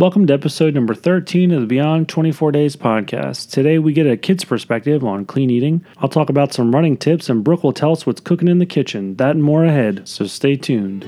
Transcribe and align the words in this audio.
Welcome 0.00 0.26
to 0.28 0.32
episode 0.32 0.72
number 0.72 0.94
13 0.94 1.50
of 1.50 1.60
the 1.60 1.66
Beyond 1.66 2.08
24 2.08 2.52
Days 2.52 2.74
podcast. 2.74 3.50
Today 3.50 3.78
we 3.78 3.92
get 3.92 4.06
a 4.06 4.16
kid's 4.16 4.46
perspective 4.46 5.04
on 5.04 5.26
clean 5.26 5.50
eating. 5.50 5.84
I'll 5.98 6.08
talk 6.08 6.30
about 6.30 6.54
some 6.54 6.74
running 6.74 6.96
tips, 6.96 7.28
and 7.28 7.44
Brooke 7.44 7.62
will 7.62 7.74
tell 7.74 7.92
us 7.92 8.06
what's 8.06 8.22
cooking 8.22 8.48
in 8.48 8.60
the 8.60 8.64
kitchen. 8.64 9.16
That 9.16 9.32
and 9.32 9.44
more 9.44 9.66
ahead, 9.66 10.08
so 10.08 10.24
stay 10.24 10.56
tuned. 10.56 11.04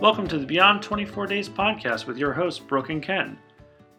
Welcome 0.00 0.26
to 0.26 0.36
the 0.36 0.46
Beyond 0.48 0.82
24 0.82 1.28
Days 1.28 1.48
podcast 1.48 2.06
with 2.06 2.18
your 2.18 2.32
hosts, 2.32 2.58
Brooke 2.58 2.90
and 2.90 3.00
Ken. 3.00 3.38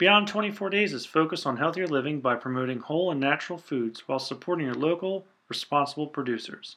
Beyond 0.02 0.28
24 0.28 0.72
Days 0.72 0.94
is 0.94 1.06
focused 1.06 1.46
on 1.46 1.58
healthier 1.58 1.86
living 1.86 2.22
by 2.22 2.34
promoting 2.34 2.80
whole 2.80 3.12
and 3.12 3.20
natural 3.20 3.60
foods 3.60 4.08
while 4.08 4.18
supporting 4.18 4.66
your 4.66 4.74
local, 4.74 5.28
responsible 5.48 6.08
producers. 6.08 6.76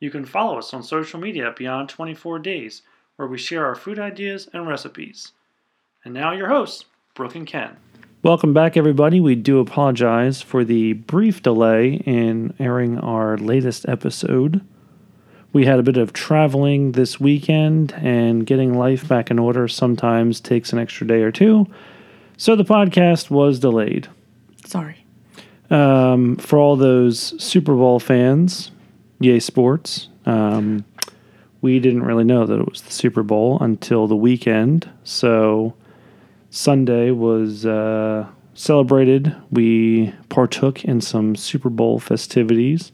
You 0.00 0.10
can 0.10 0.24
follow 0.24 0.58
us 0.58 0.74
on 0.74 0.82
social 0.82 1.20
media 1.20 1.46
at 1.46 1.54
Beyond 1.54 1.88
24 1.88 2.40
Days, 2.40 2.82
where 3.14 3.28
we 3.28 3.38
share 3.38 3.64
our 3.64 3.76
food 3.76 4.00
ideas 4.00 4.48
and 4.52 4.66
recipes. 4.66 5.30
And 6.04 6.12
now, 6.12 6.32
your 6.32 6.48
hosts, 6.48 6.86
Brooke 7.14 7.36
and 7.36 7.46
Ken. 7.46 7.76
Welcome 8.24 8.52
back, 8.52 8.76
everybody. 8.76 9.20
We 9.20 9.36
do 9.36 9.60
apologize 9.60 10.42
for 10.42 10.64
the 10.64 10.94
brief 10.94 11.40
delay 11.40 12.02
in 12.06 12.54
airing 12.58 12.98
our 12.98 13.38
latest 13.38 13.88
episode. 13.88 14.66
We 15.52 15.66
had 15.66 15.78
a 15.78 15.84
bit 15.84 15.96
of 15.96 16.12
traveling 16.12 16.90
this 16.90 17.20
weekend, 17.20 17.92
and 17.92 18.44
getting 18.44 18.76
life 18.76 19.06
back 19.06 19.30
in 19.30 19.38
order 19.38 19.68
sometimes 19.68 20.40
takes 20.40 20.72
an 20.72 20.80
extra 20.80 21.06
day 21.06 21.22
or 21.22 21.30
two. 21.30 21.68
So 22.38 22.54
the 22.54 22.64
podcast 22.64 23.30
was 23.30 23.58
delayed. 23.58 24.06
Sorry. 24.64 25.04
Um, 25.70 26.36
for 26.36 26.56
all 26.56 26.76
those 26.76 27.34
Super 27.42 27.74
Bowl 27.74 27.98
fans, 27.98 28.70
yay 29.18 29.40
sports. 29.40 30.08
Um, 30.24 30.84
we 31.60 31.80
didn't 31.80 32.04
really 32.04 32.22
know 32.22 32.46
that 32.46 32.60
it 32.60 32.70
was 32.70 32.82
the 32.82 32.92
Super 32.92 33.24
Bowl 33.24 33.58
until 33.60 34.06
the 34.06 34.14
weekend. 34.14 34.88
So 35.02 35.74
Sunday 36.48 37.10
was 37.10 37.66
uh, 37.66 38.28
celebrated. 38.54 39.34
We 39.50 40.14
partook 40.28 40.84
in 40.84 41.00
some 41.00 41.34
Super 41.34 41.70
Bowl 41.70 41.98
festivities. 41.98 42.92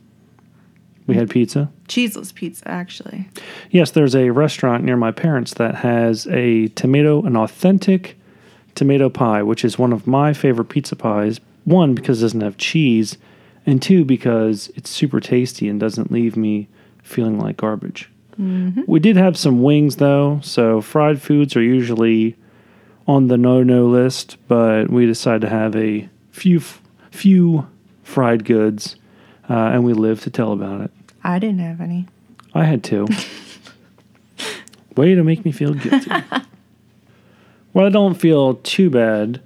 We 1.07 1.17
had 1.17 1.29
pizza. 1.29 1.71
Cheeseless 1.87 2.33
pizza, 2.33 2.67
actually. 2.67 3.29
Yes, 3.71 3.91
there's 3.91 4.17
a 4.17 4.31
restaurant 4.31 4.85
near 4.85 4.97
my 4.97 5.13
parents 5.13 5.53
that 5.55 5.75
has 5.75 6.27
a 6.29 6.69
tomato, 6.69 7.23
an 7.25 7.37
authentic 7.37 8.17
tomato 8.75 9.09
pie, 9.09 9.43
which 9.43 9.65
is 9.65 9.79
one 9.79 9.93
of 9.93 10.07
my 10.07 10.33
favorite 10.33 10.67
pizza 10.67 10.97
pies. 10.97 11.41
One, 11.65 11.95
because 11.95 12.21
it 12.21 12.27
doesn't 12.27 12.41
have 12.43 12.57
cheese, 12.57 13.17
and 13.67 13.81
two, 13.81 14.05
because 14.05 14.71
it's 14.75 14.91
super 14.91 15.21
tasty 15.21 15.69
and 15.69 15.81
doesn't 15.81 16.11
leave 16.11 16.37
me 16.37 16.69
feeling 17.03 17.39
like 17.39 17.57
garbage. 17.57 18.11
We 18.37 18.99
did 18.99 19.17
have 19.17 19.37
some 19.37 19.63
wings 19.63 19.97
though, 19.97 20.41
so 20.43 20.81
fried 20.81 21.23
foods 21.23 21.55
are 21.55 21.63
usually 21.63 22.37
on 23.07 23.29
the 23.29 23.37
no-no 23.37 23.87
list, 23.87 24.39
but 24.49 24.91
we 24.91 25.07
decided 25.07 25.43
to 25.43 25.49
have 25.49 25.77
a 25.77 26.09
few 26.33 26.61
few 27.13 27.69
fried 28.03 28.45
goods, 28.45 28.97
uh, 29.49 29.71
and 29.73 29.85
we 29.85 29.93
live 29.93 30.21
to 30.23 30.31
tell 30.31 30.53
about 30.53 30.81
it. 30.81 30.91
I 31.23 31.39
didn't 31.39 31.61
have 31.61 31.81
any. 31.81 32.07
I 32.55 32.65
had 32.65 32.83
two. 32.83 33.07
Way 34.97 35.15
to 35.15 35.23
make 35.23 35.45
me 35.45 35.53
feel 35.53 35.75
guilty. 35.75 36.11
well, 37.75 37.87
I 37.87 37.91
don't 37.91 38.15
feel 38.15 38.55
too 38.55 38.89
bad. 38.89 39.43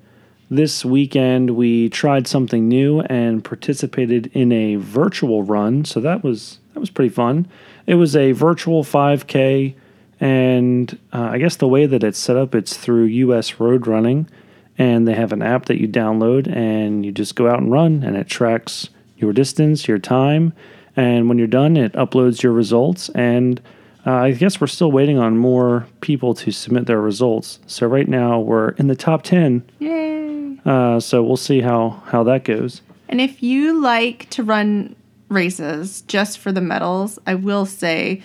This 0.51 0.85
weekend 0.85 1.57
we 1.57 1.89
tried 1.89 2.27
something 2.27 2.69
new 2.69 3.01
and 3.01 3.45
participated 3.45 4.31
in 4.35 4.53
a 4.53 4.77
virtual 4.77 5.43
run, 5.43 5.85
so 5.85 5.99
that 6.01 6.23
was 6.23 6.59
that 6.75 6.81
was 6.81 6.91
pretty 6.91 7.09
fun. 7.09 7.49
It 7.87 7.95
was 7.95 8.15
a 8.15 8.33
virtual 8.33 8.85
5K, 8.85 9.75
and 10.21 10.99
uh, 11.13 11.31
I 11.33 11.39
guess 11.39 11.57
the 11.57 11.69
way 11.69 11.87
that 11.87 12.05
it's 12.05 12.19
set 12.19 12.37
up, 12.37 12.55
it's 12.55 12.77
through 12.77 13.05
US 13.05 13.59
Road 13.59 13.87
Running, 13.87 14.29
and 14.77 15.09
they 15.09 15.15
have 15.15 15.33
an 15.33 15.43
app 15.43 15.67
that 15.67 15.81
you 15.81 15.89
download, 15.89 16.55
and 16.55 17.05
you 17.05 17.13
just 17.13 17.35
go 17.35 17.49
out 17.49 17.61
and 17.61 17.73
run, 17.73 18.03
and 18.03 18.17
it 18.17 18.29
tracks 18.29 18.91
your 19.17 19.33
distance, 19.33 19.89
your 19.89 19.99
time, 19.99 20.53
and 20.97 21.29
when 21.29 21.39
you're 21.39 21.47
done, 21.47 21.77
it 21.77 21.93
uploads 21.95 22.43
your 22.43 22.53
results. 22.53 23.09
And 23.11 23.61
uh, 24.09 24.23
I 24.23 24.31
guess 24.31 24.59
we're 24.59 24.69
still 24.69 24.91
waiting 24.91 25.19
on 25.19 25.37
more 25.37 25.87
people 26.01 26.33
to 26.37 26.51
submit 26.51 26.87
their 26.87 26.99
results. 26.99 27.61
So 27.67 27.87
right 27.87 28.09
now 28.09 28.41
we're 28.41 28.71
in 28.71 28.87
the 28.87 28.97
top 28.97 29.23
10. 29.23 29.63
Yay. 29.81 30.59
Uh, 30.65 30.99
so 30.99 31.23
we'll 31.23 31.37
see 31.37 31.61
how, 31.61 32.03
how 32.07 32.23
that 32.23 32.45
goes. 32.45 32.81
And 33.11 33.21
if 33.21 33.43
you 33.43 33.79
like 33.79 34.31
to 34.31 34.43
run 34.43 34.97
races 35.29 36.01
just 36.03 36.39
for 36.39 36.53
the 36.53 36.63
medals, 36.63 37.19
I 37.27 37.35
will 37.35 37.67
say 37.67 38.23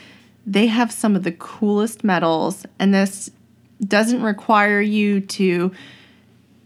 they 0.47 0.67
have 0.67 0.89
some 0.89 1.17
of 1.17 1.23
the 1.23 1.33
coolest 1.33 2.01
medals, 2.01 2.65
and 2.79 2.93
this 2.93 3.29
doesn't 3.85 4.23
require 4.23 4.79
you 4.79 5.19
to 5.19 5.69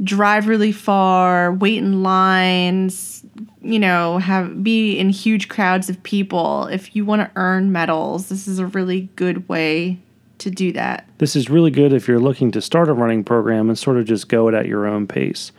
drive 0.04 0.48
really 0.48 0.72
far, 0.72 1.54
wait 1.54 1.78
in 1.78 2.04
lines, 2.04 3.26
you 3.62 3.80
know, 3.80 4.18
have 4.20 4.64
be 4.64 4.98
in 4.98 5.10
huge 5.10 5.50
crowds 5.50 5.90
of 5.90 6.02
people. 6.04 6.68
If 6.68 6.96
you 6.96 7.06
want 7.06 7.22
to 7.22 7.32
earn 7.36 7.72
medals, 7.72 8.30
this 8.30 8.48
is 8.48 8.60
a 8.60 8.66
really 8.68 9.10
good 9.16 9.48
way 9.50 10.00
to 10.40 10.52
do 10.52 10.72
that. 10.74 11.08
This 11.18 11.36
is 11.36 11.50
really 11.50 11.72
good 11.72 11.94
if 11.94 12.08
you're 12.08 12.20
looking 12.20 12.52
to 12.52 12.62
start 12.62 12.90
a 12.90 12.94
running 12.94 13.24
program 13.24 13.70
and 13.70 13.78
sort 13.78 13.98
of 13.98 14.06
just 14.06 14.30
go 14.30 14.48
it 14.48 14.54
at 14.54 14.68
your 14.68 14.86
own 14.86 15.08
pace. 15.08 15.52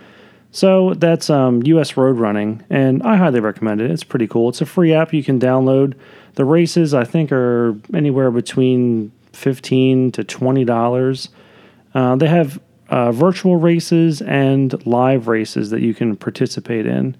So 0.50 0.94
that's 0.94 1.28
um, 1.28 1.62
US 1.64 1.96
Road 1.96 2.16
Running, 2.16 2.64
and 2.70 3.02
I 3.02 3.16
highly 3.16 3.40
recommend 3.40 3.80
it. 3.80 3.90
It's 3.90 4.04
pretty 4.04 4.26
cool. 4.26 4.48
It's 4.48 4.60
a 4.60 4.66
free 4.66 4.94
app 4.94 5.12
you 5.12 5.22
can 5.22 5.38
download. 5.38 5.94
The 6.34 6.44
races, 6.44 6.94
I 6.94 7.04
think, 7.04 7.32
are 7.32 7.76
anywhere 7.92 8.30
between 8.30 9.12
fifteen 9.32 10.10
to 10.12 10.24
twenty 10.24 10.64
dollars. 10.64 11.28
Uh, 11.94 12.16
they 12.16 12.28
have 12.28 12.60
uh, 12.90 13.12
virtual 13.12 13.56
races 13.56 14.22
and 14.22 14.84
live 14.86 15.28
races 15.28 15.70
that 15.70 15.80
you 15.80 15.94
can 15.94 16.16
participate 16.16 16.86
in. 16.86 17.16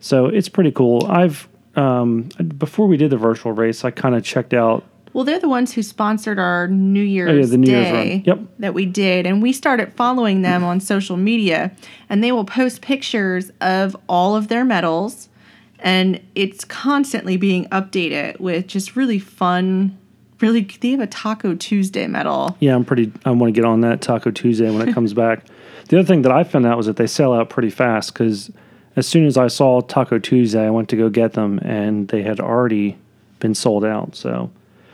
So 0.00 0.26
it's 0.26 0.48
pretty 0.48 0.70
cool. 0.72 1.06
I've 1.06 1.48
um, 1.76 2.28
before 2.58 2.86
we 2.86 2.96
did 2.96 3.10
the 3.10 3.16
virtual 3.16 3.52
race, 3.52 3.84
I 3.84 3.90
kind 3.90 4.14
of 4.16 4.24
checked 4.24 4.52
out 4.52 4.84
Well, 5.12 5.24
they're 5.24 5.38
the 5.38 5.48
ones 5.48 5.72
who 5.72 5.82
sponsored 5.82 6.38
our 6.38 6.66
New 6.68 7.02
Year's 7.02 7.30
Oh, 7.30 7.34
yeah, 7.34 7.46
the 7.46 7.58
New 7.58 7.70
Year's 7.70 7.86
Day 7.86 8.10
run. 8.10 8.22
Yep. 8.24 8.48
that 8.58 8.74
we 8.74 8.86
did, 8.86 9.26
and 9.26 9.42
we 9.42 9.52
started 9.52 9.92
following 9.94 10.42
them 10.42 10.64
on 10.64 10.80
social 10.80 11.16
media, 11.16 11.70
and 12.08 12.22
they 12.22 12.32
will 12.32 12.44
post 12.44 12.80
pictures 12.80 13.50
of 13.60 13.96
all 14.08 14.34
of 14.36 14.48
their 14.48 14.64
medals, 14.64 15.28
and 15.80 16.20
it's 16.34 16.64
constantly 16.64 17.36
being 17.36 17.66
updated 17.66 18.40
with 18.40 18.66
just 18.66 18.96
really 18.96 19.18
fun. 19.20 19.96
Really, 20.40 20.62
they 20.62 20.90
have 20.90 21.00
a 21.00 21.06
Taco 21.06 21.54
Tuesday 21.54 22.06
medal. 22.06 22.56
Yeah, 22.60 22.74
I'm 22.74 22.84
pretty. 22.84 23.12
I 23.24 23.30
want 23.32 23.52
to 23.52 23.60
get 23.60 23.64
on 23.64 23.80
that 23.80 24.00
Taco 24.00 24.30
Tuesday 24.30 24.70
when 24.70 24.88
it 24.88 24.94
comes 24.94 25.12
back. 25.24 25.44
The 25.88 25.98
other 25.98 26.06
thing 26.06 26.22
that 26.22 26.32
I 26.32 26.44
found 26.44 26.66
out 26.66 26.76
was 26.76 26.86
that 26.86 26.96
they 26.96 27.06
sell 27.06 27.32
out 27.32 27.50
pretty 27.50 27.70
fast 27.70 28.12
because 28.12 28.50
as 28.94 29.06
soon 29.06 29.26
as 29.26 29.36
I 29.36 29.48
saw 29.48 29.80
Taco 29.80 30.18
Tuesday, 30.18 30.66
I 30.66 30.70
went 30.70 30.88
to 30.90 30.96
go 30.96 31.08
get 31.08 31.32
them 31.32 31.58
and 31.60 32.08
they 32.08 32.22
had 32.22 32.40
already 32.40 32.98
been 33.40 33.54
sold 33.54 33.84
out. 33.84 34.14
So 34.14 34.50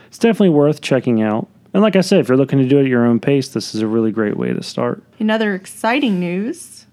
it's 0.06 0.19
definitely 0.19 0.50
worth 0.50 0.81
checking 0.81 1.22
out. 1.22 1.49
And 1.72 1.82
like 1.82 1.97
I 1.97 2.03
said, 2.03 2.21
if 2.21 2.28
you're 2.28 2.37
looking 2.37 2.61
to 2.61 2.69
do 2.69 2.78
it 2.78 2.82
at 2.82 2.87
your 2.88 3.05
own 3.05 3.19
pace, 3.19 3.49
this 3.49 3.75
is 3.75 3.81
a 3.81 3.87
really 3.87 4.12
great 4.12 4.37
way 4.37 4.53
to 4.53 4.62
start. 4.62 5.03
In 5.19 5.31
other 5.31 5.55
exciting 5.55 6.21
news, 6.21 6.87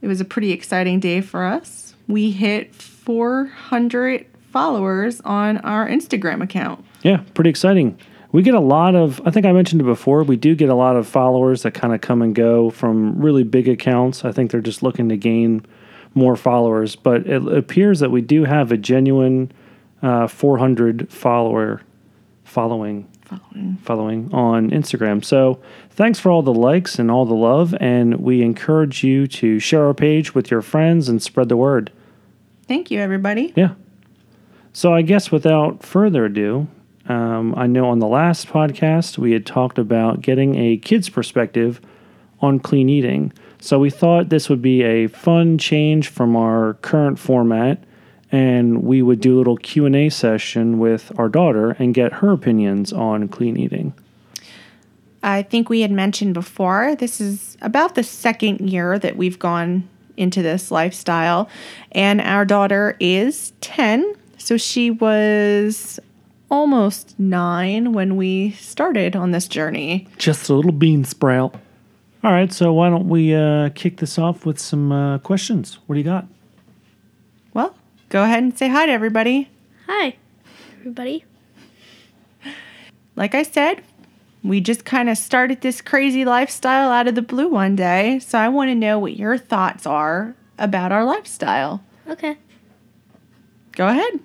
it 0.00 0.06
was 0.06 0.20
a 0.20 0.24
pretty 0.24 0.52
exciting 0.52 1.00
day 1.00 1.20
for 1.20 1.44
us. 1.44 1.94
We 2.08 2.30
hit 2.30 2.74
400 2.74 4.24
followers 4.52 5.20
on 5.22 5.58
our 5.58 5.86
Instagram 5.86 6.42
account. 6.42 6.82
Yeah, 7.06 7.22
pretty 7.34 7.50
exciting. 7.50 7.96
We 8.32 8.42
get 8.42 8.54
a 8.54 8.60
lot 8.60 8.96
of, 8.96 9.22
I 9.24 9.30
think 9.30 9.46
I 9.46 9.52
mentioned 9.52 9.80
it 9.80 9.84
before, 9.84 10.24
we 10.24 10.36
do 10.36 10.56
get 10.56 10.68
a 10.68 10.74
lot 10.74 10.96
of 10.96 11.06
followers 11.06 11.62
that 11.62 11.72
kind 11.72 11.94
of 11.94 12.00
come 12.00 12.20
and 12.20 12.34
go 12.34 12.68
from 12.70 13.16
really 13.20 13.44
big 13.44 13.68
accounts. 13.68 14.24
I 14.24 14.32
think 14.32 14.50
they're 14.50 14.60
just 14.60 14.82
looking 14.82 15.08
to 15.10 15.16
gain 15.16 15.64
more 16.14 16.34
followers, 16.34 16.96
but 16.96 17.24
it 17.28 17.46
appears 17.46 18.00
that 18.00 18.10
we 18.10 18.22
do 18.22 18.42
have 18.42 18.72
a 18.72 18.76
genuine 18.76 19.52
uh, 20.02 20.26
400 20.26 21.08
follower 21.10 21.80
following 22.42 23.06
Following. 23.24 23.76
following 23.82 24.34
on 24.34 24.70
Instagram. 24.70 25.24
So 25.24 25.60
thanks 25.90 26.18
for 26.18 26.30
all 26.30 26.42
the 26.42 26.52
likes 26.54 26.98
and 26.98 27.10
all 27.10 27.24
the 27.24 27.34
love, 27.34 27.74
and 27.80 28.16
we 28.16 28.42
encourage 28.42 29.04
you 29.04 29.28
to 29.28 29.60
share 29.60 29.86
our 29.86 29.94
page 29.94 30.34
with 30.34 30.50
your 30.50 30.62
friends 30.62 31.08
and 31.08 31.22
spread 31.22 31.48
the 31.48 31.56
word. 31.56 31.92
Thank 32.66 32.90
you, 32.90 32.98
everybody. 33.00 33.52
Yeah. 33.56 33.74
So 34.72 34.92
I 34.92 35.02
guess 35.02 35.30
without 35.32 35.82
further 35.82 36.24
ado, 36.26 36.66
um, 37.08 37.54
I 37.56 37.66
know 37.66 37.88
on 37.88 37.98
the 37.98 38.06
last 38.06 38.48
podcast 38.48 39.18
we 39.18 39.32
had 39.32 39.46
talked 39.46 39.78
about 39.78 40.20
getting 40.20 40.56
a 40.56 40.76
kid's 40.76 41.08
perspective 41.08 41.80
on 42.40 42.58
clean 42.60 42.88
eating. 42.88 43.32
So 43.60 43.78
we 43.78 43.90
thought 43.90 44.28
this 44.28 44.48
would 44.48 44.62
be 44.62 44.82
a 44.82 45.06
fun 45.06 45.58
change 45.58 46.08
from 46.08 46.36
our 46.36 46.74
current 46.82 47.18
format, 47.18 47.82
and 48.30 48.82
we 48.82 49.02
would 49.02 49.20
do 49.20 49.36
a 49.36 49.38
little 49.38 49.56
Q 49.56 49.86
and 49.86 49.96
A 49.96 50.08
session 50.08 50.78
with 50.78 51.10
our 51.18 51.28
daughter 51.28 51.70
and 51.78 51.94
get 51.94 52.14
her 52.14 52.32
opinions 52.32 52.92
on 52.92 53.28
clean 53.28 53.56
eating. 53.56 53.94
I 55.22 55.42
think 55.42 55.68
we 55.68 55.80
had 55.80 55.90
mentioned 55.90 56.34
before, 56.34 56.94
this 56.94 57.20
is 57.20 57.56
about 57.60 57.94
the 57.94 58.04
second 58.04 58.60
year 58.70 58.98
that 58.98 59.16
we've 59.16 59.38
gone 59.38 59.88
into 60.16 60.42
this 60.42 60.70
lifestyle, 60.70 61.48
and 61.92 62.20
our 62.20 62.44
daughter 62.44 62.96
is 63.00 63.52
10. 63.60 64.14
So 64.38 64.56
she 64.56 64.90
was 64.90 65.98
almost 66.50 67.18
nine 67.18 67.92
when 67.92 68.16
we 68.16 68.52
started 68.52 69.16
on 69.16 69.30
this 69.30 69.48
journey. 69.48 70.08
Just 70.18 70.48
a 70.48 70.54
little 70.54 70.72
bean 70.72 71.04
sprout. 71.04 71.54
All 72.24 72.32
right, 72.32 72.52
so 72.52 72.72
why 72.72 72.90
don't 72.90 73.08
we 73.08 73.34
uh, 73.34 73.70
kick 73.70 73.98
this 73.98 74.18
off 74.18 74.44
with 74.44 74.58
some 74.58 74.90
uh, 74.90 75.18
questions? 75.18 75.78
What 75.86 75.94
do 75.94 76.00
you 76.00 76.04
got? 76.04 76.26
Well, 77.54 77.74
go 78.08 78.24
ahead 78.24 78.42
and 78.42 78.56
say 78.56 78.68
hi 78.68 78.86
to 78.86 78.92
everybody. 78.92 79.48
Hi, 79.86 80.16
everybody. 80.80 81.24
Like 83.14 83.34
I 83.34 83.44
said, 83.44 83.82
we 84.42 84.60
just 84.60 84.84
kind 84.84 85.08
of 85.08 85.16
started 85.16 85.60
this 85.60 85.80
crazy 85.80 86.24
lifestyle 86.24 86.90
out 86.90 87.08
of 87.08 87.14
the 87.14 87.22
blue 87.22 87.48
one 87.48 87.76
day. 87.76 88.18
So 88.18 88.38
I 88.38 88.48
want 88.48 88.68
to 88.68 88.74
know 88.74 88.98
what 88.98 89.16
your 89.16 89.38
thoughts 89.38 89.86
are 89.86 90.34
about 90.58 90.92
our 90.92 91.04
lifestyle. 91.04 91.82
Okay. 92.08 92.36
Go 93.72 93.88
ahead. 93.88 94.20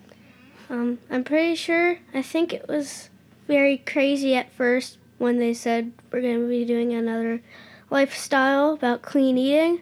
Um, 0.71 0.99
I'm 1.09 1.25
pretty 1.25 1.55
sure. 1.55 1.97
I 2.13 2.21
think 2.21 2.53
it 2.53 2.69
was 2.69 3.09
very 3.45 3.79
crazy 3.79 4.35
at 4.35 4.53
first 4.53 4.97
when 5.17 5.37
they 5.37 5.53
said 5.53 5.91
we're 6.09 6.21
going 6.21 6.39
to 6.39 6.47
be 6.47 6.63
doing 6.63 6.93
another 6.93 7.41
lifestyle 7.89 8.71
about 8.73 9.01
clean 9.01 9.37
eating. 9.37 9.81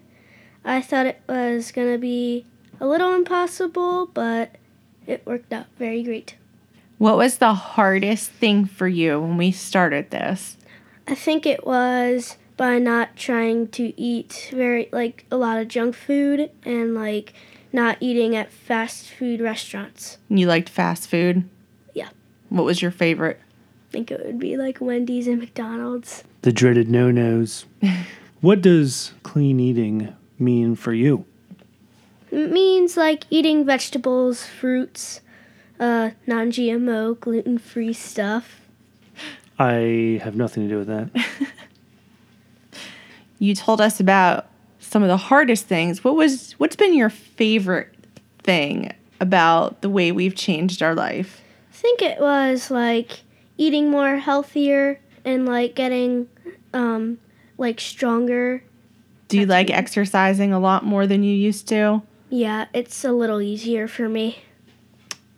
I 0.66 0.82
thought 0.82 1.06
it 1.06 1.22
was 1.30 1.72
going 1.72 1.92
to 1.92 2.00
be 2.00 2.44
a 2.80 2.88
little 2.88 3.14
impossible, 3.14 4.08
but 4.08 4.56
it 5.06 5.24
worked 5.28 5.54
out 5.54 5.68
very 5.78 6.02
great. 6.02 6.36
What 6.98 7.18
was 7.18 7.38
the 7.38 7.54
hardest 7.54 8.32
thing 8.32 8.66
for 8.66 8.88
you 8.88 9.22
when 9.22 9.38
we 9.38 9.52
started 9.52 10.10
this? 10.10 10.58
I 11.08 11.14
think 11.14 11.46
it 11.46 11.68
was 11.68 12.38
by 12.58 12.80
not 12.80 13.16
trying 13.16 13.68
to 13.70 13.94
eat 14.00 14.50
very 14.52 14.90
like 14.92 15.26
a 15.30 15.38
lot 15.38 15.60
of 15.60 15.68
junk 15.68 15.96
food 15.96 16.50
and 16.66 16.96
like 16.96 17.34
not 17.72 17.98
eating 18.00 18.36
at 18.36 18.52
fast 18.52 19.10
food 19.10 19.42
restaurants. 19.42 20.18
You 20.30 20.48
liked 20.48 20.70
fast 20.70 21.10
food? 21.10 21.48
Yeah. 21.94 22.10
What 22.50 22.66
was 22.66 22.82
your 22.82 22.92
favorite? 22.92 23.40
I 23.90 23.92
think 23.92 24.12
it 24.12 24.26
would 24.26 24.40
be 24.40 24.58
like 24.58 24.80
Wendy's 24.82 25.28
and 25.28 25.40
McDonald's. 25.40 26.24
The 26.42 26.52
dreaded 26.52 26.90
no 26.90 27.12
nos. 27.12 27.66
what 28.42 28.62
does 28.62 29.14
clean 29.24 29.60
eating 29.60 30.16
mean 30.38 30.76
for 30.76 30.94
you? 30.94 31.26
It 32.32 32.52
means 32.52 32.96
like 32.96 33.26
eating 33.30 33.66
vegetables, 33.66 34.46
fruits, 34.46 35.22
uh, 35.80 36.12
non 36.28 36.52
GMO, 36.52 37.20
gluten 37.20 37.58
free 37.58 37.94
stuff. 37.94 38.62
I 39.58 40.22
have 40.24 40.36
nothing 40.36 40.64
to 40.64 40.70
do 40.70 40.78
with 40.78 40.88
that. 40.88 41.26
you 43.40 43.56
told 43.56 43.82
us 43.82 44.00
about 44.00 44.48
some 44.90 45.04
of 45.04 45.08
the 45.08 45.18
hardest 45.18 45.66
things. 45.66 46.04
What 46.04 46.16
was 46.16 46.54
what's 46.54 46.76
been 46.76 46.96
your 46.96 47.10
favorite 47.10 47.94
thing 48.40 48.92
about 49.20 49.82
the 49.82 49.90
way 49.90 50.12
we've 50.12 50.36
changed 50.36 50.82
our 50.82 50.96
life? 50.96 51.42
I 51.72 51.76
think 51.76 52.02
it 52.02 52.20
was 52.20 52.72
like 52.72 53.22
eating 53.58 53.92
more 53.92 54.18
healthier 54.18 55.00
and 55.24 55.46
like 55.46 55.76
getting 55.76 56.28
um 56.74 57.20
like 57.58 57.80
stronger. 57.80 58.64
Do 59.28 59.40
you 59.40 59.46
like 59.46 59.70
exercising 59.70 60.52
a 60.52 60.60
lot 60.60 60.84
more 60.84 61.06
than 61.06 61.22
you 61.22 61.36
used 61.36 61.68
to? 61.68 62.02
Yeah, 62.32 62.66
it's 62.74 63.04
a 63.04 63.12
little 63.12 63.42
easier 63.42 63.88
for 63.88 64.10
me. 64.10 64.40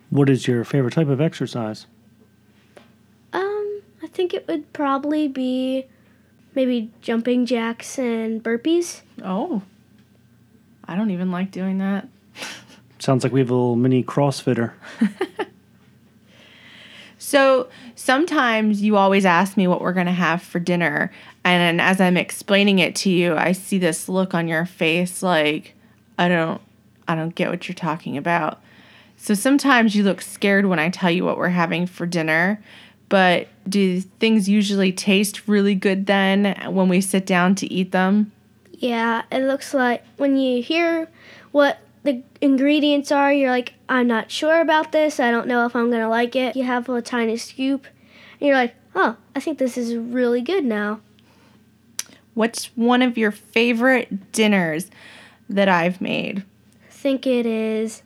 What 0.10 0.30
is 0.30 0.48
your 0.48 0.64
favorite 0.64 0.94
type 0.94 1.10
of 1.10 1.20
exercise? 1.20 1.88
Um, 3.34 3.82
I 4.02 4.08
think 4.08 4.34
it 4.34 4.48
would 4.48 4.72
probably 4.72 5.28
be 5.28 5.88
maybe 6.56 6.92
jumping 7.02 7.46
jacks 7.46 7.98
and 7.98 8.44
burpees. 8.44 9.02
Oh. 9.24 9.62
I 10.86 10.96
don't 10.96 11.12
even 11.12 11.32
like 11.32 11.52
doing 11.52 11.78
that. 11.78 12.08
Sounds 13.00 13.24
like 13.24 13.34
we 13.34 13.40
have 13.40 13.50
a 13.50 13.54
little 13.54 13.76
mini 13.76 14.04
CrossFitter. 14.04 14.74
so 17.18 17.70
sometimes 17.96 18.82
you 18.82 18.98
always 18.98 19.26
ask 19.26 19.58
me 19.58 19.68
what 19.68 19.82
we're 19.82 19.94
going 19.94 20.06
to 20.06 20.12
have 20.12 20.42
for 20.42 20.60
dinner. 20.60 21.12
And 21.44 21.82
as 21.82 22.00
I'm 22.00 22.18
explaining 22.18 22.80
it 22.80 22.96
to 22.98 23.10
you, 23.10 23.36
I 23.36 23.54
see 23.54 23.78
this 23.78 24.08
look 24.08 24.34
on 24.34 24.48
your 24.48 24.66
face 24.66 25.24
like, 25.24 25.76
I 26.20 26.28
don't, 26.28 26.62
I 27.08 27.16
don't 27.16 27.34
get 27.34 27.50
what 27.50 27.68
you're 27.68 27.76
talking 27.76 28.18
about. 28.18 28.62
So 29.18 29.34
sometimes 29.34 29.96
you 29.96 30.04
look 30.04 30.22
scared 30.22 30.66
when 30.66 30.80
I 30.80 30.90
tell 30.90 31.12
you 31.12 31.24
what 31.24 31.38
we're 31.38 31.50
having 31.50 31.86
for 31.86 32.06
dinner. 32.06 32.62
But 33.12 33.50
do 33.68 34.00
things 34.00 34.48
usually 34.48 34.94
taste 34.94 35.46
really 35.46 35.76
good 35.76 36.06
then 36.06 36.56
when 36.74 36.88
we 36.88 37.02
sit 37.02 37.26
down 37.26 37.56
to 37.56 37.72
eat 37.72 37.92
them? 37.92 38.32
Yeah, 38.72 39.24
it 39.30 39.42
looks 39.42 39.74
like 39.74 40.06
when 40.16 40.38
you 40.38 40.64
hear 40.64 41.10
what 41.52 41.80
the 42.04 42.24
ingredients 42.40 43.12
are, 43.12 43.34
you're 43.34 43.52
like, 43.52 43.74
I'm 43.90 44.08
not 44.08 44.32
sure 44.32 44.62
about 44.62 44.94
this. 44.94 45.20
I 45.20 45.30
don't 45.30 45.46
know 45.46 45.66
if 45.66 45.76
I'm 45.76 45.90
going 45.90 46.02
to 46.02 46.08
like 46.08 46.38
it. 46.38 46.56
You 46.56 46.64
have 46.64 46.88
a 46.88 47.02
tiny 47.02 47.36
scoop, 47.36 47.86
and 48.40 48.48
you're 48.48 48.56
like, 48.56 48.76
oh, 48.96 49.18
I 49.36 49.42
think 49.42 49.58
this 49.58 49.78
is 49.78 49.94
really 49.94 50.40
good 50.40 50.64
now. 50.64 51.02
What's 52.34 52.68
one 52.78 53.02
of 53.02 53.18
your 53.18 53.32
favorite 53.32 54.32
dinners 54.32 54.90
that 55.50 55.68
I've 55.68 56.00
made? 56.00 56.46
I 56.88 56.92
think 56.92 57.28
it 57.28 57.46
is 57.46 58.04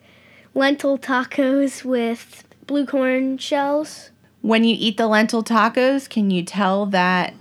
lentil 0.52 0.98
tacos 0.98 1.84
with 1.84 2.42
blue 2.66 2.86
corn 2.86 3.38
shells. 3.38 4.10
When 4.46 4.62
you 4.62 4.76
eat 4.78 4.96
the 4.96 5.08
lentil 5.08 5.42
tacos, 5.42 6.08
can 6.08 6.30
you 6.30 6.44
tell 6.44 6.86
that 6.86 7.34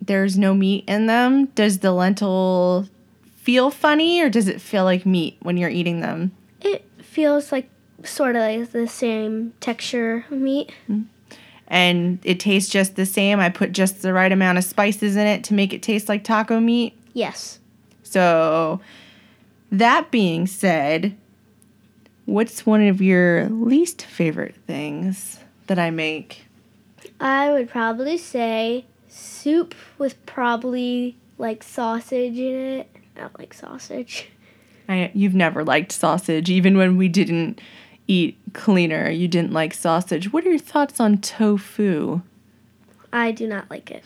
there's 0.00 0.38
no 0.38 0.54
meat 0.54 0.84
in 0.86 1.06
them? 1.06 1.46
Does 1.46 1.80
the 1.80 1.90
lentil 1.90 2.86
feel 3.34 3.72
funny 3.72 4.22
or 4.22 4.30
does 4.30 4.46
it 4.46 4.60
feel 4.60 4.84
like 4.84 5.04
meat 5.04 5.36
when 5.42 5.56
you're 5.56 5.68
eating 5.68 6.02
them? 6.02 6.30
It 6.60 6.84
feels 6.98 7.50
like 7.50 7.68
sort 8.04 8.36
of 8.36 8.42
like 8.42 8.70
the 8.70 8.86
same 8.86 9.54
texture 9.58 10.24
of 10.30 10.38
meat. 10.38 10.70
Mm-hmm. 10.88 11.02
And 11.66 12.20
it 12.22 12.38
tastes 12.38 12.70
just 12.70 12.94
the 12.94 13.06
same. 13.06 13.40
I 13.40 13.48
put 13.48 13.72
just 13.72 14.00
the 14.00 14.12
right 14.12 14.30
amount 14.30 14.58
of 14.58 14.62
spices 14.62 15.16
in 15.16 15.26
it 15.26 15.42
to 15.42 15.54
make 15.54 15.72
it 15.72 15.82
taste 15.82 16.08
like 16.08 16.22
taco 16.22 16.60
meat. 16.60 16.96
Yes. 17.12 17.58
So, 18.04 18.80
that 19.72 20.12
being 20.12 20.46
said, 20.46 21.16
what's 22.26 22.64
one 22.64 22.86
of 22.86 23.02
your 23.02 23.48
least 23.48 24.02
favorite 24.02 24.54
things 24.68 25.40
that 25.66 25.80
I 25.80 25.90
make? 25.90 26.44
I 27.22 27.52
would 27.52 27.70
probably 27.70 28.18
say 28.18 28.84
soup 29.08 29.76
with 29.96 30.24
probably 30.26 31.16
like 31.38 31.62
sausage 31.62 32.36
in 32.36 32.54
it. 32.54 32.88
I 33.16 33.20
don't 33.20 33.38
like 33.38 33.54
sausage. 33.54 34.28
I, 34.88 35.12
you've 35.14 35.34
never 35.34 35.62
liked 35.62 35.92
sausage, 35.92 36.50
even 36.50 36.76
when 36.76 36.96
we 36.96 37.06
didn't 37.06 37.60
eat 38.08 38.38
cleaner. 38.54 39.08
You 39.08 39.28
didn't 39.28 39.52
like 39.52 39.72
sausage. 39.72 40.32
What 40.32 40.44
are 40.44 40.50
your 40.50 40.58
thoughts 40.58 40.98
on 40.98 41.18
tofu? 41.18 42.22
I 43.12 43.30
do 43.30 43.46
not 43.46 43.70
like 43.70 43.92
it. 43.92 44.02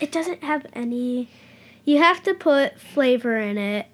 It 0.00 0.10
doesn't 0.10 0.42
have 0.42 0.66
any. 0.72 1.28
You 1.84 1.98
have 1.98 2.24
to 2.24 2.34
put 2.34 2.80
flavor 2.80 3.38
in 3.38 3.56
it, 3.56 3.86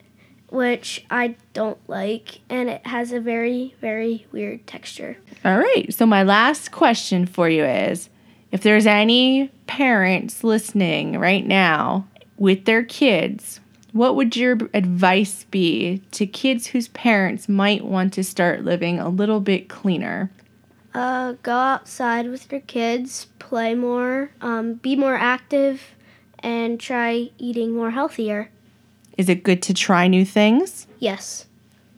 which 0.48 1.04
I 1.10 1.36
don't 1.52 1.78
like, 1.86 2.40
and 2.48 2.70
it 2.70 2.86
has 2.86 3.12
a 3.12 3.20
very, 3.20 3.74
very 3.82 4.26
weird 4.32 4.66
texture. 4.66 5.18
All 5.44 5.58
right. 5.58 5.92
So, 5.92 6.06
my 6.06 6.22
last 6.22 6.72
question 6.72 7.26
for 7.26 7.50
you 7.50 7.64
is 7.64 8.08
if 8.52 8.62
there's 8.62 8.86
any 8.86 9.48
parents 9.66 10.44
listening 10.44 11.18
right 11.18 11.44
now 11.44 12.06
with 12.36 12.66
their 12.66 12.84
kids, 12.84 13.60
what 13.92 14.14
would 14.14 14.36
your 14.36 14.58
advice 14.74 15.44
be 15.50 16.02
to 16.12 16.26
kids 16.26 16.68
whose 16.68 16.88
parents 16.88 17.48
might 17.48 17.84
want 17.84 18.12
to 18.12 18.22
start 18.22 18.64
living 18.64 18.98
a 19.00 19.08
little 19.08 19.40
bit 19.40 19.68
cleaner? 19.68 20.30
Uh, 20.94 21.32
go 21.42 21.52
outside 21.52 22.28
with 22.28 22.52
your 22.52 22.60
kids, 22.60 23.26
play 23.38 23.74
more, 23.74 24.30
um, 24.42 24.74
be 24.74 24.96
more 24.96 25.16
active, 25.16 25.94
and 26.40 26.78
try 26.78 27.30
eating 27.38 27.72
more 27.74 27.90
healthier. 27.90 28.50
Is 29.16 29.28
it 29.28 29.42
good 29.42 29.62
to 29.62 29.74
try 29.74 30.08
new 30.08 30.26
things? 30.26 30.86
Yes. 30.98 31.46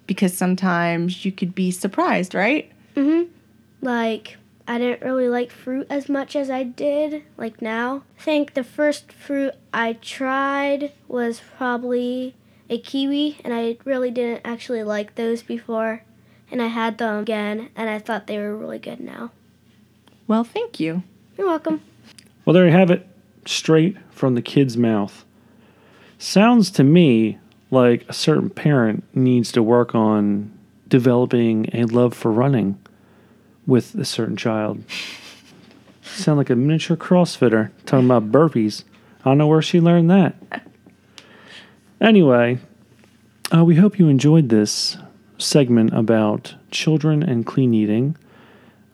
Because 0.07 0.37
sometimes 0.37 1.25
you 1.25 1.33
could 1.33 1.55
be 1.55 1.73
surprised, 1.73 2.35
right? 2.35 2.71
Mm 2.95 3.05
hmm. 3.05 3.33
Like, 3.85 4.37
I 4.67 4.79
didn't 4.79 5.03
really 5.03 5.29
like 5.29 5.51
fruit 5.51 5.87
as 5.91 6.09
much 6.09 6.35
as 6.35 6.49
I 6.49 6.63
did 6.63 7.23
like 7.37 7.61
now. 7.61 8.05
I 8.19 8.23
think 8.23 8.55
the 8.55 8.65
first 8.65 9.13
fruit 9.13 9.55
I 9.75 9.95
tried 9.95 10.93
was 11.07 11.43
probably 11.57 12.35
a 12.71 12.79
kiwi, 12.79 13.39
and 13.45 13.53
I 13.53 13.77
really 13.85 14.11
didn't 14.11 14.41
actually 14.45 14.83
like 14.83 15.17
those 15.17 15.43
before. 15.43 16.03
And 16.51 16.63
I 16.63 16.69
had 16.69 16.99
them 16.99 17.21
again, 17.21 17.69
and 17.77 17.91
I 17.91 17.99
thought 17.99 18.27
they 18.27 18.39
were 18.39 18.57
really 18.57 18.79
good 18.79 19.01
now. 19.01 19.33
Well, 20.27 20.45
thank 20.45 20.81
you. 20.81 21.03
You're 21.37 21.47
welcome. 21.47 21.83
Well, 22.45 22.55
there 22.55 22.67
you 22.67 22.73
have 22.73 22.91
it, 22.91 23.07
straight 23.45 23.97
from 24.11 24.35
the 24.35 24.43
kid's 24.43 24.77
mouth. 24.77 25.25
Sounds 26.19 26.71
to 26.73 26.85
me 26.85 27.39
like 27.71 28.09
a 28.09 28.15
certain 28.15 28.49
parent 28.49 29.05
needs 29.15 29.53
to 29.53 29.63
work 29.63 29.95
on 29.95 30.57
developing 30.89 31.69
a 31.75 31.85
love 31.85 32.15
for 32.15 32.31
running 32.31 32.79
with 33.67 33.95
a 33.95 34.05
certain 34.05 34.37
child. 34.37 34.83
Sound 36.03 36.39
like 36.39 36.51
a 36.51 36.57
miniature 36.57 36.97
CrossFitter 36.97 37.71
talking 37.87 38.07
about 38.07 38.31
burpees. 38.31 38.85
I 39.21 39.31
don't 39.31 39.39
know 39.39 39.47
where 39.47 39.63
she 39.63 39.81
learned 39.81 40.11
that. 40.11 40.35
Anyway, 42.01 42.59
uh, 43.55 43.65
we 43.65 43.77
hope 43.77 43.99
you 43.99 44.09
enjoyed 44.09 44.49
this 44.49 44.97
segment 45.39 45.95
about 45.95 46.55
children 46.71 47.23
and 47.23 47.47
clean 47.47 47.75
eating. 47.75 48.17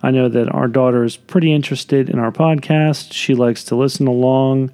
I 0.02 0.10
know 0.10 0.28
that 0.28 0.48
our 0.48 0.68
daughter 0.68 1.04
is 1.04 1.16
pretty 1.16 1.52
interested 1.52 2.08
in 2.08 2.18
our 2.18 2.32
podcast. 2.32 3.12
She 3.12 3.34
likes 3.34 3.64
to 3.64 3.76
listen 3.76 4.06
along 4.06 4.70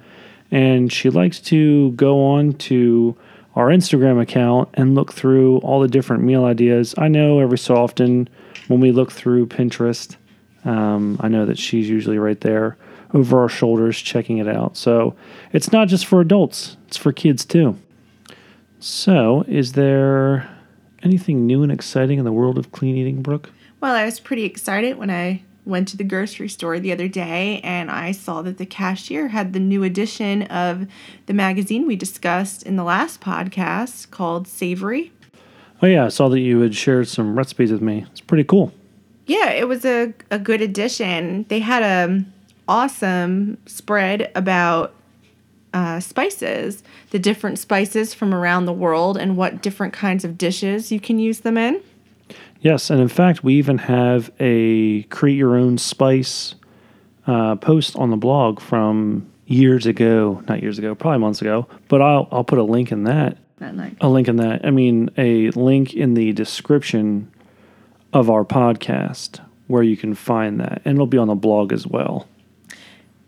and 0.51 0.91
she 0.91 1.09
likes 1.09 1.39
to 1.41 1.91
go 1.91 2.23
on 2.23 2.53
to 2.53 3.17
our 3.55 3.67
Instagram 3.67 4.21
account 4.21 4.69
and 4.75 4.95
look 4.95 5.11
through 5.11 5.57
all 5.57 5.81
the 5.81 5.87
different 5.87 6.23
meal 6.23 6.45
ideas. 6.45 6.95
I 6.97 7.07
know 7.07 7.39
every 7.39 7.57
so 7.57 7.75
often 7.75 8.29
when 8.67 8.79
we 8.79 8.91
look 8.91 9.11
through 9.11 9.47
Pinterest, 9.47 10.15
um, 10.65 11.17
I 11.21 11.27
know 11.27 11.45
that 11.45 11.57
she's 11.57 11.89
usually 11.89 12.17
right 12.17 12.39
there 12.41 12.77
over 13.13 13.39
our 13.39 13.49
shoulders 13.49 13.99
checking 14.01 14.37
it 14.37 14.47
out. 14.47 14.75
So 14.75 15.15
it's 15.53 15.71
not 15.71 15.87
just 15.87 16.05
for 16.05 16.19
adults, 16.19 16.77
it's 16.87 16.97
for 16.97 17.11
kids 17.11 17.45
too. 17.45 17.77
So, 18.79 19.43
is 19.47 19.73
there 19.73 20.47
anything 21.01 21.47
new 21.47 21.63
and 21.63 21.71
exciting 21.71 22.19
in 22.19 22.25
the 22.25 22.31
world 22.31 22.57
of 22.57 22.71
clean 22.71 22.95
eating, 22.95 23.21
Brooke? 23.21 23.49
Well, 23.79 23.95
I 23.95 24.05
was 24.05 24.19
pretty 24.19 24.43
excited 24.43 24.97
when 24.97 25.09
I 25.09 25.41
went 25.65 25.87
to 25.89 25.97
the 25.97 26.03
grocery 26.03 26.47
store 26.47 26.79
the 26.79 26.91
other 26.91 27.07
day 27.07 27.59
and 27.63 27.91
I 27.91 28.11
saw 28.11 28.41
that 28.43 28.57
the 28.57 28.65
cashier 28.65 29.29
had 29.29 29.53
the 29.53 29.59
new 29.59 29.83
edition 29.83 30.43
of 30.43 30.87
the 31.25 31.33
magazine 31.33 31.85
we 31.85 31.95
discussed 31.95 32.63
in 32.63 32.75
the 32.75 32.83
last 32.83 33.19
podcast 33.19 34.11
called 34.11 34.47
Savory. 34.47 35.11
Oh, 35.81 35.85
yeah, 35.85 36.05
I 36.05 36.09
saw 36.09 36.27
that 36.29 36.39
you 36.39 36.61
had 36.61 36.75
shared 36.75 37.07
some 37.07 37.37
recipes 37.37 37.71
with 37.71 37.81
me. 37.81 38.05
It's 38.11 38.21
pretty 38.21 38.43
cool. 38.43 38.73
Yeah, 39.27 39.51
it 39.51 39.67
was 39.67 39.85
a, 39.85 40.13
a 40.31 40.39
good 40.39 40.61
addition. 40.61 41.45
They 41.49 41.59
had 41.59 41.83
a 41.83 42.23
awesome 42.67 43.57
spread 43.65 44.31
about 44.35 44.93
uh, 45.73 45.99
spices, 45.99 46.83
the 47.11 47.19
different 47.19 47.59
spices 47.59 48.13
from 48.13 48.33
around 48.33 48.65
the 48.65 48.73
world, 48.73 49.17
and 49.17 49.37
what 49.37 49.61
different 49.61 49.93
kinds 49.93 50.25
of 50.25 50.37
dishes 50.37 50.91
you 50.91 50.99
can 50.99 51.19
use 51.19 51.41
them 51.41 51.57
in. 51.57 51.81
Yes, 52.61 52.89
and 52.89 52.99
in 52.99 53.07
fact, 53.07 53.43
we 53.43 53.53
even 53.55 53.77
have 53.77 54.31
a 54.39 55.03
create 55.03 55.37
your 55.37 55.55
own 55.55 55.77
spice 55.77 56.55
uh, 57.27 57.55
post 57.57 57.95
on 57.97 58.09
the 58.09 58.17
blog 58.17 58.59
from 58.59 59.29
years 59.45 59.85
ago, 59.85 60.43
not 60.47 60.61
years 60.61 60.79
ago, 60.79 60.95
probably 60.95 61.19
months 61.19 61.41
ago. 61.41 61.67
But 61.87 62.01
I'll 62.01 62.27
I'll 62.31 62.43
put 62.43 62.57
a 62.57 62.63
link 62.63 62.91
in 62.91 63.03
that. 63.03 63.37
That 63.59 63.75
night. 63.75 63.97
A 64.01 64.09
link 64.09 64.27
in 64.27 64.35
that. 64.37 64.65
I 64.65 64.69
mean, 64.69 65.09
a 65.17 65.49
link 65.51 65.93
in 65.93 66.13
the 66.13 66.31
description 66.33 67.31
of 68.13 68.29
our 68.29 68.45
podcast 68.45 69.39
where 69.67 69.83
you 69.83 69.97
can 69.97 70.13
find 70.13 70.59
that, 70.59 70.81
and 70.85 70.95
it'll 70.95 71.07
be 71.07 71.17
on 71.17 71.27
the 71.27 71.35
blog 71.35 71.73
as 71.73 71.85
well. 71.85 72.27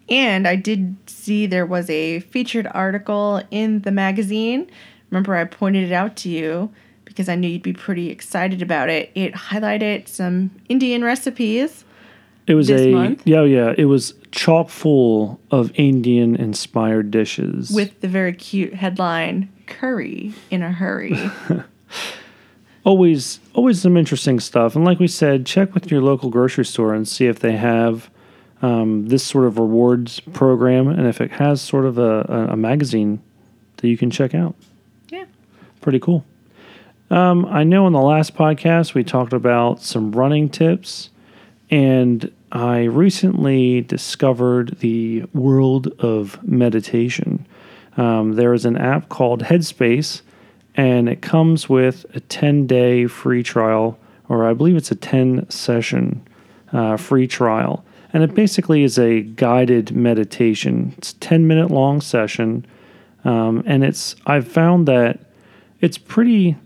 And 0.07 0.47
I 0.47 0.55
did 0.55 0.97
see 1.07 1.45
there 1.45 1.65
was 1.65 1.89
a 1.89 2.19
featured 2.21 2.67
article 2.71 3.41
in 3.51 3.81
the 3.81 3.91
magazine. 3.91 4.69
Remember, 5.09 5.35
I 5.35 5.45
pointed 5.45 5.83
it 5.83 5.93
out 5.93 6.15
to 6.17 6.29
you 6.29 6.71
because 7.05 7.29
I 7.29 7.35
knew 7.35 7.47
you'd 7.47 7.63
be 7.63 7.73
pretty 7.73 8.09
excited 8.09 8.61
about 8.61 8.89
it. 8.89 9.11
It 9.15 9.33
highlighted 9.33 10.07
some 10.07 10.51
Indian 10.69 11.03
recipes. 11.03 11.85
It 12.47 12.55
was 12.55 12.71
a 12.71 12.91
month? 12.91 13.21
yeah 13.25 13.43
yeah. 13.43 13.75
It 13.77 13.85
was 13.85 14.15
chock 14.31 14.69
full 14.69 15.39
of 15.51 15.71
Indian 15.75 16.35
inspired 16.35 17.11
dishes 17.11 17.69
with 17.69 18.01
the 18.01 18.07
very 18.07 18.33
cute 18.33 18.73
headline 18.73 19.49
curry 19.69 20.33
in 20.49 20.61
a 20.61 20.71
hurry 20.71 21.15
always 22.83 23.39
always 23.53 23.81
some 23.81 23.97
interesting 23.97 24.39
stuff. 24.39 24.75
And 24.75 24.85
like 24.85 24.99
we 24.99 25.07
said, 25.07 25.45
check 25.45 25.73
with 25.73 25.91
your 25.91 26.01
local 26.01 26.29
grocery 26.29 26.65
store 26.65 26.93
and 26.93 27.07
see 27.07 27.27
if 27.27 27.39
they 27.39 27.55
have 27.55 28.09
um, 28.61 29.07
this 29.07 29.23
sort 29.23 29.45
of 29.45 29.57
rewards 29.57 30.19
program, 30.19 30.87
and 30.87 31.07
if 31.07 31.21
it 31.21 31.31
has 31.31 31.61
sort 31.61 31.85
of 31.85 31.97
a, 31.97 32.25
a, 32.27 32.53
a 32.53 32.57
magazine 32.57 33.21
that 33.77 33.87
you 33.87 33.97
can 33.97 34.09
check 34.09 34.33
out. 34.33 34.55
yeah 35.09 35.25
Pretty 35.81 35.99
cool. 35.99 36.25
Um, 37.09 37.45
I 37.45 37.63
know 37.63 37.87
in 37.87 37.93
the 37.93 38.01
last 38.01 38.35
podcast 38.35 38.93
we 38.93 39.03
talked 39.03 39.33
about 39.33 39.81
some 39.81 40.11
running 40.11 40.49
tips, 40.49 41.09
and 41.69 42.31
I 42.51 42.83
recently 42.83 43.81
discovered 43.81 44.79
the 44.79 45.23
world 45.33 45.87
of 45.99 46.43
meditation. 46.43 47.47
Um, 47.99 48.33
there 48.33 48.53
is 48.53 48.63
an 48.63 48.77
app 48.77 49.09
called 49.09 49.43
Headspace, 49.43 50.21
and 50.73 51.09
it 51.09 51.21
comes 51.21 51.67
with 51.67 52.05
a 52.15 52.21
10 52.21 52.65
day 52.65 53.07
free 53.07 53.43
trial, 53.43 53.99
or 54.29 54.47
I 54.47 54.53
believe 54.53 54.77
it's 54.77 54.91
a 54.91 54.95
10 54.95 55.49
session 55.49 56.25
uh, 56.71 56.95
free 56.95 57.27
trial. 57.27 57.83
And 58.13 58.23
it 58.23 58.33
basically 58.33 58.83
is 58.83 58.97
a 58.97 59.21
guided 59.21 59.91
meditation. 59.91 60.95
It's 60.97 61.11
a 61.11 61.15
10 61.17 61.45
minute 61.45 61.71
long 61.71 61.99
session. 61.99 62.65
Um, 63.25 63.63
and 63.65 63.83
it's, 63.83 64.15
I've 64.25 64.47
found 64.47 64.87
that 64.87 65.19
it's 65.81 65.97
pretty 65.97 66.57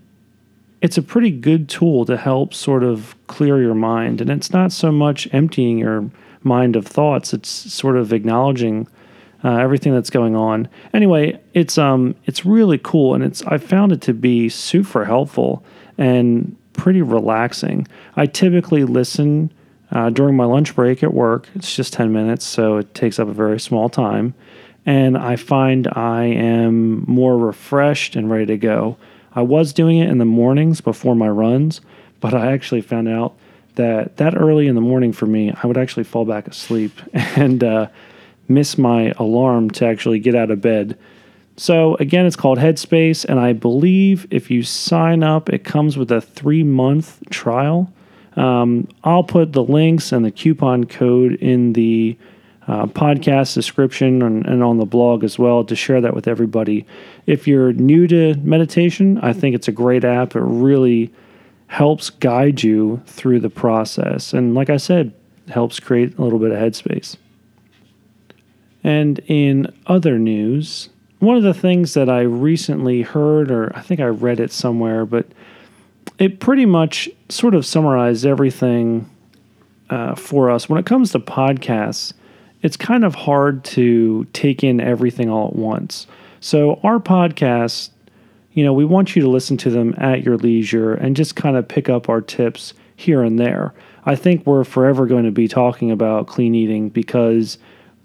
it's 0.80 0.98
a 0.98 1.02
pretty 1.02 1.30
good 1.30 1.66
tool 1.66 2.04
to 2.04 2.14
help 2.14 2.52
sort 2.52 2.82
of 2.82 3.16
clear 3.26 3.62
your 3.62 3.74
mind 3.74 4.20
and 4.20 4.28
it's 4.28 4.52
not 4.52 4.70
so 4.70 4.92
much 4.92 5.26
emptying 5.32 5.78
your 5.78 6.10
mind 6.42 6.76
of 6.76 6.86
thoughts 6.86 7.32
it's 7.32 7.48
sort 7.48 7.96
of 7.96 8.12
acknowledging 8.12 8.86
uh, 9.44 9.56
everything 9.58 9.92
that's 9.92 10.10
going 10.10 10.34
on. 10.34 10.68
Anyway 10.92 11.38
it's 11.52 11.78
um 11.78 12.14
it's 12.24 12.44
really 12.44 12.78
cool 12.78 13.14
and 13.14 13.22
it's 13.22 13.42
i 13.42 13.58
found 13.58 13.92
it 13.92 14.00
to 14.00 14.12
be 14.12 14.48
super 14.48 15.04
helpful 15.04 15.64
and 15.98 16.56
pretty 16.72 17.02
relaxing. 17.02 17.86
I 18.16 18.26
typically 18.26 18.84
listen 18.84 19.52
uh, 19.92 20.10
during 20.10 20.34
my 20.34 20.44
lunch 20.44 20.74
break 20.74 21.02
at 21.02 21.14
work 21.14 21.48
it's 21.54 21.76
just 21.76 21.92
10 21.92 22.12
minutes 22.12 22.44
so 22.44 22.78
it 22.78 22.94
takes 22.94 23.18
up 23.18 23.28
a 23.28 23.32
very 23.32 23.60
small 23.60 23.88
time 23.88 24.34
and 24.86 25.16
i 25.16 25.36
find 25.36 25.86
i 25.92 26.24
am 26.24 27.04
more 27.06 27.38
refreshed 27.38 28.16
and 28.16 28.30
ready 28.30 28.46
to 28.46 28.56
go. 28.56 28.96
I 29.34 29.42
was 29.42 29.72
doing 29.72 29.98
it 29.98 30.08
in 30.08 30.18
the 30.18 30.24
mornings 30.24 30.80
before 30.80 31.16
my 31.16 31.28
runs, 31.28 31.80
but 32.20 32.34
I 32.34 32.52
actually 32.52 32.80
found 32.80 33.08
out 33.08 33.36
that 33.74 34.16
that 34.18 34.36
early 34.36 34.68
in 34.68 34.76
the 34.76 34.80
morning 34.80 35.12
for 35.12 35.26
me, 35.26 35.52
I 35.62 35.66
would 35.66 35.76
actually 35.76 36.04
fall 36.04 36.24
back 36.24 36.46
asleep. 36.46 36.92
And 37.36 37.64
uh, 37.64 37.88
miss 38.48 38.76
my 38.78 39.12
alarm 39.16 39.70
to 39.70 39.86
actually 39.86 40.18
get 40.18 40.34
out 40.34 40.50
of 40.50 40.60
bed. 40.60 40.98
So 41.56 41.94
again, 41.96 42.26
it's 42.26 42.36
called 42.36 42.58
Headspace, 42.58 43.24
and 43.24 43.38
I 43.38 43.52
believe 43.52 44.26
if 44.30 44.50
you 44.50 44.62
sign 44.62 45.22
up, 45.22 45.48
it 45.50 45.64
comes 45.64 45.96
with 45.96 46.10
a 46.10 46.20
three 46.20 46.64
month 46.64 47.22
trial. 47.30 47.92
Um, 48.36 48.88
I'll 49.04 49.22
put 49.22 49.52
the 49.52 49.62
links 49.62 50.10
and 50.10 50.24
the 50.24 50.32
coupon 50.32 50.84
code 50.84 51.34
in 51.34 51.74
the 51.74 52.18
uh, 52.66 52.86
podcast 52.86 53.54
description 53.54 54.22
and, 54.22 54.44
and 54.46 54.62
on 54.62 54.78
the 54.78 54.86
blog 54.86 55.22
as 55.22 55.38
well 55.38 55.64
to 55.64 55.76
share 55.76 56.00
that 56.00 56.14
with 56.14 56.26
everybody. 56.26 56.86
If 57.26 57.46
you're 57.46 57.72
new 57.72 58.06
to 58.08 58.34
meditation, 58.36 59.18
I 59.18 59.32
think 59.32 59.54
it's 59.54 59.68
a 59.68 59.72
great 59.72 60.04
app. 60.04 60.34
It 60.34 60.40
really 60.40 61.12
helps 61.68 62.10
guide 62.10 62.62
you 62.62 63.02
through 63.06 63.40
the 63.40 63.50
process. 63.50 64.32
And 64.32 64.54
like 64.54 64.70
I 64.70 64.78
said, 64.78 65.12
helps 65.48 65.78
create 65.78 66.16
a 66.18 66.22
little 66.22 66.38
bit 66.38 66.50
of 66.52 66.58
headspace. 66.58 67.16
And 68.84 69.18
in 69.26 69.74
other 69.86 70.18
news, 70.18 70.90
one 71.18 71.36
of 71.36 71.42
the 71.42 71.54
things 71.54 71.94
that 71.94 72.10
I 72.10 72.20
recently 72.20 73.02
heard, 73.02 73.50
or 73.50 73.72
I 73.74 73.80
think 73.80 74.00
I 74.00 74.06
read 74.06 74.40
it 74.40 74.52
somewhere, 74.52 75.06
but 75.06 75.26
it 76.18 76.38
pretty 76.38 76.66
much 76.66 77.08
sort 77.28 77.54
of 77.54 77.64
summarized 77.66 78.26
everything 78.26 79.10
uh, 79.90 80.14
for 80.14 80.50
us. 80.50 80.68
When 80.68 80.78
it 80.78 80.86
comes 80.86 81.12
to 81.12 81.18
podcasts, 81.18 82.12
it's 82.62 82.76
kind 82.76 83.04
of 83.04 83.14
hard 83.14 83.64
to 83.64 84.24
take 84.32 84.62
in 84.62 84.80
everything 84.80 85.28
all 85.28 85.48
at 85.48 85.56
once. 85.56 86.06
So, 86.40 86.78
our 86.82 86.98
podcasts, 86.98 87.90
you 88.52 88.64
know, 88.64 88.72
we 88.72 88.84
want 88.84 89.16
you 89.16 89.22
to 89.22 89.28
listen 89.28 89.56
to 89.58 89.70
them 89.70 89.94
at 89.96 90.22
your 90.22 90.36
leisure 90.36 90.94
and 90.94 91.16
just 91.16 91.36
kind 91.36 91.56
of 91.56 91.66
pick 91.66 91.88
up 91.88 92.08
our 92.08 92.20
tips 92.20 92.74
here 92.96 93.22
and 93.22 93.38
there. 93.38 93.72
I 94.06 94.14
think 94.14 94.46
we're 94.46 94.64
forever 94.64 95.06
going 95.06 95.24
to 95.24 95.30
be 95.30 95.48
talking 95.48 95.90
about 95.90 96.26
clean 96.26 96.54
eating 96.54 96.90
because 96.90 97.58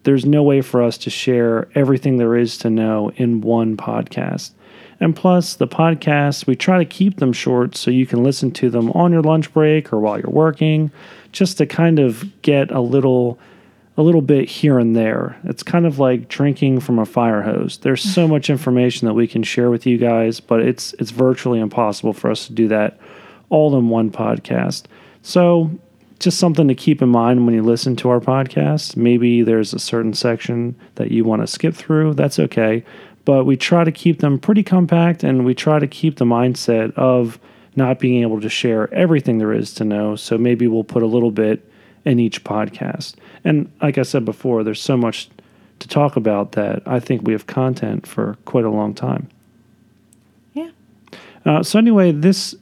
there's 0.10 0.26
no 0.26 0.42
way 0.42 0.60
for 0.60 0.82
us 0.82 0.98
to 0.98 1.08
share 1.12 1.70
everything 1.76 2.18
there 2.18 2.36
is 2.36 2.58
to 2.58 2.68
know 2.68 3.12
in 3.18 3.42
one 3.42 3.78
podcast. 3.78 4.50
And 5.00 5.16
plus, 5.16 5.54
the 5.54 5.68
podcasts, 5.68 6.48
we 6.48 6.56
try 6.56 6.80
to 6.80 6.86
keep 6.86 7.18
them 7.18 7.32
short 7.32 7.78
so 7.78 7.92
you 7.92 8.08
can 8.08 8.24
listen 8.24 8.50
to 8.54 8.72
them 8.72 8.90
on 8.94 9.12
your 9.12 9.22
lunch 9.22 9.54
break 9.54 9.94
or 9.94 10.00
while 10.00 10.18
you're 10.18 10.32
working, 10.32 10.92
just 11.32 11.60
to 11.60 11.68
kind 11.68 12.00
of 12.00 12.42
get 12.42 12.72
a 12.72 12.80
little 12.80 13.38
a 13.98 14.02
little 14.02 14.24
bit 14.24 14.50
here 14.50 14.80
and 14.80 14.96
there. 14.96 15.40
It's 15.44 15.62
kind 15.62 15.86
of 15.86 16.00
like 16.00 16.28
drinking 16.28 16.80
from 16.80 16.98
a 16.98 17.06
fire 17.06 17.44
hose. 17.44 17.78
There's 17.78 18.02
so 18.02 18.28
much 18.28 18.50
information 18.50 19.08
that 19.08 19.14
we 19.14 19.28
can 19.28 19.44
share 19.44 19.70
with 19.70 19.86
you 19.86 20.00
guys, 20.00 20.40
but 20.40 20.60
it's 20.60 20.94
it's 20.94 21.12
virtually 21.12 21.60
impossible 21.60 22.14
for 22.14 22.32
us 22.32 22.48
to 22.48 22.54
do 22.54 22.68
that 22.70 23.00
all 23.50 23.78
in 23.78 23.90
one 23.90 24.10
podcast. 24.10 24.86
So, 25.22 25.70
just 26.20 26.38
something 26.38 26.68
to 26.68 26.76
keep 26.76 27.02
in 27.02 27.10
mind 27.10 27.46
when 27.46 27.56
you 27.56 27.64
listen 27.64 27.96
to 27.98 28.10
our 28.10 28.20
podcast. 28.20 28.98
Maybe 28.98 29.42
there's 29.42 29.74
a 29.74 29.80
certain 29.80 30.14
section 30.14 30.76
that 30.96 31.12
you 31.12 31.24
want 31.24 31.42
to 31.42 31.48
skip 31.48 31.74
through. 31.74 32.14
That's 32.14 32.40
okay. 32.40 32.84
But 33.26 33.46
we 33.46 33.56
try 33.56 33.84
to 33.84 33.92
keep 33.92 34.20
them 34.20 34.40
pretty 34.40 34.64
compact 34.64 35.24
and 35.24 35.46
we 35.46 35.54
try 35.54 35.80
to 35.80 35.88
keep 35.88 36.18
the 36.18 36.26
mindset 36.26 36.94
of 36.96 37.40
not 37.76 38.00
being 38.00 38.22
able 38.22 38.42
to 38.42 38.50
share 38.50 38.94
everything 38.94 39.38
there 39.38 39.54
is 39.54 39.74
to 39.76 39.86
know. 39.86 40.16
So 40.16 40.38
maybe 40.38 40.68
we'll 40.68 40.84
put 40.84 41.04
a 41.04 41.08
little 41.08 41.32
bit 41.32 41.70
in 42.06 42.20
each 42.20 42.44
podcast. 42.44 43.16
And 43.44 43.72
like 43.82 43.98
I 43.98 44.04
said 44.04 44.26
before, 44.26 44.64
there's 44.64 44.82
so 44.82 44.98
much 44.98 45.30
to 45.80 45.88
talk 45.88 46.16
about 46.16 46.54
that 46.54 46.84
I 46.86 47.00
think 47.00 47.22
we 47.24 47.34
have 47.34 47.48
content 47.48 48.06
for 48.06 48.38
quite 48.46 48.66
a 48.66 48.70
long 48.70 48.94
time. 48.94 49.30
Yeah. 50.54 50.72
Uh, 51.46 51.64
so 51.64 51.80
anyway, 51.80 52.12
this 52.12 52.56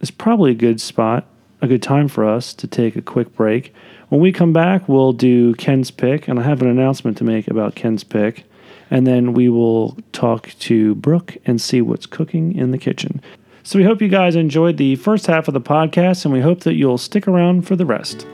is 0.00 0.10
probably 0.10 0.50
a 0.50 0.54
good 0.54 0.80
spot, 0.80 1.26
a 1.62 1.68
good 1.68 1.82
time 1.82 2.08
for 2.08 2.24
us 2.24 2.54
to 2.54 2.66
take 2.66 2.96
a 2.96 3.02
quick 3.02 3.34
break. 3.34 3.74
When 4.08 4.20
we 4.20 4.32
come 4.32 4.52
back, 4.52 4.88
we'll 4.88 5.12
do 5.12 5.54
Ken's 5.54 5.90
pick, 5.90 6.26
and 6.26 6.38
I 6.38 6.42
have 6.42 6.62
an 6.62 6.68
announcement 6.68 7.16
to 7.18 7.24
make 7.24 7.48
about 7.48 7.74
Ken's 7.74 8.04
pick. 8.04 8.44
And 8.90 9.06
then 9.06 9.34
we 9.34 9.48
will 9.48 9.96
talk 10.12 10.48
to 10.60 10.94
Brooke 10.96 11.36
and 11.46 11.60
see 11.60 11.80
what's 11.80 12.06
cooking 12.06 12.56
in 12.56 12.72
the 12.72 12.78
kitchen. 12.78 13.22
So 13.62 13.78
we 13.78 13.84
hope 13.84 14.02
you 14.02 14.08
guys 14.08 14.34
enjoyed 14.34 14.78
the 14.78 14.96
first 14.96 15.26
half 15.26 15.46
of 15.46 15.54
the 15.54 15.60
podcast, 15.60 16.24
and 16.24 16.34
we 16.34 16.40
hope 16.40 16.60
that 16.60 16.74
you'll 16.74 16.98
stick 16.98 17.28
around 17.28 17.68
for 17.68 17.76
the 17.76 17.86
rest. 17.86 18.26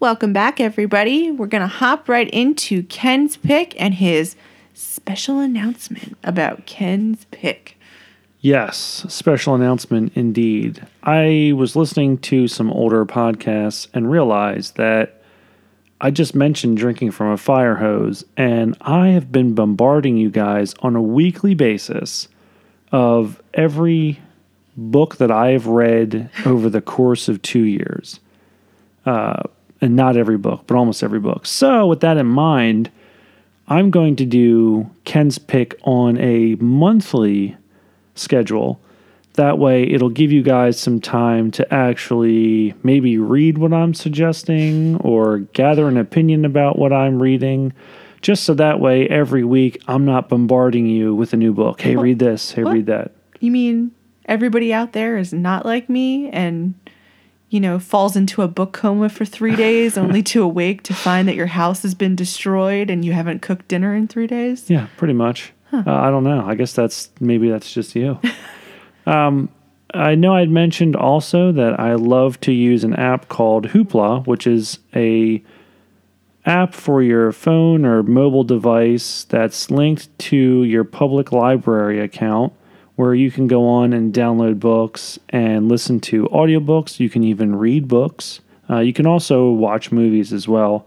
Welcome 0.00 0.32
back, 0.32 0.60
everybody. 0.60 1.32
We're 1.32 1.48
going 1.48 1.62
to 1.62 1.66
hop 1.66 2.08
right 2.08 2.30
into 2.30 2.84
Ken's 2.84 3.36
pick 3.36 3.74
and 3.80 3.94
his 3.94 4.36
special 4.72 5.40
announcement 5.40 6.16
about 6.22 6.66
Ken's 6.66 7.24
pick. 7.32 7.76
Yes, 8.40 9.04
special 9.08 9.56
announcement 9.56 10.12
indeed. 10.14 10.86
I 11.02 11.52
was 11.56 11.74
listening 11.74 12.18
to 12.18 12.46
some 12.46 12.70
older 12.70 13.04
podcasts 13.04 13.88
and 13.92 14.08
realized 14.08 14.76
that 14.76 15.20
I 16.00 16.12
just 16.12 16.32
mentioned 16.32 16.76
drinking 16.76 17.10
from 17.10 17.32
a 17.32 17.36
fire 17.36 17.74
hose, 17.74 18.24
and 18.36 18.76
I 18.80 19.08
have 19.08 19.32
been 19.32 19.56
bombarding 19.56 20.16
you 20.16 20.30
guys 20.30 20.76
on 20.78 20.94
a 20.94 21.02
weekly 21.02 21.54
basis 21.54 22.28
of 22.92 23.42
every 23.52 24.20
book 24.76 25.16
that 25.16 25.32
I 25.32 25.48
have 25.48 25.66
read 25.66 26.30
over 26.46 26.70
the 26.70 26.80
course 26.80 27.28
of 27.28 27.42
two 27.42 27.64
years. 27.64 28.20
Uh, 29.04 29.42
and 29.80 29.94
not 29.96 30.16
every 30.16 30.38
book, 30.38 30.62
but 30.66 30.76
almost 30.76 31.02
every 31.02 31.20
book. 31.20 31.46
So, 31.46 31.86
with 31.86 32.00
that 32.00 32.16
in 32.16 32.26
mind, 32.26 32.90
I'm 33.68 33.90
going 33.90 34.16
to 34.16 34.24
do 34.24 34.90
Ken's 35.04 35.38
pick 35.38 35.74
on 35.82 36.18
a 36.18 36.54
monthly 36.56 37.56
schedule. 38.14 38.80
That 39.34 39.58
way, 39.58 39.84
it'll 39.84 40.08
give 40.10 40.32
you 40.32 40.42
guys 40.42 40.80
some 40.80 41.00
time 41.00 41.52
to 41.52 41.74
actually 41.74 42.74
maybe 42.82 43.18
read 43.18 43.58
what 43.58 43.72
I'm 43.72 43.94
suggesting 43.94 44.96
or 44.96 45.38
gather 45.52 45.86
an 45.86 45.96
opinion 45.96 46.44
about 46.44 46.76
what 46.78 46.92
I'm 46.92 47.22
reading. 47.22 47.72
Just 48.20 48.42
so 48.42 48.54
that 48.54 48.80
way, 48.80 49.06
every 49.08 49.44
week, 49.44 49.80
I'm 49.86 50.04
not 50.04 50.28
bombarding 50.28 50.86
you 50.86 51.14
with 51.14 51.32
a 51.34 51.36
new 51.36 51.52
book. 51.52 51.80
Hey, 51.80 51.94
read 51.94 52.18
this. 52.18 52.50
Hey, 52.50 52.64
What? 52.64 52.74
read 52.74 52.86
that. 52.86 53.12
You 53.38 53.52
mean 53.52 53.92
everybody 54.24 54.72
out 54.72 54.92
there 54.92 55.16
is 55.16 55.32
not 55.32 55.64
like 55.64 55.88
me 55.88 56.28
and, 56.30 56.74
you 57.50 57.60
know, 57.60 57.78
falls 57.78 58.16
into 58.16 58.42
a 58.42 58.48
book 58.48 58.72
coma 58.72 59.08
for 59.08 59.24
three 59.24 59.56
days 59.66 59.96
only 59.96 60.22
to 60.22 60.42
awake 60.42 60.82
to 60.84 60.94
find 60.94 61.28
that 61.28 61.34
your 61.34 61.46
house 61.46 61.82
has 61.82 61.94
been 61.94 62.16
destroyed 62.16 62.90
and 62.90 63.04
you 63.04 63.12
haven't 63.12 63.42
cooked 63.42 63.68
dinner 63.68 63.94
in 63.94 64.08
three 64.08 64.26
days? 64.26 64.68
Yeah, 64.68 64.88
pretty 64.96 65.14
much. 65.14 65.52
Uh, 65.72 65.82
I 65.86 66.10
don't 66.10 66.24
know. 66.24 66.44
I 66.46 66.54
guess 66.54 66.72
that's 66.72 67.10
maybe 67.20 67.50
that's 67.50 67.72
just 67.72 67.94
you. 67.94 68.18
um, 69.06 69.50
I 69.94 70.14
know 70.14 70.34
I'd 70.34 70.50
mentioned 70.50 70.96
also 70.96 71.52
that 71.52 71.80
I 71.80 71.94
love 71.94 72.40
to 72.42 72.52
use 72.52 72.84
an 72.84 72.94
app 72.94 73.28
called 73.28 73.68
Hoopla, 73.68 74.26
which 74.26 74.46
is 74.46 74.78
a 74.94 75.42
app 76.44 76.74
for 76.74 77.02
your 77.02 77.32
phone 77.32 77.84
or 77.84 78.02
mobile 78.02 78.44
device 78.44 79.24
that's 79.24 79.70
linked 79.70 80.16
to 80.18 80.64
your 80.64 80.84
public 80.84 81.32
library 81.32 82.00
account 82.00 82.52
where 82.98 83.14
you 83.14 83.30
can 83.30 83.46
go 83.46 83.64
on 83.68 83.92
and 83.92 84.12
download 84.12 84.58
books 84.58 85.20
and 85.28 85.68
listen 85.68 86.00
to 86.00 86.24
audiobooks. 86.30 86.98
You 86.98 87.08
can 87.08 87.22
even 87.22 87.54
read 87.54 87.86
books. 87.86 88.40
Uh, 88.68 88.80
you 88.80 88.92
can 88.92 89.06
also 89.06 89.50
watch 89.50 89.92
movies 89.92 90.32
as 90.32 90.48
well. 90.48 90.84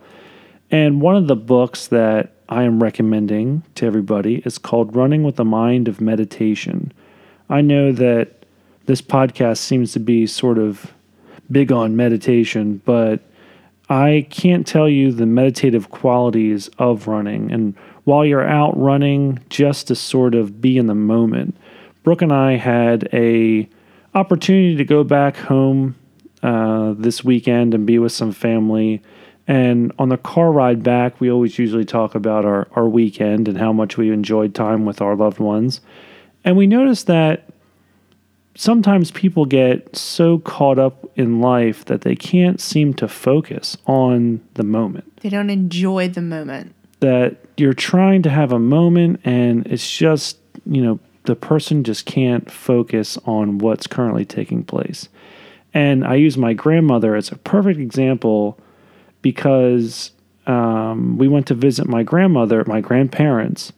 And 0.69 0.99
one 0.99 1.15
of 1.15 1.27
the 1.27 1.37
books 1.37 1.87
that 1.87 2.33
I 2.49 2.63
am 2.63 2.83
recommending 2.83 3.63
to 3.75 3.85
everybody 3.85 4.41
is 4.43 4.57
called 4.57 4.93
Running 4.93 5.23
with 5.23 5.37
the 5.37 5.45
Mind 5.45 5.87
of 5.87 6.01
Meditation. 6.01 6.91
I 7.49 7.61
know 7.61 7.93
that 7.93 8.43
this 8.87 9.01
podcast 9.01 9.59
seems 9.59 9.93
to 9.93 10.00
be 10.01 10.27
sort 10.27 10.57
of 10.57 10.91
big 11.50 11.71
on 11.71 11.95
meditation, 11.95 12.81
but 12.83 13.21
I 13.89 14.27
can't 14.29 14.67
tell 14.67 14.89
you 14.89 15.13
the 15.13 15.25
meditative 15.25 15.91
qualities 15.91 16.69
of 16.77 17.07
running. 17.07 17.53
And 17.53 17.74
while 18.03 18.25
you're 18.25 18.45
out 18.45 18.77
running, 18.77 19.39
just 19.47 19.87
to 19.87 19.95
sort 19.95 20.35
of 20.35 20.59
be 20.59 20.77
in 20.77 20.87
the 20.87 20.93
moment. 20.93 21.55
Brooke 22.03 22.22
and 22.22 22.33
I 22.33 22.55
had 22.55 23.07
a 23.14 23.70
opportunity 24.14 24.75
to 24.75 24.85
go 24.85 25.03
back 25.03 25.37
home 25.37 25.96
uh, 26.44 26.94
this 26.98 27.24
weekend 27.24 27.74
and 27.74 27.85
be 27.85 28.00
with 28.00 28.11
some 28.11 28.31
family. 28.31 29.01
And 29.48 29.92
on 30.00 30.09
the 30.09 30.18
car 30.18 30.51
ride 30.51 30.83
back, 30.83 31.20
we 31.20 31.31
always 31.31 31.57
usually 31.59 31.85
talk 31.85 32.16
about 32.16 32.46
our, 32.46 32.68
our 32.75 32.87
weekend 32.87 33.48
and 33.48 33.57
how 33.57 33.74
much 33.74 33.98
we 33.98 34.11
enjoyed 34.11 34.55
time 34.55 34.85
with 34.85 35.01
our 35.01 35.16
loved 35.16 35.40
ones. 35.40 35.81
And 36.44 36.57
we 36.57 36.68
noticed 36.68 37.07
that 37.07 37.50
sometimes 38.55 39.11
people 39.11 39.46
get 39.46 39.96
so 39.96 40.40
caught 40.40 40.79
up 40.79 41.09
in 41.16 41.42
life 41.42 41.85
that 41.85 42.01
they 42.01 42.16
can't 42.16 42.59
seem 42.59 42.94
to 42.96 43.07
focus 43.07 43.77
on 43.85 44.42
the 44.55 44.64
moment. 44.64 45.22
They 45.22 45.29
don't 45.29 45.50
enjoy 45.50 46.09
the 46.09 46.22
moment. 46.22 46.74
That 47.00 47.37
you're 47.57 47.74
trying 47.74 48.24
to 48.24 48.29
have 48.29 48.51
a 48.51 48.59
moment 48.59 49.22
and 49.24 49.66
it's 49.68 49.98
just, 49.98 50.37
you 50.66 50.83
know, 50.83 51.00
the 51.24 51.36
person 51.36 51.84
just 51.84 52.05
can't 52.05 52.50
focus 52.50 53.18
on 53.25 53.60
what's 53.60 53.88
currently 53.88 54.25
taking 54.25 54.64
place. 54.64 55.10
And 55.74 56.05
I 56.05 56.16
use 56.16 56.38
my 56.38 56.53
grandmother 56.53 57.16
as 57.16 57.31
a 57.31 57.38
perfect 57.38 57.79
example 57.79 58.60
because 59.22 60.12
um, 60.48 61.18
we 61.18 61.27
went 61.27 61.48
to 61.48 61.53
visit 61.53 61.88
my 61.88 62.03
grandmother, 62.03 62.64
my 62.66 62.81
grandparents, 62.81 63.72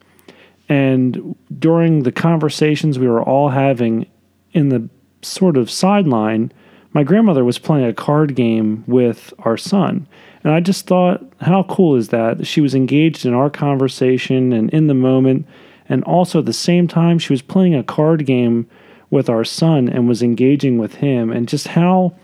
and 0.70 1.36
during 1.60 2.04
the 2.04 2.12
conversations 2.12 2.98
we 2.98 3.08
were 3.08 3.22
all 3.22 3.50
having 3.50 4.08
in 4.54 4.70
the 4.70 4.90
sort 5.22 5.58
of 5.58 5.70
sideline, 5.70 6.52
my 6.94 7.04
grandmother 7.04 7.44
was 7.44 7.60
playing 7.60 7.86
a 7.86 7.94
card 7.94 8.36
game 8.36 8.84
with 8.88 9.34
our 9.40 9.58
son. 9.58 10.08
And 10.44 10.54
I 10.54 10.60
just 10.60 10.86
thought, 10.88 11.24
how 11.42 11.64
cool 11.64 11.96
is 11.96 12.10
that? 12.10 12.46
She 12.46 12.62
was 12.62 12.76
engaged 12.76 13.26
in 13.26 13.34
our 13.34 13.50
conversation 13.50 14.54
and 14.54 14.70
in 14.72 14.88
the 14.88 14.94
moment. 14.94 15.46
And 15.90 16.04
also 16.04 16.40
at 16.40 16.46
the 16.46 16.54
same 16.54 16.88
time, 16.88 17.20
she 17.20 17.34
was 17.34 17.42
playing 17.42 17.76
a 17.76 17.84
card 17.84 18.26
game 18.26 18.68
with 19.10 19.30
our 19.30 19.44
son 19.44 19.90
and 19.90 20.08
was 20.08 20.24
engaging 20.24 20.78
with 20.78 20.96
him. 20.96 21.32
And 21.32 21.48
just 21.48 21.68
how, 21.68 22.16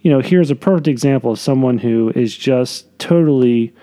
you 0.00 0.10
know, 0.10 0.20
here's 0.20 0.50
a 0.50 0.56
perfect 0.56 0.88
example 0.88 1.32
of 1.32 1.38
someone 1.38 1.78
who 1.78 2.12
is 2.14 2.36
just 2.36 2.98
totally 2.98 3.74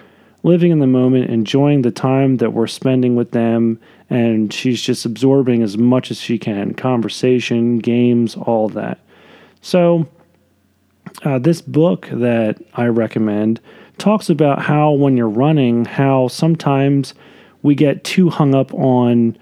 living 0.43 0.71
in 0.71 0.79
the 0.79 0.87
moment, 0.87 1.29
enjoying 1.29 1.81
the 1.81 1.91
time 1.91 2.37
that 2.37 2.53
we're 2.53 2.67
spending 2.67 3.15
with 3.15 3.31
them. 3.31 3.79
And 4.09 4.53
she's 4.53 4.81
just 4.81 5.05
absorbing 5.05 5.61
as 5.61 5.77
much 5.77 6.09
as 6.09 6.19
she 6.19 6.37
can 6.37 6.73
conversation, 6.73 7.79
games, 7.79 8.35
all 8.35 8.69
that. 8.69 8.99
So, 9.61 10.07
uh, 11.23 11.39
this 11.39 11.61
book 11.61 12.07
that 12.11 12.61
I 12.75 12.85
recommend 12.87 13.59
talks 13.97 14.29
about 14.29 14.61
how 14.61 14.91
when 14.91 15.17
you're 15.17 15.27
running, 15.27 15.85
how 15.85 16.27
sometimes 16.27 17.13
we 17.67 17.75
get 17.75 18.05
too 18.05 18.29
hung 18.29 18.55
up 18.55 18.73
on 18.73 19.37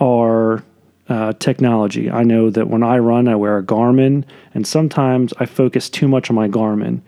our 0.00 0.64
uh, 1.10 1.34
technology. 1.34 2.10
I 2.10 2.24
know 2.24 2.48
that 2.48 2.68
when 2.68 2.82
I 2.82 2.98
run, 2.98 3.28
I 3.28 3.36
wear 3.36 3.58
a 3.58 3.62
Garmin, 3.62 4.24
and 4.54 4.66
sometimes 4.66 5.34
I 5.38 5.44
focus 5.44 5.90
too 5.90 6.08
much 6.08 6.30
on 6.30 6.36
my 6.36 6.48
Garmin. 6.48 7.02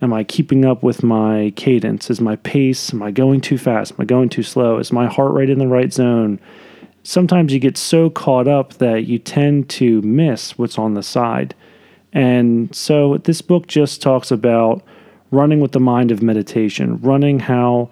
Am 0.00 0.12
I 0.12 0.22
keeping 0.22 0.64
up 0.64 0.82
with 0.82 1.02
my 1.02 1.52
cadence? 1.56 2.08
Is 2.08 2.20
my 2.20 2.36
pace? 2.36 2.94
Am 2.94 3.02
I 3.02 3.10
going 3.10 3.40
too 3.40 3.58
fast? 3.58 3.92
Am 3.92 4.00
I 4.00 4.04
going 4.04 4.28
too 4.28 4.44
slow? 4.44 4.78
Is 4.78 4.92
my 4.92 5.06
heart 5.06 5.32
rate 5.32 5.50
in 5.50 5.58
the 5.58 5.66
right 5.66 5.92
zone? 5.92 6.38
Sometimes 7.02 7.52
you 7.52 7.58
get 7.58 7.76
so 7.76 8.08
caught 8.08 8.46
up 8.46 8.74
that 8.74 9.06
you 9.06 9.18
tend 9.18 9.68
to 9.70 10.02
miss 10.02 10.56
what's 10.56 10.78
on 10.78 10.94
the 10.94 11.02
side. 11.02 11.52
And 12.12 12.72
so 12.72 13.18
this 13.18 13.42
book 13.42 13.66
just 13.66 14.00
talks 14.00 14.30
about 14.30 14.84
running 15.32 15.58
with 15.58 15.72
the 15.72 15.80
mind 15.80 16.12
of 16.12 16.22
meditation, 16.22 17.00
running 17.00 17.40
how 17.40 17.90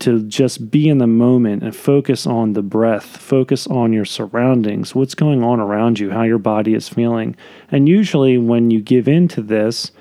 to 0.00 0.22
just 0.24 0.70
be 0.70 0.88
in 0.88 0.98
the 0.98 1.06
moment 1.06 1.62
and 1.62 1.74
focus 1.74 2.26
on 2.26 2.52
the 2.52 2.62
breath, 2.62 3.04
focus 3.04 3.66
on 3.68 3.92
your 3.92 4.04
surroundings, 4.04 4.94
what's 4.94 5.14
going 5.14 5.42
on 5.42 5.60
around 5.60 5.98
you, 5.98 6.10
how 6.10 6.22
your 6.22 6.38
body 6.38 6.74
is 6.74 6.88
feeling. 6.88 7.36
And 7.70 7.88
usually, 7.88 8.38
when 8.38 8.70
you 8.70 8.80
give 8.80 9.06
in 9.08 9.28
to 9.28 9.42
this 9.42 9.92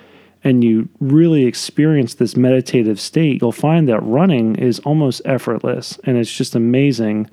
and 0.44 0.63
you 0.63 0.90
really 1.00 1.46
experience 1.46 2.16
this 2.16 2.36
meditative 2.36 3.00
state, 3.00 3.42
you'll 3.42 3.52
find 3.52 3.88
that 3.88 4.02
running 4.02 4.56
is 4.56 4.80
almost 4.80 5.22
effortless. 5.26 6.00
And 6.06 6.18
it's 6.18 6.36
just 6.36 6.56
amazing 6.56 7.30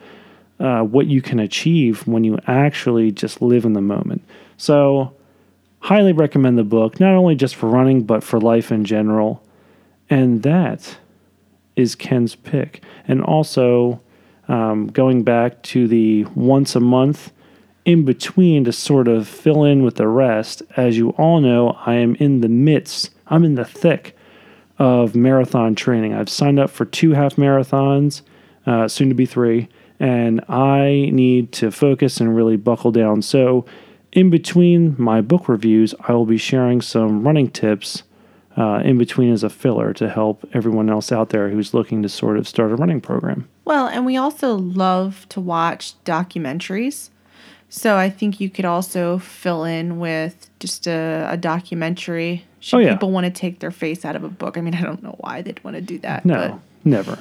uh, 0.60 0.82
what 0.82 1.06
you 1.06 1.22
can 1.22 1.40
achieve 1.40 2.06
when 2.06 2.24
you 2.24 2.38
actually 2.46 3.10
just 3.10 3.40
live 3.40 3.64
in 3.64 3.72
the 3.72 3.80
moment. 3.80 4.22
So, 4.56 5.14
highly 5.80 6.12
recommend 6.12 6.58
the 6.58 6.64
book, 6.64 7.00
not 7.00 7.14
only 7.14 7.34
just 7.34 7.56
for 7.56 7.68
running, 7.68 8.04
but 8.04 8.22
for 8.22 8.40
life 8.40 8.70
in 8.70 8.84
general. 8.84 9.42
And 10.10 10.42
that 10.42 10.98
is 11.76 11.94
Ken's 11.94 12.34
pick. 12.34 12.82
And 13.06 13.22
also, 13.22 14.00
um, 14.48 14.88
going 14.88 15.22
back 15.22 15.62
to 15.62 15.88
the 15.88 16.24
once 16.34 16.76
a 16.76 16.80
month 16.80 17.32
in 17.84 18.04
between 18.04 18.64
to 18.64 18.72
sort 18.72 19.08
of 19.08 19.28
fill 19.28 19.64
in 19.64 19.82
with 19.82 19.96
the 19.96 20.08
rest. 20.08 20.62
As 20.76 20.96
you 20.96 21.10
all 21.10 21.40
know, 21.40 21.76
I 21.84 21.94
am 21.94 22.14
in 22.16 22.40
the 22.40 22.48
midst, 22.48 23.10
I'm 23.26 23.44
in 23.44 23.54
the 23.54 23.64
thick 23.64 24.16
of 24.78 25.14
marathon 25.14 25.74
training. 25.74 26.14
I've 26.14 26.28
signed 26.28 26.58
up 26.58 26.70
for 26.70 26.84
two 26.84 27.12
half 27.12 27.36
marathons, 27.36 28.22
uh, 28.66 28.88
soon 28.88 29.08
to 29.10 29.14
be 29.14 29.26
three, 29.26 29.68
and 30.00 30.40
I 30.48 31.10
need 31.12 31.52
to 31.52 31.70
focus 31.70 32.20
and 32.20 32.34
really 32.34 32.56
buckle 32.56 32.90
down. 32.90 33.22
So, 33.22 33.64
in 34.12 34.30
between 34.30 34.94
my 34.96 35.20
book 35.20 35.48
reviews, 35.48 35.94
I 36.06 36.12
will 36.12 36.26
be 36.26 36.38
sharing 36.38 36.80
some 36.80 37.24
running 37.24 37.50
tips 37.50 38.04
uh, 38.56 38.80
in 38.84 38.98
between 38.98 39.32
as 39.32 39.42
a 39.42 39.50
filler 39.50 39.92
to 39.94 40.08
help 40.08 40.48
everyone 40.52 40.88
else 40.88 41.10
out 41.12 41.30
there 41.30 41.48
who's 41.48 41.74
looking 41.74 42.02
to 42.02 42.08
sort 42.08 42.36
of 42.38 42.46
start 42.48 42.70
a 42.70 42.76
running 42.76 43.00
program. 43.00 43.48
Well, 43.64 43.86
and 43.86 44.04
we 44.06 44.16
also 44.16 44.54
love 44.54 45.26
to 45.30 45.40
watch 45.40 45.94
documentaries. 46.04 47.10
So 47.68 47.96
I 47.96 48.08
think 48.10 48.38
you 48.40 48.48
could 48.50 48.64
also 48.64 49.18
fill 49.18 49.64
in 49.64 49.98
with 49.98 50.48
just 50.60 50.86
a, 50.86 51.26
a 51.30 51.36
documentary. 51.36 52.44
Should 52.60 52.76
Oh, 52.76 52.78
yeah. 52.80 52.92
people 52.94 53.10
want 53.10 53.24
to 53.26 53.30
take 53.32 53.58
their 53.58 53.72
face 53.72 54.04
out 54.04 54.14
of 54.14 54.22
a 54.22 54.28
book? 54.28 54.56
I 54.56 54.60
mean, 54.60 54.74
I 54.74 54.82
don't 54.82 55.02
know 55.02 55.16
why 55.18 55.42
they'd 55.42 55.62
want 55.64 55.74
to 55.76 55.80
do 55.80 55.98
that. 55.98 56.24
No, 56.24 56.60
never. 56.84 57.18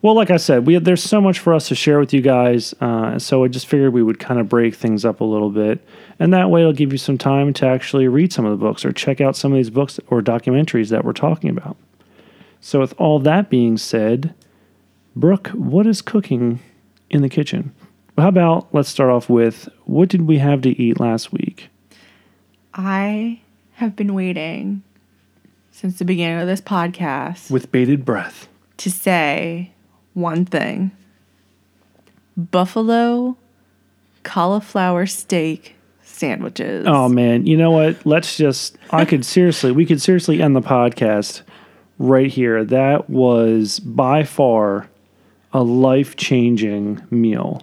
Well, 0.00 0.16
like 0.16 0.30
I 0.30 0.36
said, 0.38 0.66
we 0.66 0.78
there's 0.78 1.02
so 1.02 1.20
much 1.20 1.38
for 1.38 1.54
us 1.54 1.68
to 1.68 1.74
share 1.76 2.00
with 2.00 2.12
you 2.12 2.20
guys, 2.22 2.74
uh, 2.80 3.18
so 3.20 3.44
I 3.44 3.48
just 3.48 3.66
figured 3.66 3.92
we 3.92 4.02
would 4.02 4.18
kind 4.18 4.40
of 4.40 4.48
break 4.48 4.74
things 4.74 5.04
up 5.04 5.20
a 5.20 5.24
little 5.24 5.50
bit, 5.50 5.78
and 6.18 6.32
that 6.32 6.50
way 6.50 6.60
it'll 6.60 6.72
give 6.72 6.92
you 6.92 6.98
some 6.98 7.18
time 7.18 7.52
to 7.54 7.66
actually 7.66 8.08
read 8.08 8.32
some 8.32 8.44
of 8.44 8.50
the 8.50 8.64
books 8.64 8.84
or 8.84 8.92
check 8.92 9.20
out 9.20 9.36
some 9.36 9.52
of 9.52 9.56
these 9.56 9.70
books 9.70 9.98
or 10.08 10.20
documentaries 10.20 10.90
that 10.90 11.04
we're 11.04 11.12
talking 11.12 11.50
about. 11.50 11.76
So, 12.60 12.80
with 12.80 12.94
all 12.98 13.18
that 13.20 13.50
being 13.50 13.76
said, 13.76 14.34
Brooke, 15.16 15.48
what 15.48 15.86
is 15.86 16.00
cooking 16.00 16.60
in 17.10 17.22
the 17.22 17.28
kitchen? 17.28 17.72
How 18.16 18.28
about 18.28 18.68
let's 18.72 18.88
start 18.88 19.10
off 19.10 19.28
with 19.28 19.68
what 19.84 20.08
did 20.08 20.22
we 20.22 20.38
have 20.38 20.60
to 20.62 20.70
eat 20.70 21.00
last 21.00 21.32
week? 21.32 21.68
I 22.74 23.40
have 23.74 23.96
been 23.96 24.14
waiting 24.14 24.82
since 25.72 25.98
the 25.98 26.04
beginning 26.04 26.40
of 26.40 26.46
this 26.46 26.60
podcast 26.60 27.50
With 27.50 27.72
bated 27.72 28.04
breath. 28.04 28.48
to 28.78 28.90
say 28.90 29.72
one 30.14 30.44
thing 30.44 30.90
buffalo 32.36 33.36
cauliflower 34.22 35.06
steak 35.06 35.74
sandwiches. 36.12 36.86
Oh 36.86 37.08
man, 37.08 37.46
you 37.46 37.56
know 37.56 37.70
what? 37.70 38.04
Let's 38.04 38.36
just 38.36 38.78
I 38.90 39.04
could 39.04 39.24
seriously 39.24 39.72
we 39.72 39.86
could 39.86 40.00
seriously 40.00 40.40
end 40.42 40.54
the 40.54 40.60
podcast 40.60 41.42
right 41.98 42.30
here. 42.30 42.64
That 42.64 43.10
was 43.10 43.80
by 43.80 44.24
far 44.24 44.88
a 45.52 45.62
life-changing 45.62 47.02
meal. 47.10 47.62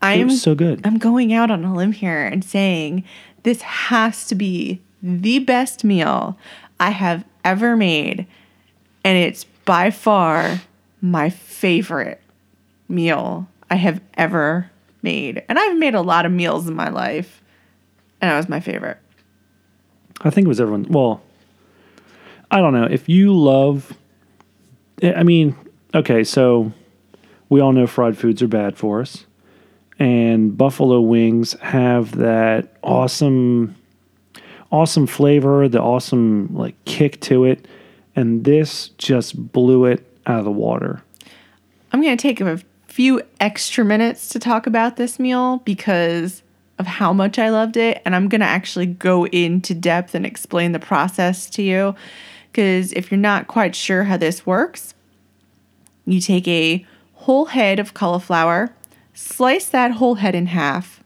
I 0.00 0.14
am 0.14 0.30
so 0.30 0.54
good. 0.54 0.80
I'm 0.84 0.98
going 0.98 1.32
out 1.32 1.50
on 1.50 1.64
a 1.64 1.74
limb 1.74 1.92
here 1.92 2.24
and 2.24 2.44
saying 2.44 3.02
this 3.42 3.62
has 3.62 4.26
to 4.28 4.34
be 4.34 4.80
the 5.02 5.40
best 5.40 5.82
meal 5.82 6.38
I 6.78 6.90
have 6.90 7.24
ever 7.44 7.76
made. 7.76 8.26
And 9.04 9.18
it's 9.18 9.44
by 9.64 9.90
far 9.90 10.60
my 11.00 11.30
favorite 11.30 12.20
meal 12.88 13.48
I 13.70 13.76
have 13.76 14.00
ever 14.14 14.70
made. 15.02 15.42
And 15.48 15.58
I've 15.58 15.76
made 15.76 15.94
a 15.94 16.00
lot 16.00 16.26
of 16.26 16.32
meals 16.32 16.68
in 16.68 16.74
my 16.74 16.88
life. 16.88 17.42
And 18.20 18.30
that 18.30 18.36
was 18.36 18.48
my 18.48 18.60
favorite. 18.60 18.98
I 20.22 20.30
think 20.30 20.46
it 20.46 20.48
was 20.48 20.60
everyone. 20.60 20.86
Well, 20.88 21.22
I 22.50 22.60
don't 22.60 22.72
know 22.72 22.84
if 22.84 23.08
you 23.08 23.36
love. 23.36 23.92
Eh, 25.02 25.12
I 25.14 25.22
mean, 25.22 25.54
okay, 25.94 26.24
so 26.24 26.72
we 27.48 27.60
all 27.60 27.72
know 27.72 27.86
fried 27.86 28.16
foods 28.16 28.42
are 28.42 28.48
bad 28.48 28.76
for 28.76 29.00
us, 29.00 29.26
and 29.98 30.56
buffalo 30.56 31.00
wings 31.00 31.52
have 31.60 32.16
that 32.16 32.76
awesome, 32.82 33.76
awesome 34.70 35.06
flavor, 35.06 35.68
the 35.68 35.80
awesome 35.80 36.54
like 36.54 36.82
kick 36.84 37.20
to 37.22 37.44
it, 37.44 37.66
and 38.14 38.44
this 38.44 38.88
just 38.98 39.52
blew 39.52 39.84
it 39.84 40.04
out 40.26 40.38
of 40.38 40.44
the 40.44 40.50
water. 40.50 41.02
I'm 41.92 42.02
going 42.02 42.16
to 42.16 42.22
take 42.22 42.40
a 42.40 42.60
few 42.88 43.22
extra 43.40 43.84
minutes 43.84 44.28
to 44.30 44.38
talk 44.38 44.66
about 44.66 44.96
this 44.96 45.18
meal 45.18 45.58
because 45.58 46.42
of 46.78 46.86
how 46.86 47.12
much 47.12 47.38
I 47.38 47.50
loved 47.50 47.76
it. 47.76 48.02
And 48.04 48.14
I'm 48.14 48.28
going 48.28 48.40
to 48.40 48.46
actually 48.46 48.86
go 48.86 49.26
into 49.26 49.74
depth 49.74 50.14
and 50.14 50.26
explain 50.26 50.72
the 50.72 50.78
process 50.78 51.48
to 51.50 51.62
you. 51.62 51.94
Because 52.50 52.92
if 52.92 53.10
you're 53.10 53.18
not 53.18 53.48
quite 53.48 53.74
sure 53.74 54.04
how 54.04 54.16
this 54.16 54.46
works, 54.46 54.94
you 56.06 56.20
take 56.20 56.48
a 56.48 56.86
whole 57.14 57.46
head 57.46 57.78
of 57.78 57.94
cauliflower, 57.94 58.74
slice 59.12 59.66
that 59.68 59.92
whole 59.92 60.16
head 60.16 60.34
in 60.34 60.46
half. 60.46 61.02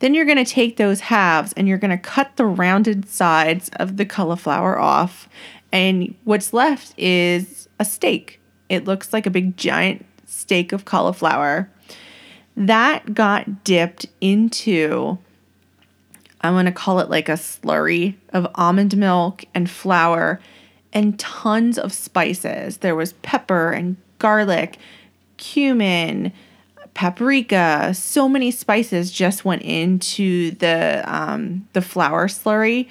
Then 0.00 0.14
you're 0.14 0.24
going 0.24 0.42
to 0.42 0.50
take 0.50 0.76
those 0.76 1.00
halves 1.00 1.52
and 1.54 1.68
you're 1.68 1.78
going 1.78 1.90
to 1.90 1.98
cut 1.98 2.36
the 2.36 2.46
rounded 2.46 3.08
sides 3.08 3.68
of 3.76 3.96
the 3.96 4.06
cauliflower 4.06 4.78
off. 4.78 5.28
And 5.72 6.14
what's 6.24 6.52
left 6.52 6.94
is 6.96 7.68
a 7.78 7.84
steak. 7.84 8.40
It 8.68 8.84
looks 8.84 9.12
like 9.12 9.26
a 9.26 9.30
big 9.30 9.56
giant 9.56 10.06
steak 10.26 10.72
of 10.72 10.84
cauliflower. 10.84 11.70
That 12.58 13.14
got 13.14 13.62
dipped 13.62 14.06
into, 14.20 15.16
I'm 16.40 16.54
going 16.54 16.66
to 16.66 16.72
call 16.72 16.98
it 16.98 17.08
like 17.08 17.28
a 17.28 17.34
slurry 17.34 18.16
of 18.30 18.48
almond 18.56 18.96
milk 18.96 19.44
and 19.54 19.70
flour 19.70 20.40
and 20.92 21.18
tons 21.20 21.78
of 21.78 21.92
spices. 21.92 22.78
There 22.78 22.96
was 22.96 23.12
pepper 23.14 23.70
and 23.70 23.96
garlic, 24.18 24.78
cumin, 25.36 26.32
paprika. 26.94 27.94
So 27.94 28.28
many 28.28 28.50
spices 28.50 29.12
just 29.12 29.44
went 29.44 29.62
into 29.62 30.50
the 30.52 31.04
um, 31.06 31.68
the 31.74 31.80
flour 31.80 32.26
slurry. 32.26 32.88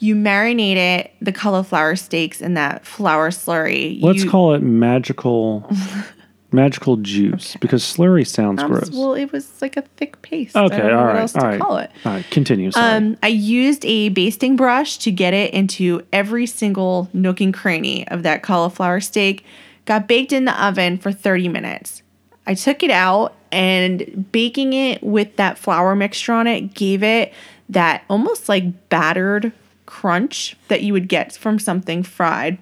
You 0.00 0.14
marinate 0.14 0.76
it, 0.76 1.14
the 1.22 1.32
cauliflower 1.32 1.96
steaks 1.96 2.42
in 2.42 2.54
that 2.54 2.84
flour 2.84 3.30
slurry. 3.30 4.02
Let's 4.02 4.24
you, 4.24 4.30
call 4.30 4.52
it 4.54 4.62
magical, 4.62 5.66
magical 6.50 6.96
juice 6.96 7.56
because 7.60 7.82
slurry 7.82 8.26
sounds 8.26 8.62
um, 8.62 8.70
gross. 8.70 8.90
Well, 8.90 9.14
it 9.14 9.32
was 9.32 9.60
like 9.60 9.76
a 9.76 9.82
thick 9.82 10.20
paste. 10.22 10.56
I 10.56 10.64
okay, 10.64 10.78
don't 10.78 10.86
know 10.88 10.98
all 10.98 11.04
what 11.04 11.12
right, 11.14 11.20
else 11.20 11.34
all 11.34 11.40
to 11.42 11.46
right, 11.46 11.60
call 11.60 11.76
it. 11.78 11.90
all 12.04 12.12
right. 12.12 12.30
Continue. 12.30 12.70
Sorry. 12.70 12.96
Um, 12.96 13.16
I 13.22 13.28
used 13.28 13.84
a 13.84 14.08
basting 14.10 14.56
brush 14.56 14.98
to 14.98 15.10
get 15.10 15.34
it 15.34 15.52
into 15.52 16.06
every 16.12 16.46
single 16.46 17.08
nook 17.12 17.40
and 17.40 17.52
cranny 17.52 18.06
of 18.08 18.22
that 18.22 18.42
cauliflower 18.42 19.00
steak. 19.00 19.44
Got 19.84 20.08
baked 20.08 20.32
in 20.32 20.44
the 20.44 20.64
oven 20.64 20.98
for 20.98 21.12
30 21.12 21.48
minutes. 21.48 22.02
I 22.46 22.54
took 22.54 22.82
it 22.82 22.90
out 22.90 23.34
and 23.52 24.30
baking 24.32 24.72
it 24.72 25.02
with 25.02 25.36
that 25.36 25.58
flour 25.58 25.94
mixture 25.94 26.32
on 26.32 26.46
it 26.46 26.74
gave 26.74 27.02
it 27.02 27.32
that 27.68 28.04
almost 28.08 28.48
like 28.48 28.88
battered 28.88 29.52
crunch 29.86 30.56
that 30.68 30.82
you 30.82 30.92
would 30.92 31.08
get 31.08 31.32
from 31.34 31.58
something 31.58 32.02
fried. 32.02 32.58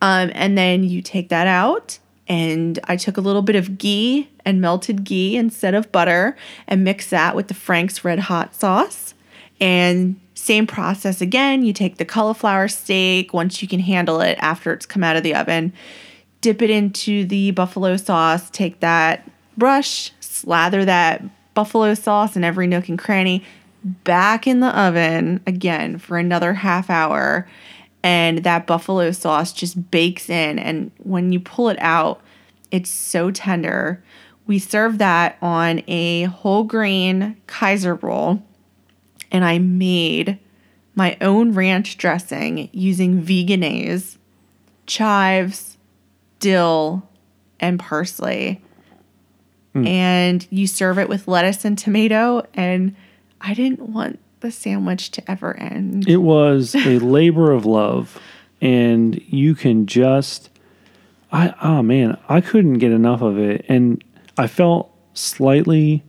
Um, 0.00 0.30
and 0.34 0.58
then 0.58 0.84
you 0.84 1.00
take 1.00 1.28
that 1.28 1.46
out, 1.46 1.98
and 2.28 2.78
I 2.84 2.96
took 2.96 3.16
a 3.16 3.20
little 3.20 3.42
bit 3.42 3.56
of 3.56 3.78
ghee 3.78 4.28
and 4.44 4.60
melted 4.60 5.04
ghee 5.04 5.36
instead 5.36 5.74
of 5.74 5.92
butter 5.92 6.36
and 6.66 6.84
mix 6.84 7.10
that 7.10 7.34
with 7.34 7.48
the 7.48 7.54
Frank's 7.54 8.04
Red 8.04 8.20
Hot 8.20 8.54
sauce. 8.54 9.14
And 9.60 10.20
same 10.34 10.66
process 10.66 11.20
again. 11.20 11.64
You 11.64 11.72
take 11.72 11.98
the 11.98 12.04
cauliflower 12.04 12.68
steak 12.68 13.32
once 13.32 13.62
you 13.62 13.68
can 13.68 13.80
handle 13.80 14.20
it 14.20 14.36
after 14.40 14.72
it's 14.72 14.86
come 14.86 15.04
out 15.04 15.16
of 15.16 15.22
the 15.22 15.34
oven, 15.34 15.72
dip 16.40 16.62
it 16.62 16.70
into 16.70 17.24
the 17.24 17.52
buffalo 17.52 17.96
sauce, 17.96 18.50
take 18.50 18.80
that 18.80 19.28
brush, 19.56 20.12
slather 20.20 20.84
that 20.84 21.22
buffalo 21.54 21.94
sauce 21.94 22.34
in 22.34 22.44
every 22.44 22.66
nook 22.66 22.88
and 22.88 22.98
cranny, 22.98 23.44
back 23.84 24.46
in 24.46 24.60
the 24.60 24.78
oven 24.78 25.40
again 25.46 25.98
for 25.98 26.18
another 26.18 26.54
half 26.54 26.88
hour 26.88 27.48
and 28.02 28.38
that 28.38 28.66
buffalo 28.66 29.10
sauce 29.12 29.52
just 29.52 29.90
bakes 29.90 30.28
in. 30.28 30.58
And 30.58 30.90
when 30.98 31.32
you 31.32 31.40
pull 31.40 31.68
it 31.68 31.78
out 31.80 32.22
it's 32.72 32.90
so 32.90 33.30
tender. 33.30 34.02
We 34.46 34.58
serve 34.58 34.98
that 34.98 35.36
on 35.40 35.82
a 35.86 36.24
whole 36.24 36.64
grain 36.64 37.36
kaiser 37.46 37.94
roll. 37.94 38.42
And 39.30 39.44
i 39.44 39.58
made 39.58 40.38
my 40.94 41.16
own 41.20 41.52
ranch 41.52 41.96
dressing 41.96 42.68
using 42.72 43.20
Vegenaise 43.20 44.18
chives 44.86 45.78
dill 46.40 47.08
and 47.60 47.78
parsley. 47.78 48.60
Hmm. 49.74 49.86
And 49.86 50.46
you 50.50 50.66
serve 50.66 50.98
it 50.98 51.08
with 51.08 51.28
lettuce 51.28 51.64
and 51.64 51.78
tomato. 51.78 52.46
And 52.54 52.96
i 53.40 53.54
didn't 53.54 53.80
want 53.80 54.18
the 54.42 54.52
sandwich 54.52 55.10
to 55.12 55.30
ever 55.30 55.56
end 55.56 56.06
It 56.06 56.18
was 56.18 56.74
a 56.74 56.98
labor 57.00 57.52
of 57.52 57.64
love, 57.64 58.20
and 58.60 59.20
you 59.26 59.54
can 59.54 59.86
just, 59.86 60.50
I 61.32 61.54
oh 61.62 61.82
man, 61.82 62.18
I 62.28 62.40
couldn't 62.40 62.74
get 62.74 62.92
enough 62.92 63.22
of 63.22 63.38
it, 63.38 63.64
and 63.68 64.04
I 64.36 64.46
felt 64.46 64.94
slightly 65.14 66.02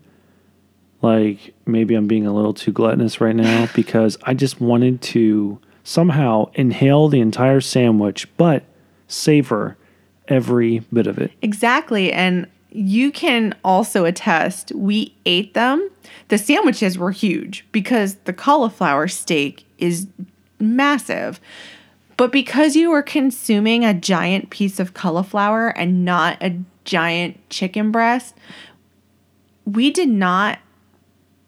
like 1.01 1.53
maybe 1.65 1.95
I'm 1.95 2.07
being 2.07 2.25
a 2.25 2.33
little 2.33 2.53
too 2.53 2.71
gluttonous 2.71 3.21
right 3.21 3.35
now 3.35 3.67
because 3.75 4.17
I 4.23 4.33
just 4.33 4.59
wanted 4.59 5.01
to 5.03 5.59
somehow 5.83 6.49
inhale 6.53 7.09
the 7.09 7.19
entire 7.19 7.61
sandwich, 7.61 8.27
but 8.37 8.63
savor 9.07 9.77
every 10.27 10.79
bit 10.91 11.07
of 11.07 11.17
it. 11.17 11.31
Exactly. 11.41 12.11
And 12.11 12.47
you 12.73 13.11
can 13.11 13.55
also 13.63 14.05
attest, 14.05 14.71
we 14.73 15.15
ate 15.25 15.53
them. 15.53 15.89
The 16.29 16.37
sandwiches 16.37 16.97
were 16.97 17.11
huge 17.11 17.65
because 17.71 18.15
the 18.25 18.33
cauliflower 18.33 19.07
steak 19.07 19.65
is 19.77 20.07
massive. 20.59 21.39
But 22.17 22.31
because 22.31 22.75
you 22.75 22.89
were 22.89 23.03
consuming 23.03 23.85
a 23.85 23.93
giant 23.93 24.49
piece 24.49 24.79
of 24.79 24.93
cauliflower 24.93 25.69
and 25.69 26.03
not 26.03 26.41
a 26.41 26.57
giant 26.83 27.49
chicken 27.49 27.91
breast, 27.91 28.35
we 29.65 29.91
did 29.91 30.09
not 30.09 30.59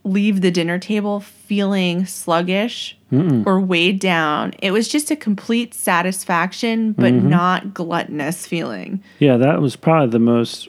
leave 0.03 0.41
the 0.41 0.51
dinner 0.51 0.77
table 0.77 1.19
feeling 1.19 2.05
sluggish 2.05 2.97
or 3.45 3.61
weighed 3.61 3.99
down. 3.99 4.53
It 4.61 4.71
was 4.71 4.89
just 4.89 5.09
a 5.09 5.15
complete 5.15 5.73
satisfaction, 5.73 6.91
but 6.91 7.13
mm-hmm. 7.13 7.29
not 7.29 7.73
gluttonous 7.73 8.45
feeling. 8.45 9.01
Yeah, 9.19 9.38
that 9.38 9.61
was 9.61 9.77
probably 9.77 10.09
the 10.09 10.19
most 10.19 10.67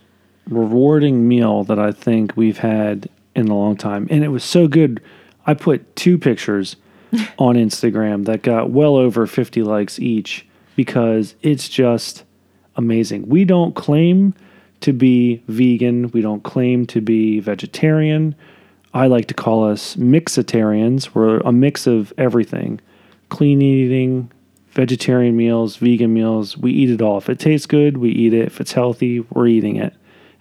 rewarding 0.49 1.27
meal 1.27 1.65
that 1.65 1.79
I 1.79 1.93
think 1.93 2.37
we've 2.37 2.59
had 2.59 3.09
in 3.35 3.49
a 3.49 3.55
long 3.55 3.77
time. 3.77 4.07
And 4.11 4.25
it 4.25 4.29
was 4.29 4.45
so 4.45 4.69
good. 4.69 5.03
I 5.47 5.55
put 5.55 5.95
two 5.97 6.19
pictures 6.19 6.77
on 7.39 7.57
Instagram 7.57 8.25
that 8.27 8.43
got 8.43 8.71
well 8.71 8.97
over 8.97 9.27
50 9.27 9.63
likes 9.63 9.99
each 9.99 10.47
because 10.75 11.35
it's 11.43 11.69
just 11.69 12.25
amazing. 12.77 13.29
We 13.29 13.45
don't 13.45 13.75
claim 13.75 14.35
to 14.81 14.93
be 14.93 15.43
vegan, 15.49 16.11
we 16.11 16.21
don't 16.21 16.43
claim 16.43 16.87
to 16.87 17.01
be 17.01 17.41
vegetarian. 17.41 18.35
I 18.93 19.09
like 19.09 19.27
to 19.29 19.35
call 19.35 19.69
us 19.69 19.97
mixitarians. 19.97 21.15
We're 21.15 21.39
a 21.39 21.53
mix 21.53 21.87
of 21.87 22.13
everything 22.17 22.81
clean 23.29 23.61
eating, 23.61 24.31
vegetarian 24.71 25.37
meals, 25.37 25.77
vegan 25.77 26.15
meals. 26.15 26.57
We 26.57 26.71
eat 26.73 26.91
it 26.91 27.03
all. 27.03 27.19
If 27.19 27.29
it 27.29 27.39
tastes 27.39 27.67
good, 27.67 27.97
we 27.97 28.11
eat 28.11 28.33
it. 28.33 28.47
If 28.47 28.61
it's 28.61 28.73
healthy, 28.73 29.21
we're 29.21 29.49
eating 29.49 29.77
it. 29.77 29.95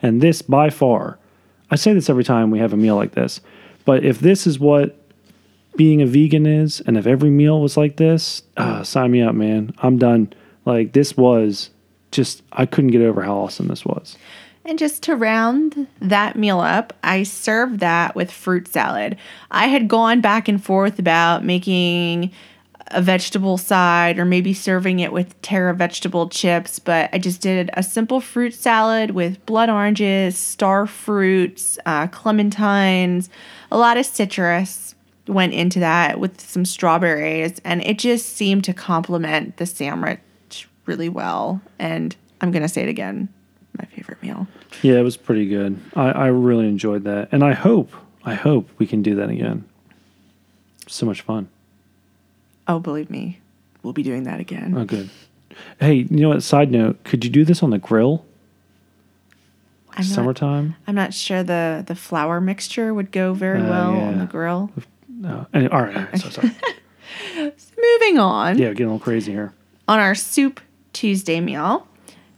And 0.05 0.21
this, 0.21 0.43
by 0.43 0.69
far, 0.69 1.17
I 1.71 1.77
say 1.77 1.91
this 1.93 2.11
every 2.11 2.23
time 2.23 2.51
we 2.51 2.59
have 2.59 2.73
a 2.73 2.77
meal 2.77 2.95
like 2.95 3.13
this, 3.13 3.41
but 3.85 4.05
if 4.05 4.19
this 4.19 4.45
is 4.45 4.59
what 4.59 4.95
being 5.75 5.99
a 6.03 6.05
vegan 6.05 6.45
is, 6.45 6.79
and 6.81 6.95
if 6.95 7.07
every 7.07 7.31
meal 7.31 7.59
was 7.59 7.75
like 7.75 7.97
this, 7.97 8.43
ah, 8.55 8.83
sign 8.83 9.09
me 9.09 9.23
up, 9.23 9.33
man. 9.33 9.73
I'm 9.79 9.97
done. 9.97 10.31
Like, 10.63 10.93
this 10.93 11.17
was 11.17 11.71
just, 12.11 12.43
I 12.51 12.67
couldn't 12.67 12.91
get 12.91 13.01
over 13.01 13.23
how 13.23 13.35
awesome 13.35 13.67
this 13.67 13.83
was. 13.83 14.15
And 14.63 14.77
just 14.77 15.01
to 15.03 15.15
round 15.15 15.87
that 15.99 16.35
meal 16.35 16.59
up, 16.59 16.93
I 17.03 17.23
served 17.23 17.79
that 17.79 18.15
with 18.15 18.31
fruit 18.31 18.67
salad. 18.67 19.17
I 19.49 19.69
had 19.69 19.87
gone 19.87 20.21
back 20.21 20.47
and 20.47 20.63
forth 20.63 20.99
about 20.99 21.43
making 21.43 22.31
a 22.87 23.01
vegetable 23.01 23.57
side 23.57 24.19
or 24.19 24.25
maybe 24.25 24.53
serving 24.53 24.99
it 24.99 25.11
with 25.11 25.39
Terra 25.41 25.73
vegetable 25.73 26.29
chips, 26.29 26.77
but 26.77 27.09
I 27.11 27.17
just 27.17 27.41
did 27.41 27.69
a 27.73 27.81
simple 27.81 28.21
fruit 28.21 28.53
salad 28.53 29.11
with 29.11 29.43
blood 29.45 29.69
oranges, 29.69 30.37
star 30.37 30.85
fruits, 30.85 31.79
uh, 31.85 32.07
clementines, 32.07 33.29
a 33.71 33.77
lot 33.77 33.97
of 33.97 34.05
citrus 34.05 34.93
went 35.27 35.53
into 35.53 35.79
that 35.79 36.19
with 36.19 36.39
some 36.39 36.65
strawberries, 36.65 37.59
and 37.63 37.83
it 37.83 37.97
just 37.97 38.35
seemed 38.35 38.63
to 38.65 38.73
complement 38.73 39.57
the 39.57 39.65
sandwich 39.65 40.19
really 40.85 41.09
well. 41.09 41.61
And 41.79 42.15
I'm 42.41 42.51
going 42.51 42.61
to 42.61 42.69
say 42.69 42.83
it 42.83 42.89
again 42.89 43.29
my 43.77 43.85
favorite 43.85 44.21
meal. 44.21 44.47
Yeah, 44.81 44.95
it 44.95 45.03
was 45.03 45.17
pretty 45.17 45.47
good. 45.47 45.79
I, 45.95 46.11
I 46.11 46.27
really 46.27 46.67
enjoyed 46.67 47.03
that. 47.03 47.29
And 47.31 47.43
I 47.43 47.53
hope, 47.53 47.91
I 48.23 48.33
hope 48.33 48.69
we 48.77 48.87
can 48.87 49.01
do 49.01 49.15
that 49.15 49.29
again. 49.29 49.65
So 50.87 51.05
much 51.05 51.21
fun. 51.21 51.49
Oh, 52.67 52.79
believe 52.79 53.09
me, 53.09 53.39
we'll 53.83 53.93
be 53.93 54.03
doing 54.03 54.23
that 54.23 54.39
again. 54.39 54.75
Oh, 54.77 54.85
good. 54.85 55.09
Hey, 55.79 55.93
you 56.09 56.17
know 56.21 56.29
what? 56.29 56.43
Side 56.43 56.71
note, 56.71 57.03
could 57.03 57.23
you 57.23 57.29
do 57.31 57.45
this 57.45 57.61
on 57.63 57.69
the 57.69 57.77
grill? 57.77 58.25
Like 59.89 59.99
I'm 59.99 60.05
not- 60.07 60.15
summertime? 60.15 60.75
I'm 60.87 60.95
not 60.95 61.13
sure 61.13 61.43
the 61.43 61.83
the 61.87 61.95
flour 61.95 62.41
mixture 62.41 62.93
would 62.93 63.11
go 63.11 63.33
very 63.33 63.61
Uh, 63.61 63.69
well 63.69 63.93
yeah. 63.95 64.03
on 64.07 64.19
the 64.19 64.25
grill. 64.25 64.71
No. 65.07 65.45
Any- 65.53 65.67
all 65.67 65.81
right. 65.83 65.95
all 65.95 66.03
right, 66.03 66.19
So 66.19 66.29
sorry. 66.29 66.51
Moving 67.77 68.19
on. 68.19 68.57
yeah, 68.57 68.69
getting 68.69 68.87
a 68.87 68.89
little 68.93 68.99
crazy 68.99 69.31
here. 69.31 69.53
on 69.87 69.99
our 69.99 70.15
soup 70.15 70.59
Tuesday 70.93 71.39
meal 71.39 71.87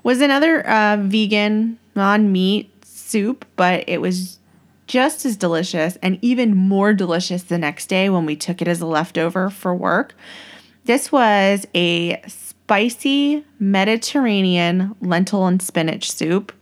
was 0.03 0.21
another 0.21 0.65
uh, 0.67 0.97
vegan 0.97 1.79
non 1.95 2.31
meat 2.31 2.69
soup, 2.85 3.45
but 3.55 3.83
it 3.87 4.01
was 4.01 4.36
just 4.87 5.25
as 5.25 5.37
delicious 5.37 5.97
and 6.01 6.17
even 6.21 6.55
more 6.55 6.93
delicious 6.93 7.43
the 7.43 7.57
next 7.57 7.87
day 7.87 8.09
when 8.09 8.25
we 8.25 8.35
took 8.35 8.61
it 8.61 8.67
as 8.67 8.81
a 8.81 8.85
leftover 8.85 9.49
for 9.49 9.75
work. 9.75 10.15
This 10.85 11.11
was 11.11 11.67
a 11.75 12.21
spicy 12.27 13.43
Mediterranean 13.59 14.95
lentil 15.01 15.45
and 15.45 15.61
spinach 15.61 16.11
soup. 16.11 16.53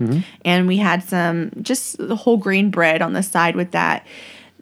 Mm-hmm. 0.00 0.20
And 0.44 0.66
we 0.66 0.76
had 0.76 1.02
some 1.02 1.50
just 1.62 2.00
whole 2.00 2.36
grain 2.36 2.70
bread 2.70 3.02
on 3.02 3.12
the 3.12 3.22
side 3.22 3.56
with 3.56 3.72
that. 3.72 4.06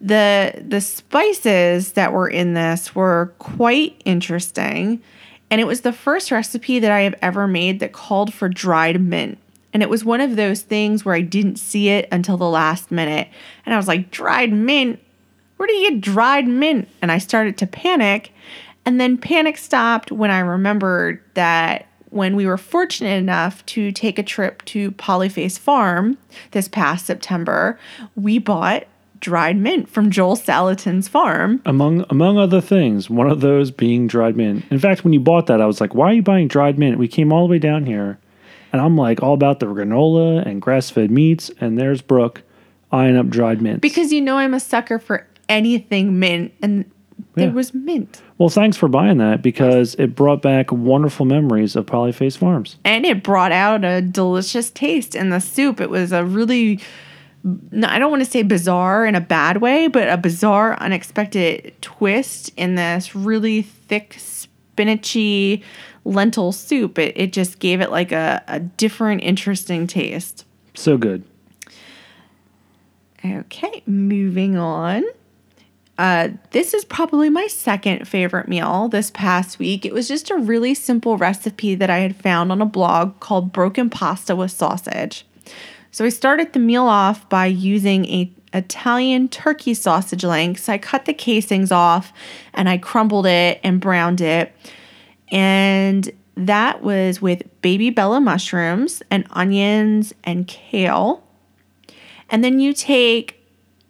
The 0.00 0.62
the 0.66 0.80
spices 0.80 1.92
that 1.92 2.12
were 2.12 2.28
in 2.28 2.54
this 2.54 2.94
were 2.94 3.32
quite 3.38 4.00
interesting. 4.04 5.02
And 5.50 5.60
it 5.60 5.66
was 5.66 5.82
the 5.82 5.92
first 5.92 6.30
recipe 6.30 6.78
that 6.78 6.90
I 6.90 7.00
have 7.00 7.14
ever 7.20 7.46
made 7.46 7.80
that 7.80 7.92
called 7.92 8.32
for 8.32 8.48
dried 8.48 9.00
mint. 9.00 9.38
And 9.74 9.82
it 9.82 9.90
was 9.90 10.04
one 10.04 10.20
of 10.20 10.36
those 10.36 10.62
things 10.62 11.04
where 11.04 11.16
I 11.16 11.20
didn't 11.20 11.56
see 11.56 11.88
it 11.90 12.08
until 12.10 12.36
the 12.36 12.48
last 12.48 12.90
minute. 12.92 13.28
And 13.66 13.74
I 13.74 13.76
was 13.76 13.88
like, 13.88 14.10
dried 14.10 14.52
mint? 14.52 15.00
Where 15.56 15.66
do 15.66 15.74
you 15.74 15.90
get 15.90 16.00
dried 16.00 16.46
mint? 16.46 16.88
And 17.02 17.12
I 17.12 17.18
started 17.18 17.58
to 17.58 17.66
panic. 17.66 18.32
And 18.86 19.00
then 19.00 19.18
panic 19.18 19.58
stopped 19.58 20.12
when 20.12 20.30
I 20.30 20.38
remembered 20.38 21.20
that 21.34 21.86
when 22.10 22.36
we 22.36 22.46
were 22.46 22.56
fortunate 22.56 23.16
enough 23.16 23.66
to 23.66 23.90
take 23.90 24.18
a 24.18 24.22
trip 24.22 24.64
to 24.66 24.92
Polyface 24.92 25.58
Farm 25.58 26.16
this 26.52 26.68
past 26.68 27.06
September, 27.06 27.78
we 28.14 28.38
bought 28.38 28.84
dried 29.18 29.56
mint 29.56 29.88
from 29.88 30.10
Joel 30.10 30.36
Salatin's 30.36 31.08
farm. 31.08 31.60
Among 31.64 32.04
among 32.10 32.38
other 32.38 32.60
things, 32.60 33.08
one 33.08 33.28
of 33.28 33.40
those 33.40 33.70
being 33.70 34.06
dried 34.06 34.36
mint. 34.36 34.64
In 34.70 34.78
fact, 34.78 35.02
when 35.02 35.12
you 35.12 35.18
bought 35.18 35.46
that, 35.46 35.60
I 35.60 35.66
was 35.66 35.80
like, 35.80 35.94
"Why 35.94 36.10
are 36.10 36.12
you 36.12 36.22
buying 36.22 36.46
dried 36.46 36.78
mint?" 36.78 36.98
We 36.98 37.08
came 37.08 37.32
all 37.32 37.46
the 37.46 37.50
way 37.50 37.58
down 37.58 37.86
here, 37.86 38.18
and 38.74 38.82
I'm 38.82 38.96
like 38.96 39.22
all 39.22 39.34
about 39.34 39.60
the 39.60 39.66
granola 39.66 40.44
and 40.44 40.60
grass-fed 40.60 41.08
meats, 41.08 41.48
and 41.60 41.78
there's 41.78 42.02
Brooke 42.02 42.42
eyeing 42.90 43.16
up 43.16 43.28
dried 43.28 43.62
mint. 43.62 43.80
Because 43.80 44.12
you 44.12 44.20
know 44.20 44.36
I'm 44.36 44.52
a 44.52 44.58
sucker 44.58 44.98
for 44.98 45.28
anything 45.48 46.18
mint, 46.18 46.52
and 46.60 46.84
there 47.36 47.46
Yeah. 47.46 47.52
was 47.54 47.72
mint. 47.72 48.20
well, 48.36 48.48
thanks 48.48 48.76
for 48.76 48.88
buying 48.88 49.18
that 49.18 49.42
because 49.42 49.94
it 49.94 50.16
brought 50.16 50.42
back 50.42 50.72
wonderful 50.72 51.24
memories 51.24 51.76
of 51.76 51.86
Polyface 51.86 52.36
Farms. 52.36 52.76
and 52.84 53.06
it 53.06 53.22
brought 53.22 53.52
out 53.52 53.84
a 53.84 54.02
delicious 54.02 54.70
taste 54.70 55.14
in 55.14 55.30
the 55.30 55.38
soup. 55.40 55.80
It 55.80 55.88
was 55.88 56.10
a 56.10 56.24
really, 56.24 56.80
I 57.84 58.00
don't 58.00 58.10
want 58.10 58.24
to 58.24 58.30
say 58.30 58.42
bizarre 58.42 59.06
in 59.06 59.14
a 59.14 59.20
bad 59.20 59.58
way, 59.58 59.86
but 59.86 60.08
a 60.08 60.16
bizarre, 60.16 60.76
unexpected 60.80 61.74
twist 61.80 62.50
in 62.56 62.74
this 62.74 63.14
really 63.14 63.62
thick, 63.62 64.16
spinachy 64.76 65.62
lentil 66.04 66.52
soup. 66.52 66.98
It, 66.98 67.14
it 67.16 67.32
just 67.32 67.58
gave 67.58 67.80
it 67.80 67.90
like 67.90 68.12
a, 68.12 68.42
a 68.46 68.60
different, 68.60 69.22
interesting 69.22 69.86
taste. 69.86 70.44
So 70.74 70.96
good. 70.96 71.24
Okay, 73.24 73.82
moving 73.86 74.56
on. 74.56 75.04
Uh, 75.96 76.30
this 76.50 76.74
is 76.74 76.84
probably 76.84 77.30
my 77.30 77.46
second 77.46 78.06
favorite 78.08 78.48
meal 78.48 78.88
this 78.88 79.10
past 79.12 79.58
week. 79.58 79.86
It 79.86 79.94
was 79.94 80.08
just 80.08 80.30
a 80.30 80.36
really 80.36 80.74
simple 80.74 81.16
recipe 81.16 81.74
that 81.76 81.88
I 81.88 81.98
had 81.98 82.16
found 82.16 82.50
on 82.50 82.60
a 82.60 82.66
blog 82.66 83.20
called 83.20 83.52
Broken 83.52 83.88
Pasta 83.88 84.34
with 84.34 84.50
Sausage. 84.50 85.24
So 85.92 86.04
I 86.04 86.08
started 86.08 86.52
the 86.52 86.58
meal 86.58 86.84
off 86.84 87.28
by 87.28 87.46
using 87.46 88.06
a 88.06 88.30
Italian 88.52 89.28
turkey 89.28 89.74
sausage 89.74 90.24
lengths. 90.24 90.68
I 90.68 90.78
cut 90.78 91.04
the 91.04 91.14
casings 91.14 91.70
off 91.70 92.12
and 92.52 92.68
I 92.68 92.78
crumbled 92.78 93.26
it 93.26 93.60
and 93.62 93.80
browned 93.80 94.20
it. 94.20 94.52
And 95.30 96.10
that 96.36 96.82
was 96.82 97.22
with 97.22 97.42
baby 97.62 97.90
bella 97.90 98.20
mushrooms 98.20 99.02
and 99.10 99.26
onions 99.30 100.12
and 100.24 100.46
kale. 100.46 101.22
And 102.30 102.42
then 102.42 102.58
you 102.58 102.72
take 102.72 103.40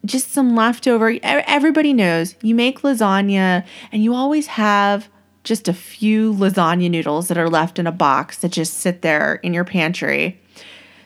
just 0.05 0.33
some 0.33 0.55
leftover. 0.55 1.18
Everybody 1.23 1.92
knows 1.92 2.35
you 2.42 2.55
make 2.55 2.83
lasagna 2.83 3.64
and 3.90 4.05
you 4.05 4.14
always 4.14 4.49
have 4.49 5.09
just 5.44 5.68
a 5.68 5.73
few 5.73 6.33
lasagna 6.35 6.90
noodles 6.90 7.29
that 7.29 7.38
are 7.38 7.51
left 7.51 7.79
in 7.79 7.87
a 7.87 7.92
box 7.92 8.38
that 8.38 8.51
just 8.51 8.75
sit 8.75 9.03
there 9.03 9.37
in 9.37 9.55
your 9.55 9.64
pantry. 9.64 10.40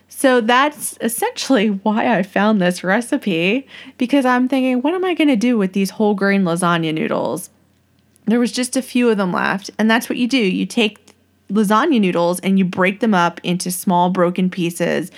So 0.09 0.41
that's 0.41 0.97
essentially 1.01 1.69
why 1.83 2.17
I 2.17 2.23
found 2.23 2.61
this 2.61 2.83
recipe 2.83 3.67
because 3.99 4.25
I'm 4.25 4.49
thinking, 4.49 4.81
what 4.83 4.95
am 4.95 5.05
I 5.05 5.14
going 5.14 5.29
to 5.29 5.37
do 5.37 5.59
with 5.59 5.73
these 5.73 5.91
whole 5.91 6.14
grain 6.14 6.45
lasagna 6.45 6.95
noodles? 6.95 7.51
There 8.29 8.41
was 8.41 8.53
just 8.53 8.77
a 8.77 8.83
few 8.83 9.09
of 9.09 9.17
them 9.17 9.33
left, 9.33 9.71
and 9.79 9.91
that's 9.91 10.09
what 10.09 10.19
you 10.19 10.29
do. 10.29 10.37
You 10.37 10.67
take 10.67 11.14
lasagna 11.51 12.01
noodles 12.01 12.41
and 12.41 12.59
you 12.59 12.64
break 12.64 13.01
them 13.01 13.14
up 13.14 13.41
into 13.43 13.71
small 13.71 14.11
broken 14.11 14.51
pieces 14.51 15.11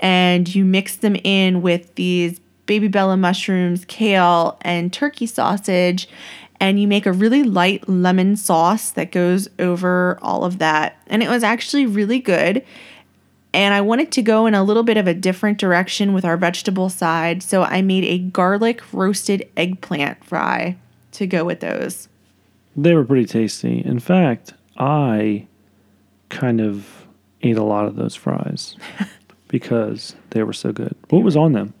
and 0.00 0.52
you 0.54 0.64
mix 0.64 0.96
them 0.96 1.16
in 1.24 1.62
with 1.62 1.94
these 1.94 2.40
baby 2.66 2.88
bella 2.88 3.16
mushrooms, 3.16 3.84
kale, 3.86 4.58
and 4.62 4.92
turkey 4.92 5.26
sausage. 5.26 6.08
And 6.60 6.78
you 6.80 6.86
make 6.86 7.06
a 7.06 7.12
really 7.12 7.42
light 7.42 7.88
lemon 7.88 8.36
sauce 8.36 8.90
that 8.90 9.10
goes 9.10 9.48
over 9.58 10.18
all 10.22 10.44
of 10.44 10.58
that. 10.58 10.96
And 11.08 11.22
it 11.22 11.28
was 11.28 11.42
actually 11.42 11.86
really 11.86 12.20
good. 12.20 12.64
And 13.54 13.74
I 13.74 13.80
wanted 13.80 14.12
to 14.12 14.22
go 14.22 14.46
in 14.46 14.54
a 14.54 14.62
little 14.62 14.82
bit 14.82 14.96
of 14.96 15.08
a 15.08 15.14
different 15.14 15.58
direction 15.58 16.12
with 16.12 16.24
our 16.24 16.36
vegetable 16.36 16.88
side. 16.88 17.42
So 17.42 17.62
I 17.62 17.82
made 17.82 18.04
a 18.04 18.18
garlic 18.18 18.80
roasted 18.92 19.48
eggplant 19.56 20.24
fry 20.24 20.76
to 21.12 21.26
go 21.26 21.44
with 21.44 21.60
those. 21.60 22.08
They 22.76 22.94
were 22.94 23.04
pretty 23.04 23.26
tasty. 23.26 23.82
In 23.84 23.98
fact, 23.98 24.54
I 24.78 25.46
kind 26.30 26.60
of 26.60 27.06
ate 27.42 27.56
a 27.58 27.62
lot 27.62 27.86
of 27.86 27.96
those 27.96 28.14
fries 28.14 28.76
because 29.48 30.16
they 30.30 30.42
were 30.42 30.52
so 30.54 30.72
good. 30.72 30.94
What 31.10 31.22
was 31.22 31.36
on 31.36 31.52
them? 31.52 31.74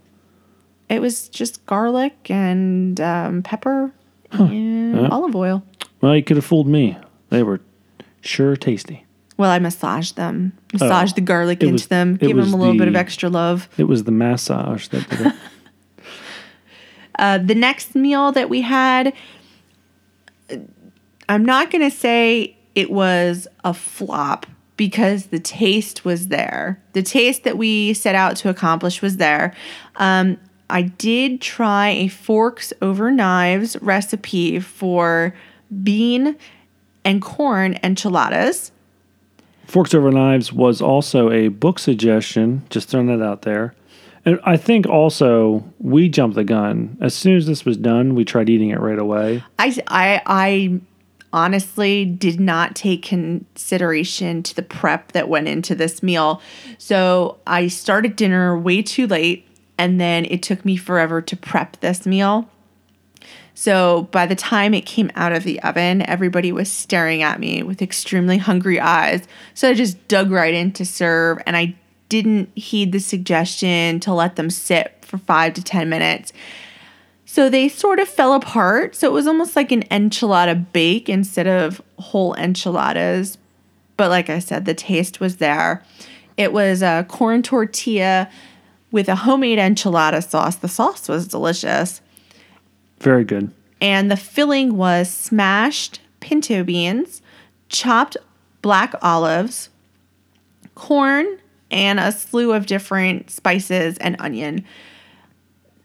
It 0.88 1.00
was 1.00 1.28
just 1.28 1.64
garlic 1.66 2.30
and 2.30 3.00
um, 3.00 3.42
pepper 3.42 3.92
and 4.32 4.94
Yeah. 4.96 5.08
olive 5.08 5.34
oil. 5.34 5.62
Well, 6.02 6.14
you 6.14 6.22
could 6.22 6.36
have 6.36 6.44
fooled 6.44 6.66
me. 6.66 6.98
They 7.30 7.42
were 7.42 7.60
sure 8.20 8.56
tasty. 8.56 9.06
Well, 9.38 9.50
I 9.50 9.58
massaged 9.58 10.16
them, 10.16 10.52
massaged 10.74 11.16
the 11.16 11.22
garlic 11.22 11.58
Oh. 11.62 11.66
Into 11.66 11.72
was- 11.74 11.86
them, 11.86 12.14
it 12.20 12.26
gave 12.26 12.36
them 12.36 12.52
a 12.52 12.56
little 12.56 12.76
bit 12.76 12.88
of 12.88 12.94
extra 12.96 13.30
love. 13.30 13.68
It 13.78 13.84
was 13.84 14.04
the 14.04 14.12
massage 14.12 14.88
that 14.88 15.08
did 15.08 15.26
it. 15.28 15.34
Uh, 17.18 17.36
the 17.36 17.54
next 17.54 17.94
meal 17.94 18.32
that 18.32 18.48
we 18.48 18.62
had, 18.62 19.12
I'm 21.28 21.44
not 21.44 21.70
going 21.70 21.88
to 21.88 21.96
say 21.96 22.56
it 22.74 22.90
was 22.90 23.46
a 23.64 23.74
flop 23.74 24.46
because 24.76 25.26
the 25.26 25.38
taste 25.38 26.04
was 26.04 26.28
there. 26.28 26.82
The 26.92 27.02
taste 27.02 27.44
that 27.44 27.56
we 27.56 27.94
set 27.94 28.14
out 28.14 28.36
to 28.36 28.48
accomplish 28.48 29.02
was 29.02 29.18
there. 29.18 29.54
Um, 29.96 30.38
I 30.70 30.82
did 30.82 31.40
try 31.40 31.90
a 31.90 32.08
forks 32.08 32.72
over 32.80 33.10
knives 33.10 33.76
recipe 33.82 34.58
for 34.58 35.34
bean 35.82 36.36
and 37.04 37.20
corn 37.20 37.78
enchiladas. 37.82 38.72
Forks 39.66 39.94
Over 39.94 40.10
Knives 40.10 40.52
was 40.52 40.82
also 40.82 41.30
a 41.30 41.48
book 41.48 41.78
suggestion, 41.78 42.62
just 42.68 42.88
throwing 42.88 43.06
that 43.06 43.24
out 43.24 43.42
there. 43.42 43.74
And 44.24 44.38
I 44.44 44.56
think 44.56 44.86
also 44.86 45.64
we 45.78 46.08
jumped 46.08 46.36
the 46.36 46.44
gun. 46.44 46.96
As 47.00 47.14
soon 47.14 47.36
as 47.36 47.46
this 47.46 47.64
was 47.64 47.76
done, 47.76 48.14
we 48.14 48.24
tried 48.24 48.50
eating 48.50 48.70
it 48.70 48.80
right 48.80 48.98
away. 48.98 49.42
I, 49.58 49.74
I, 49.88 50.22
I 50.26 50.80
honestly 51.32 52.04
did 52.04 52.38
not 52.38 52.76
take 52.76 53.02
consideration 53.02 54.42
to 54.42 54.54
the 54.54 54.62
prep 54.62 55.12
that 55.12 55.28
went 55.28 55.48
into 55.48 55.74
this 55.74 56.02
meal. 56.02 56.40
So 56.78 57.38
I 57.46 57.68
started 57.68 58.16
dinner 58.16 58.58
way 58.58 58.82
too 58.82 59.06
late, 59.06 59.46
and 59.78 60.00
then 60.00 60.24
it 60.26 60.42
took 60.42 60.64
me 60.64 60.76
forever 60.76 61.22
to 61.22 61.36
prep 61.36 61.80
this 61.80 62.06
meal. 62.06 62.48
So 63.54 64.08
by 64.10 64.26
the 64.26 64.34
time 64.34 64.74
it 64.74 64.86
came 64.86 65.10
out 65.14 65.32
of 65.32 65.44
the 65.44 65.62
oven, 65.62 66.02
everybody 66.08 66.52
was 66.52 66.70
staring 66.70 67.22
at 67.22 67.38
me 67.38 67.62
with 67.62 67.82
extremely 67.82 68.38
hungry 68.38 68.80
eyes. 68.80 69.26
So 69.54 69.68
I 69.68 69.74
just 69.74 70.08
dug 70.08 70.30
right 70.30 70.54
in 70.54 70.72
to 70.72 70.86
serve, 70.86 71.38
and 71.46 71.56
I 71.56 71.76
didn't 72.08 72.50
heed 72.56 72.92
the 72.92 73.00
suggestion 73.00 74.00
to 74.00 74.12
let 74.12 74.36
them 74.36 74.50
sit 74.50 75.02
for 75.02 75.18
five 75.18 75.54
to 75.54 75.62
10 75.62 75.88
minutes. 75.88 76.32
So 77.32 77.48
they 77.48 77.70
sort 77.70 77.98
of 77.98 78.08
fell 78.08 78.34
apart. 78.34 78.94
So 78.94 79.06
it 79.06 79.12
was 79.14 79.26
almost 79.26 79.56
like 79.56 79.72
an 79.72 79.84
enchilada 79.84 80.70
bake 80.74 81.08
instead 81.08 81.46
of 81.46 81.80
whole 81.98 82.34
enchiladas. 82.34 83.38
But 83.96 84.10
like 84.10 84.28
I 84.28 84.38
said, 84.38 84.66
the 84.66 84.74
taste 84.74 85.18
was 85.18 85.38
there. 85.38 85.82
It 86.36 86.52
was 86.52 86.82
a 86.82 87.06
corn 87.08 87.42
tortilla 87.42 88.28
with 88.90 89.08
a 89.08 89.14
homemade 89.14 89.58
enchilada 89.58 90.22
sauce. 90.22 90.56
The 90.56 90.68
sauce 90.68 91.08
was 91.08 91.26
delicious. 91.26 92.02
Very 93.00 93.24
good. 93.24 93.50
And 93.80 94.10
the 94.10 94.18
filling 94.18 94.76
was 94.76 95.08
smashed 95.08 96.02
pinto 96.20 96.62
beans, 96.62 97.22
chopped 97.70 98.18
black 98.60 98.94
olives, 99.00 99.70
corn, 100.74 101.38
and 101.70 101.98
a 101.98 102.12
slew 102.12 102.52
of 102.52 102.66
different 102.66 103.30
spices 103.30 103.96
and 103.96 104.16
onion. 104.18 104.66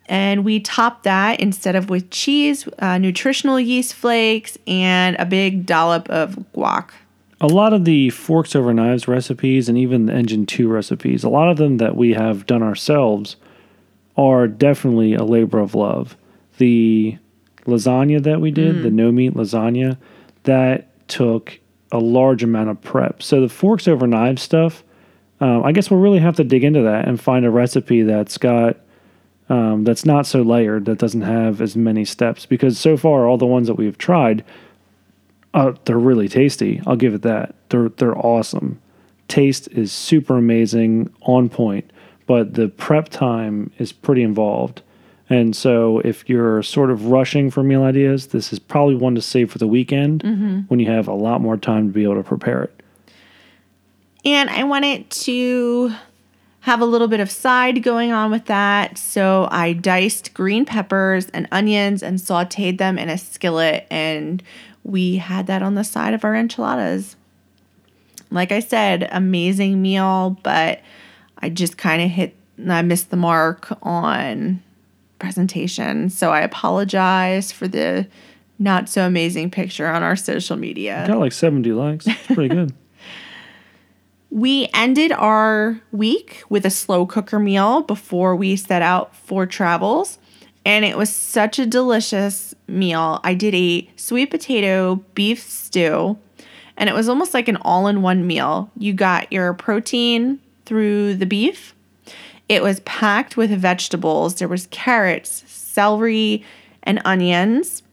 And 0.07 0.45
we 0.45 0.59
top 0.59 1.03
that 1.03 1.39
instead 1.39 1.75
of 1.75 1.89
with 1.89 2.09
cheese, 2.09 2.67
uh, 2.79 2.97
nutritional 2.97 3.59
yeast 3.59 3.93
flakes, 3.93 4.57
and 4.65 5.15
a 5.19 5.25
big 5.25 5.65
dollop 5.65 6.09
of 6.09 6.35
guac. 6.55 6.91
A 7.39 7.47
lot 7.47 7.73
of 7.73 7.85
the 7.85 8.09
Forks 8.09 8.55
Over 8.55 8.73
Knives 8.73 9.07
recipes 9.07 9.69
and 9.69 9.77
even 9.77 10.07
the 10.07 10.13
Engine 10.13 10.45
2 10.45 10.67
recipes, 10.67 11.23
a 11.23 11.29
lot 11.29 11.49
of 11.49 11.57
them 11.57 11.77
that 11.77 11.95
we 11.95 12.13
have 12.13 12.45
done 12.45 12.63
ourselves 12.63 13.35
are 14.15 14.47
definitely 14.47 15.13
a 15.13 15.23
labor 15.23 15.59
of 15.59 15.75
love. 15.75 16.17
The 16.57 17.17
lasagna 17.65 18.23
that 18.23 18.41
we 18.41 18.49
did, 18.49 18.81
the 18.81 18.89
no 18.89 19.11
meat 19.11 19.35
lasagna, 19.35 19.97
that 20.43 21.07
took 21.07 21.59
a 21.91 21.99
large 21.99 22.43
amount 22.43 22.69
of 22.69 22.81
prep. 22.81 23.21
So 23.21 23.41
the 23.41 23.49
Forks 23.49 23.87
Over 23.87 24.07
Knives 24.07 24.41
stuff, 24.41 24.83
um, 25.39 25.63
I 25.63 25.71
guess 25.71 25.91
we'll 25.91 25.99
really 25.99 26.19
have 26.19 26.37
to 26.37 26.43
dig 26.43 26.63
into 26.63 26.81
that 26.81 27.07
and 27.07 27.21
find 27.21 27.45
a 27.45 27.51
recipe 27.51 28.01
that's 28.01 28.37
got 28.39 28.77
um, 29.49 29.83
that's 29.83 30.05
not 30.05 30.25
so 30.25 30.41
layered, 30.41 30.85
that 30.85 30.97
doesn't 30.97 31.21
have 31.21 31.61
as 31.61 31.75
many 31.75 32.05
steps. 32.05 32.45
Because 32.45 32.77
so 32.77 32.97
far, 32.97 33.27
all 33.27 33.37
the 33.37 33.45
ones 33.45 33.67
that 33.67 33.75
we've 33.75 33.97
tried, 33.97 34.43
uh, 35.53 35.73
they're 35.85 35.97
really 35.97 36.27
tasty. 36.27 36.81
I'll 36.85 36.95
give 36.95 37.13
it 37.13 37.21
that. 37.23 37.55
They're 37.69 37.89
they're 37.89 38.17
awesome. 38.17 38.81
Taste 39.27 39.67
is 39.71 39.91
super 39.91 40.37
amazing, 40.37 41.13
on 41.21 41.49
point, 41.49 41.91
but 42.27 42.53
the 42.53 42.69
prep 42.69 43.09
time 43.09 43.71
is 43.77 43.91
pretty 43.91 44.23
involved. 44.23 44.81
And 45.29 45.53
so, 45.53 45.99
if 45.99 46.29
you're 46.29 46.63
sort 46.63 46.89
of 46.89 47.07
rushing 47.07 47.51
for 47.51 47.61
meal 47.61 47.83
ideas, 47.83 48.27
this 48.27 48.53
is 48.53 48.59
probably 48.59 48.95
one 48.95 49.15
to 49.15 49.21
save 49.21 49.51
for 49.51 49.57
the 49.57 49.67
weekend 49.67 50.23
when 50.69 50.79
you 50.79 50.87
have 50.87 51.07
a 51.09 51.13
lot 51.13 51.41
more 51.41 51.57
time 51.57 51.87
to 51.87 51.93
be 51.93 52.03
able 52.03 52.15
to 52.15 52.23
prepare 52.23 52.63
it. 52.63 52.81
And 54.23 54.49
I 54.49 54.63
wanted 54.63 55.09
to 55.09 55.91
have 56.67 56.81
a 56.81 56.85
little 56.85 57.07
bit 57.07 57.21
of 57.21 57.31
side 57.31 57.81
going 57.81 58.11
on 58.11 58.29
with 58.29 58.43
that. 58.47 58.97
So 58.97 59.47
I 59.49 59.71
diced 59.71 60.33
green 60.33 60.65
peppers 60.65 61.27
and 61.29 61.47
onions 61.49 62.03
and 62.03 62.19
sauteed 62.19 62.77
them 62.77 62.99
in 62.99 63.07
a 63.07 63.17
skillet. 63.17 63.87
And 63.89 64.43
we 64.83 65.15
had 65.15 65.47
that 65.47 65.61
on 65.63 65.75
the 65.75 65.85
side 65.85 66.13
of 66.13 66.25
our 66.25 66.35
enchiladas. 66.35 67.15
Like 68.31 68.51
I 68.51 68.59
said, 68.59 69.07
amazing 69.13 69.81
meal, 69.81 70.37
but 70.43 70.81
I 71.37 71.47
just 71.47 71.77
kind 71.77 72.01
of 72.01 72.09
hit, 72.09 72.35
I 72.67 72.81
missed 72.81 73.11
the 73.11 73.15
mark 73.15 73.69
on 73.81 74.61
presentation. 75.19 76.09
So 76.09 76.31
I 76.31 76.41
apologize 76.41 77.49
for 77.49 77.69
the 77.69 78.09
not 78.59 78.89
so 78.89 79.07
amazing 79.07 79.51
picture 79.51 79.87
on 79.87 80.03
our 80.03 80.17
social 80.17 80.57
media. 80.57 81.05
Got 81.07 81.19
like 81.19 81.31
70 81.31 81.71
likes. 81.71 82.07
It's 82.07 82.27
pretty 82.27 82.53
good. 82.53 82.73
We 84.29 84.69
ended 84.73 85.11
our 85.11 85.79
week 85.91 86.43
with 86.49 86.65
a 86.65 86.69
slow 86.69 87.05
cooker 87.05 87.39
meal 87.39 87.81
before 87.81 88.35
we 88.35 88.55
set 88.55 88.81
out 88.81 89.15
for 89.15 89.45
travels. 89.45 90.19
And 90.65 90.83
it 90.83 90.97
was 90.97 91.09
such 91.09 91.59
a 91.59 91.65
delicious 91.65 92.53
meal. 92.67 93.21
I 93.23 93.33
did 93.33 93.55
a 93.55 93.89
sweet 93.95 94.29
potato 94.29 94.95
beef 95.15 95.41
stew, 95.41 96.17
and 96.75 96.89
it 96.89 96.93
was 96.93 97.07
almost 97.07 97.33
like 97.33 97.47
an 97.47 97.57
all 97.61 97.87
in 97.87 98.01
one 98.01 98.27
meal. 98.27 98.69
You 98.77 98.91
got 98.91 99.31
your 99.31 99.53
protein 99.53 100.39
through 100.65 101.15
the 101.15 101.25
beef, 101.25 101.73
it 102.49 102.63
was 102.63 102.79
packed 102.81 103.35
with 103.35 103.51
vegetables. 103.51 104.35
There 104.35 104.47
was 104.47 104.67
carrots, 104.71 105.43
celery, 105.47 106.43
and 106.83 107.01
onions. 107.03 107.83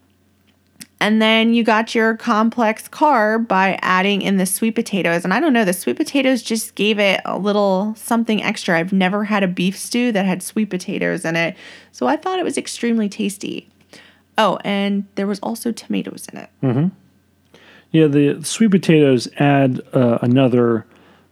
And 1.04 1.20
then 1.20 1.52
you 1.52 1.64
got 1.64 1.94
your 1.94 2.16
complex 2.16 2.88
carb 2.88 3.46
by 3.46 3.78
adding 3.82 4.22
in 4.22 4.38
the 4.38 4.46
sweet 4.46 4.74
potatoes. 4.74 5.22
And 5.22 5.34
I 5.34 5.40
don't 5.40 5.52
know, 5.52 5.66
the 5.66 5.74
sweet 5.74 5.98
potatoes 5.98 6.42
just 6.42 6.76
gave 6.76 6.98
it 6.98 7.20
a 7.26 7.36
little 7.36 7.94
something 7.94 8.42
extra. 8.42 8.78
I've 8.78 8.90
never 8.90 9.24
had 9.24 9.42
a 9.42 9.46
beef 9.46 9.76
stew 9.76 10.12
that 10.12 10.24
had 10.24 10.42
sweet 10.42 10.70
potatoes 10.70 11.26
in 11.26 11.36
it. 11.36 11.56
So 11.92 12.06
I 12.06 12.16
thought 12.16 12.38
it 12.38 12.44
was 12.44 12.56
extremely 12.56 13.10
tasty. 13.10 13.68
Oh, 14.38 14.58
and 14.64 15.06
there 15.16 15.26
was 15.26 15.40
also 15.40 15.72
tomatoes 15.72 16.26
in 16.32 16.38
it. 16.38 16.48
Mm-hmm. 16.62 16.88
Yeah, 17.90 18.06
the 18.06 18.42
sweet 18.42 18.70
potatoes 18.70 19.28
add 19.38 19.82
uh, 19.92 20.20
another 20.22 20.86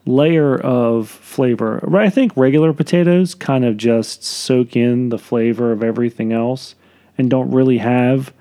layer 0.05 0.55
of 0.59 1.09
flavor. 1.09 1.97
I 1.97 2.11
think 2.11 2.37
regular 2.37 2.75
potatoes 2.75 3.35
kind 3.35 3.65
of 3.65 3.79
just 3.79 4.23
soak 4.23 4.77
in 4.77 5.09
the 5.09 5.19
flavor 5.19 5.73
of 5.73 5.83
everything 5.83 6.31
else 6.31 6.75
and 7.17 7.31
don't 7.31 7.51
really 7.51 7.79
have 7.79 8.35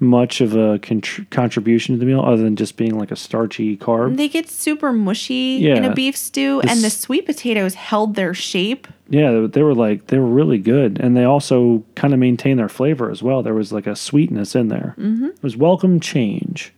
much 0.00 0.40
of 0.40 0.54
a 0.54 0.78
contr- 0.78 1.28
contribution 1.30 1.94
to 1.94 1.98
the 1.98 2.06
meal 2.06 2.20
other 2.20 2.42
than 2.42 2.54
just 2.56 2.76
being 2.76 2.96
like 2.98 3.10
a 3.10 3.16
starchy 3.16 3.76
carb. 3.76 4.16
They 4.16 4.28
get 4.28 4.48
super 4.48 4.92
mushy 4.92 5.68
in 5.68 5.84
a 5.84 5.94
beef 5.94 6.16
stew, 6.16 6.60
and 6.60 6.82
the 6.84 6.90
sweet 6.90 7.26
potatoes 7.26 7.74
held 7.74 8.14
their 8.14 8.32
shape. 8.34 8.86
Yeah, 9.10 9.32
they- 9.32 9.46
they 9.46 9.62
were 9.62 9.74
like 9.74 10.06
they 10.06 10.18
were 10.18 10.26
really 10.26 10.58
good, 10.58 11.00
and 11.00 11.16
they 11.16 11.24
also 11.24 11.82
kind 11.96 12.14
of 12.14 12.20
maintain 12.20 12.56
their 12.58 12.68
flavor 12.68 13.10
as 13.10 13.22
well. 13.22 13.42
There 13.42 13.54
was 13.54 13.72
like 13.72 13.86
a 13.86 13.96
sweetness 13.96 14.54
in 14.54 14.68
there. 14.68 14.94
Mm-hmm. 14.98 15.26
It 15.26 15.42
was 15.42 15.56
welcome 15.56 15.98
change. 15.98 16.72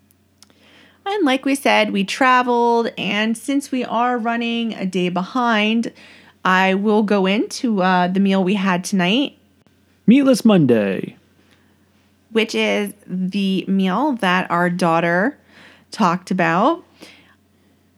And 1.07 1.25
like 1.25 1.45
we 1.45 1.55
said, 1.57 1.91
we 1.93 2.05
traveled, 2.05 2.93
and 2.97 3.37
since 3.37 3.73
we 3.73 3.85
are 3.85 4.17
running 4.17 4.75
a 4.75 4.87
day 4.87 5.09
behind, 5.09 5.93
I 6.45 6.75
will 6.75 7.03
go 7.03 7.27
into 7.27 7.83
uh, 7.83 8.07
the 8.09 8.21
meal 8.21 8.45
we 8.45 8.55
had 8.55 8.85
tonight, 8.85 9.37
Meatless 10.07 10.45
Monday. 10.45 11.17
Which 12.33 12.55
is 12.55 12.93
the 13.07 13.65
meal 13.67 14.13
that 14.15 14.51
our 14.51 14.71
daughter 14.71 15.39
talked 15.91 16.31
about. 16.31 16.85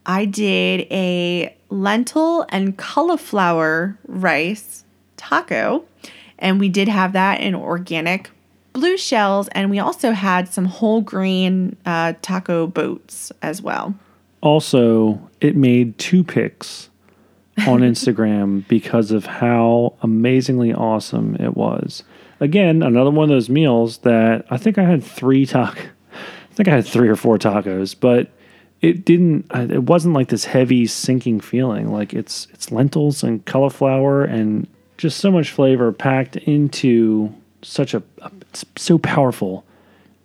I 0.05 0.25
did 0.25 0.87
a 0.91 1.55
lentil 1.69 2.45
and 2.49 2.77
cauliflower 2.77 3.97
rice 4.07 4.83
taco, 5.17 5.85
and 6.39 6.59
we 6.59 6.69
did 6.69 6.87
have 6.87 7.13
that 7.13 7.39
in 7.39 7.55
organic 7.55 8.29
blue 8.73 8.97
shells, 8.97 9.47
and 9.49 9.69
we 9.69 9.79
also 9.79 10.11
had 10.11 10.47
some 10.47 10.65
whole 10.65 11.01
grain 11.01 11.77
uh, 11.85 12.13
taco 12.21 12.67
boats 12.67 13.31
as 13.41 13.61
well. 13.61 13.95
Also, 14.41 15.29
it 15.39 15.55
made 15.55 15.97
two 15.97 16.23
pics 16.23 16.89
on 17.67 17.79
Instagram 17.81 18.67
because 18.67 19.11
of 19.11 19.25
how 19.25 19.93
amazingly 20.01 20.73
awesome 20.73 21.35
it 21.37 21.55
was. 21.55 22.03
Again, 22.43 22.83
another 22.83 23.09
one 23.09 23.23
of 23.23 23.29
those 23.29 23.49
meals 23.49 23.99
that 23.99 24.45
I 24.49 24.57
think 24.57 24.77
I 24.77 24.83
had 24.83 25.01
three 25.01 25.45
taco. 25.45 25.81
I 25.81 26.53
think 26.53 26.67
I 26.67 26.75
had 26.75 26.85
three 26.85 27.07
or 27.07 27.15
four 27.15 27.37
tacos, 27.37 27.95
but 27.97 28.29
it 28.81 29.05
didn't. 29.05 29.49
It 29.53 29.83
wasn't 29.83 30.13
like 30.13 30.27
this 30.27 30.43
heavy 30.43 30.85
sinking 30.87 31.39
feeling. 31.39 31.89
Like 31.89 32.13
it's 32.13 32.47
it's 32.51 32.69
lentils 32.69 33.23
and 33.23 33.45
cauliflower 33.45 34.25
and 34.25 34.67
just 34.97 35.19
so 35.19 35.31
much 35.31 35.51
flavor 35.51 35.93
packed 35.93 36.35
into 36.35 37.33
such 37.61 37.93
a, 37.93 38.03
a 38.21 38.31
it's 38.41 38.65
so 38.75 38.97
powerful 38.97 39.63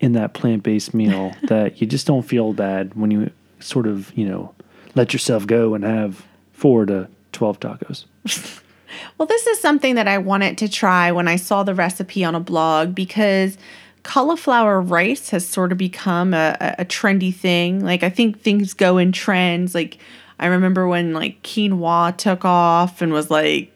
in 0.01 0.13
that 0.13 0.35
plant 0.35 0.65
based 0.65 0.93
meal 0.93 1.33
that 1.45 1.81
you 1.81 1.87
just 1.87 2.09
don't 2.09 2.23
feel 2.23 2.53
bad 2.53 2.95
when 2.95 3.13
you 3.13 3.31
sort 3.61 3.87
of 3.87 4.13
you 4.19 4.29
know 4.29 4.53
let 4.97 5.13
yourself 5.13 5.47
go 5.47 5.75
and 5.75 5.85
have 5.85 6.27
four 6.53 6.85
to 6.85 7.09
twelve 7.31 7.61
tacos. 7.61 8.07
Well, 9.17 9.27
this 9.27 9.47
is 9.47 9.61
something 9.61 9.95
that 9.97 10.09
I 10.09 10.19
wanted 10.19 10.59
to 10.59 10.69
try 10.69 11.13
when 11.13 11.29
I 11.29 11.37
saw 11.37 11.63
the 11.63 11.75
recipe 11.75 12.25
on 12.25 12.35
a 12.35 12.41
blog 12.41 12.95
because 12.95 13.59
cauliflower 14.03 14.81
rice 14.81 15.31
has 15.31 15.47
sort 15.47 15.73
of 15.73 15.79
become 15.79 16.35
a, 16.35 16.57
a 16.79 16.85
trendy 16.85 17.35
thing. 17.35 17.85
Like, 17.85 18.03
I 18.03 18.11
think 18.11 18.41
things 18.41 18.75
go 18.75 18.99
in 18.99 19.13
trends. 19.13 19.75
Like, 19.75 19.99
I 20.39 20.47
remember 20.47 20.87
when 20.87 21.13
like 21.13 21.43
quinoa 21.43 22.17
took 22.17 22.45
off 22.45 23.03
and 23.03 23.13
was 23.13 23.31
like, 23.31 23.73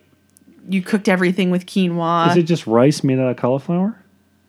you 0.68 0.80
cooked 0.80 1.08
everything 1.08 1.50
with 1.50 1.66
quinoa. 1.66 2.30
Is 2.30 2.36
it 2.36 2.44
just 2.44 2.66
rice 2.66 3.02
made 3.02 3.18
out 3.18 3.28
of 3.28 3.36
cauliflower? 3.36 4.01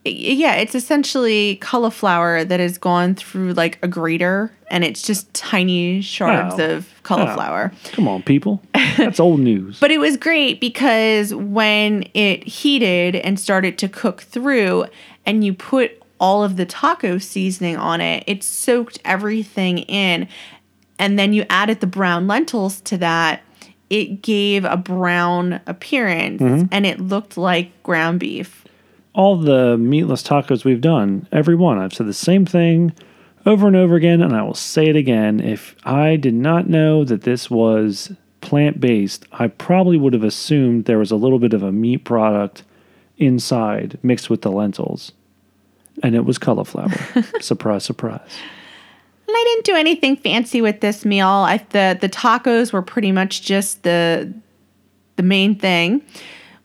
Yeah, 0.06 0.56
it's 0.56 0.76
essentially 0.76 1.56
cauliflower 1.58 2.43
that 2.43 2.60
has 2.60 2.78
gone 2.78 3.16
through 3.16 3.54
like 3.54 3.80
a 3.82 3.88
grater 3.88 4.51
and 4.70 4.84
it's 4.84 5.01
just 5.01 5.34
tiny 5.34 6.01
shards 6.01 6.56
Oh. 6.60 6.76
of 6.76 6.89
cauliflower. 7.04 7.72
Come 7.91 8.08
on, 8.08 8.24
people. 8.24 8.62
That's 8.97 9.20
old 9.20 9.39
news. 9.39 9.80
But 9.84 9.91
it 9.91 9.99
was 9.99 10.18
great 10.18 10.60
because 10.60 11.34
when 11.34 12.10
it 12.14 12.43
heated 12.43 13.16
and 13.16 13.39
started 13.39 13.78
to 13.80 13.88
cook 13.88 14.22
through, 14.22 14.86
and 15.26 15.43
you 15.43 15.54
put 15.54 16.01
all 16.20 16.43
of 16.43 16.58
the 16.58 16.66
taco 16.66 17.18
seasoning 17.18 17.78
on 17.78 18.01
it, 18.01 18.24
it 18.28 18.43
soaked 18.43 18.99
everything 19.06 19.80
in. 19.80 20.28
And 20.99 21.18
then 21.20 21.34
you 21.34 21.45
added 21.49 21.80
the 21.80 21.88
brown 21.88 22.28
lentils 22.28 22.82
to 22.82 22.97
that, 22.97 23.41
it 23.89 24.22
gave 24.22 24.66
a 24.66 24.78
brown 24.78 25.62
appearance 25.68 26.41
mm-hmm. 26.41 26.66
and 26.72 26.86
it 26.86 26.99
looked 26.99 27.38
like 27.38 27.84
ground 27.84 28.20
beef. 28.20 28.62
All 29.14 29.38
the 29.38 29.78
meatless 29.78 30.24
tacos 30.24 30.66
we've 30.66 30.82
done, 30.82 31.28
every 31.32 31.55
one, 31.55 31.78
I've 31.78 31.93
said 31.93 32.07
the 32.07 32.14
same 32.14 32.45
thing 32.45 32.93
over 33.45 33.68
and 33.68 33.76
over 33.76 33.95
again, 33.95 34.22
and 34.22 34.36
I 34.36 34.41
will 34.41 34.53
say 34.53 34.88
it 34.88 34.95
again. 34.95 35.39
If 35.39 35.76
I 35.84 36.16
did 36.16 36.34
not 36.34 36.70
know 36.70 37.03
that 37.03 37.22
this 37.22 37.49
was 37.49 38.14
plant 38.41 38.80
based, 38.80 39.26
I 39.34 39.47
probably 39.47 39.97
would 39.97 40.14
have 40.14 40.24
assumed 40.24 40.86
there 40.86 40.99
was 40.99 41.11
a 41.11 41.16
little 41.16 41.39
bit 41.39 41.53
of 41.53 41.64
a 41.64 41.72
meat 41.72 42.05
product 42.05 42.64
inside 43.18 43.99
mixed 44.01 44.30
with 44.30 44.41
the 44.41 44.51
lentils. 44.51 45.11
And 46.01 46.16
it 46.16 46.26
was 46.26 46.38
cauliflower. 46.38 46.91
surprise, 47.41 47.84
surprise. 47.84 48.32
And 49.28 49.36
I 49.36 49.43
didn't 49.47 49.66
do 49.66 49.76
anything 49.76 50.18
fancy 50.18 50.61
with 50.61 50.82
this 50.82 51.05
meal. 51.05 51.28
I 51.28 51.57
the 51.70 51.97
the 51.99 52.09
tacos 52.09 52.74
were 52.74 52.82
pretty 52.82 53.11
much 53.11 53.43
just 53.43 53.84
the 53.84 54.34
the 55.18 55.24
main 55.24 55.57
thing. 55.57 56.01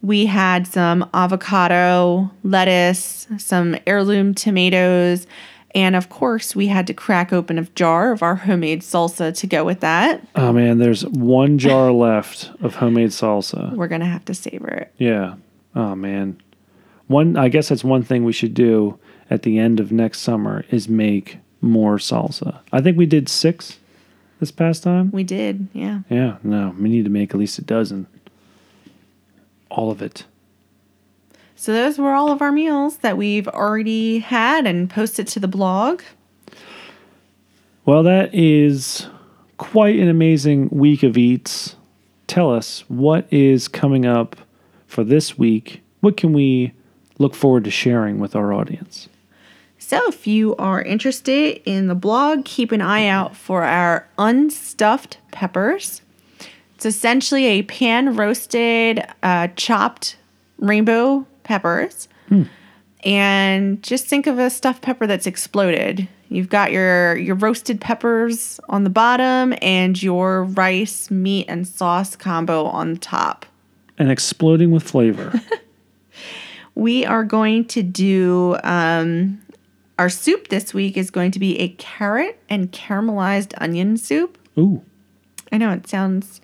We 0.00 0.26
had 0.26 0.66
some 0.66 1.08
avocado, 1.12 2.30
lettuce, 2.44 3.26
some 3.38 3.76
heirloom 3.86 4.34
tomatoes, 4.34 5.26
and 5.74 5.96
of 5.96 6.08
course, 6.08 6.56
we 6.56 6.68
had 6.68 6.86
to 6.86 6.94
crack 6.94 7.32
open 7.32 7.58
a 7.58 7.64
jar 7.64 8.12
of 8.12 8.22
our 8.22 8.36
homemade 8.36 8.80
salsa 8.80 9.36
to 9.36 9.46
go 9.46 9.64
with 9.64 9.80
that. 9.80 10.26
Oh 10.34 10.52
man, 10.52 10.78
there's 10.78 11.04
one 11.06 11.58
jar 11.58 11.92
left 11.92 12.50
of 12.62 12.76
homemade 12.76 13.10
salsa. 13.10 13.74
We're 13.74 13.88
going 13.88 14.00
to 14.00 14.06
have 14.06 14.24
to 14.26 14.34
savor 14.34 14.68
it. 14.68 14.92
Yeah. 14.98 15.34
Oh 15.74 15.94
man. 15.94 16.40
One 17.06 17.36
I 17.36 17.48
guess 17.48 17.68
that's 17.68 17.84
one 17.84 18.02
thing 18.02 18.24
we 18.24 18.32
should 18.32 18.54
do 18.54 18.98
at 19.30 19.42
the 19.42 19.58
end 19.58 19.78
of 19.80 19.92
next 19.92 20.20
summer 20.20 20.64
is 20.70 20.88
make 20.88 21.38
more 21.60 21.96
salsa. 21.98 22.60
I 22.72 22.80
think 22.80 22.96
we 22.96 23.06
did 23.06 23.28
6 23.28 23.78
this 24.40 24.50
past 24.50 24.82
time. 24.82 25.10
We 25.10 25.24
did. 25.24 25.68
Yeah. 25.72 26.00
Yeah, 26.08 26.38
no, 26.42 26.74
we 26.78 26.88
need 26.88 27.04
to 27.04 27.10
make 27.10 27.32
at 27.32 27.40
least 27.40 27.58
a 27.58 27.62
dozen. 27.62 28.06
All 29.70 29.90
of 29.90 30.02
it. 30.02 30.24
So 31.56 31.72
those 31.72 31.98
were 31.98 32.12
all 32.12 32.30
of 32.30 32.40
our 32.40 32.52
meals 32.52 32.98
that 32.98 33.16
we've 33.16 33.48
already 33.48 34.20
had 34.20 34.66
and 34.66 34.88
posted 34.88 35.26
to 35.28 35.40
the 35.40 35.48
blog. 35.48 36.02
Well, 37.84 38.02
that 38.04 38.34
is 38.34 39.08
quite 39.56 39.98
an 39.98 40.08
amazing 40.08 40.68
week 40.70 41.02
of 41.02 41.18
eats. 41.18 41.74
Tell 42.28 42.54
us 42.54 42.84
what 42.88 43.26
is 43.32 43.66
coming 43.66 44.06
up 44.06 44.36
for 44.86 45.02
this 45.02 45.36
week. 45.36 45.82
What 46.00 46.16
can 46.16 46.32
we 46.32 46.74
look 47.18 47.34
forward 47.34 47.64
to 47.64 47.70
sharing 47.70 48.18
with 48.18 48.36
our 48.36 48.52
audience? 48.52 49.08
So, 49.78 50.08
if 50.08 50.26
you 50.26 50.54
are 50.56 50.82
interested 50.82 51.62
in 51.64 51.86
the 51.86 51.94
blog, 51.94 52.44
keep 52.44 52.72
an 52.72 52.80
eye 52.80 53.06
out 53.06 53.36
for 53.36 53.64
our 53.64 54.08
unstuffed 54.18 55.18
peppers. 55.32 56.02
It's 56.78 56.86
essentially 56.86 57.46
a 57.46 57.62
pan 57.62 58.14
roasted, 58.14 59.04
uh, 59.24 59.48
chopped 59.56 60.16
rainbow 60.60 61.26
peppers. 61.42 62.06
And 63.02 63.82
just 63.82 64.06
think 64.06 64.28
of 64.28 64.38
a 64.38 64.48
stuffed 64.48 64.82
pepper 64.82 65.08
that's 65.08 65.26
exploded. 65.26 66.06
You've 66.28 66.48
got 66.48 66.70
your, 66.70 67.16
your 67.16 67.34
roasted 67.34 67.80
peppers 67.80 68.60
on 68.68 68.84
the 68.84 68.90
bottom 68.90 69.54
and 69.60 70.00
your 70.00 70.44
rice, 70.44 71.10
meat, 71.10 71.46
and 71.48 71.66
sauce 71.66 72.14
combo 72.14 72.66
on 72.66 72.92
the 72.92 73.00
top. 73.00 73.44
And 73.98 74.08
exploding 74.08 74.70
with 74.70 74.84
flavor. 74.84 75.32
We 76.76 77.04
are 77.04 77.24
going 77.24 77.64
to 77.64 77.82
do 77.82 78.56
um, 78.62 79.42
our 79.98 80.08
soup 80.08 80.46
this 80.46 80.72
week 80.72 80.96
is 80.96 81.10
going 81.10 81.32
to 81.32 81.40
be 81.40 81.58
a 81.58 81.70
carrot 81.70 82.40
and 82.48 82.70
caramelized 82.70 83.52
onion 83.58 83.96
soup. 83.96 84.38
Ooh. 84.56 84.80
I 85.50 85.58
know 85.58 85.72
it 85.72 85.88
sounds 85.88 86.40